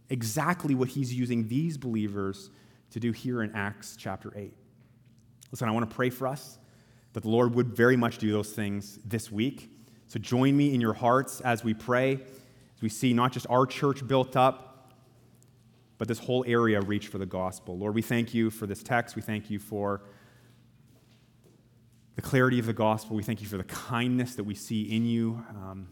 exactly 0.09 0.77
what 0.77 0.91
He's 0.91 1.13
using 1.13 1.49
these 1.49 1.77
believers 1.77 2.51
to 2.91 3.01
do 3.01 3.11
here 3.11 3.43
in 3.43 3.53
Acts 3.53 3.97
chapter 3.99 4.33
8? 4.37 4.55
Listen, 5.51 5.69
I 5.69 5.73
want 5.73 5.89
to 5.89 5.95
pray 5.95 6.11
for 6.11 6.27
us 6.27 6.59
that 7.13 7.23
the 7.23 7.29
Lord 7.29 7.55
would 7.55 7.69
very 7.69 7.97
much 7.97 8.19
do 8.19 8.31
those 8.31 8.53
things 8.53 8.99
this 9.05 9.31
week. 9.31 9.71
So 10.09 10.19
join 10.19 10.57
me 10.57 10.75
in 10.75 10.81
your 10.81 10.93
hearts 10.93 11.41
as 11.41 11.65
we 11.65 11.75
pray, 11.75 12.15
as 12.15 12.83
we 12.83 12.89
see 12.89 13.13
not 13.13 13.33
just 13.33 13.47
our 13.49 13.67
church 13.67 14.07
built 14.07 14.37
up, 14.37 14.93
but 15.99 16.09
this 16.09 16.19
whole 16.19 16.45
area 16.47 16.81
reach 16.81 17.09
for 17.09 17.19
the 17.19 17.27
gospel. 17.27 17.79
Lord, 17.79 17.95
we 17.95 18.03
thank 18.03 18.35
you 18.35 18.51
for 18.51 18.67
this 18.67 18.83
text. 18.83 19.17
We 19.17 19.23
thank 19.23 19.49
you 19.51 19.59
for 19.59 20.03
the 22.17 22.23
clarity 22.23 22.59
of 22.59 22.67
the 22.67 22.73
gospel. 22.73 23.17
We 23.17 23.23
thank 23.23 23.41
you 23.41 23.47
for 23.47 23.57
the 23.57 23.65
kindness 23.65 24.35
that 24.35 24.45
we 24.45 24.55
see 24.55 24.83
in 24.83 25.07
you, 25.07 25.45
um, 25.51 25.89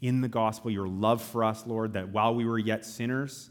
in 0.00 0.20
the 0.20 0.28
gospel, 0.28 0.70
your 0.70 0.88
love 0.88 1.22
for 1.22 1.44
us, 1.44 1.66
Lord, 1.66 1.92
that 1.94 2.08
while 2.08 2.34
we 2.34 2.44
were 2.44 2.58
yet 2.58 2.84
sinners, 2.84 3.50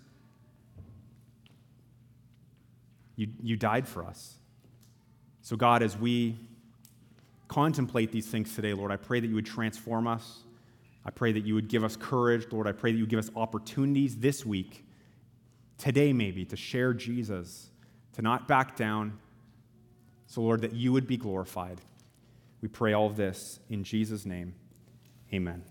you, 3.16 3.28
you 3.42 3.56
died 3.56 3.88
for 3.88 4.04
us. 4.04 4.38
So, 5.42 5.56
God, 5.56 5.82
as 5.82 5.98
we 5.98 6.38
contemplate 7.48 8.12
these 8.12 8.28
things 8.28 8.56
today, 8.56 8.74
Lord, 8.74 8.92
I 8.92 8.98
pray 8.98 9.20
that 9.20 9.28
you 9.28 9.36
would 9.36 9.46
transform 9.46 10.08
us. 10.08 10.44
I 11.04 11.10
pray 11.10 11.32
that 11.32 11.44
you 11.44 11.56
would 11.56 11.68
give 11.68 11.84
us 11.84 11.96
courage, 11.96 12.46
Lord. 12.52 12.68
I 12.68 12.72
pray 12.72 12.92
that 12.92 12.98
you 12.98 13.04
would 13.04 13.10
give 13.10 13.20
us 13.20 13.32
opportunities 13.36 14.18
this 14.18 14.46
week 14.46 14.86
today, 15.78 16.14
maybe, 16.14 16.46
to 16.46 16.56
share 16.56 16.94
Jesus, 16.94 17.72
to 18.14 18.22
not 18.22 18.48
back 18.48 18.76
down. 18.76 19.18
So, 20.28 20.42
Lord, 20.42 20.62
that 20.62 20.74
you 20.74 20.94
would 20.94 21.08
be 21.08 21.18
glorified. 21.18 21.82
We 22.62 22.68
pray 22.68 22.94
all 22.94 23.08
of 23.08 23.16
this 23.16 23.60
in 23.70 23.84
Jesus' 23.84 24.26
name. 24.26 24.54
Amen. 25.34 25.64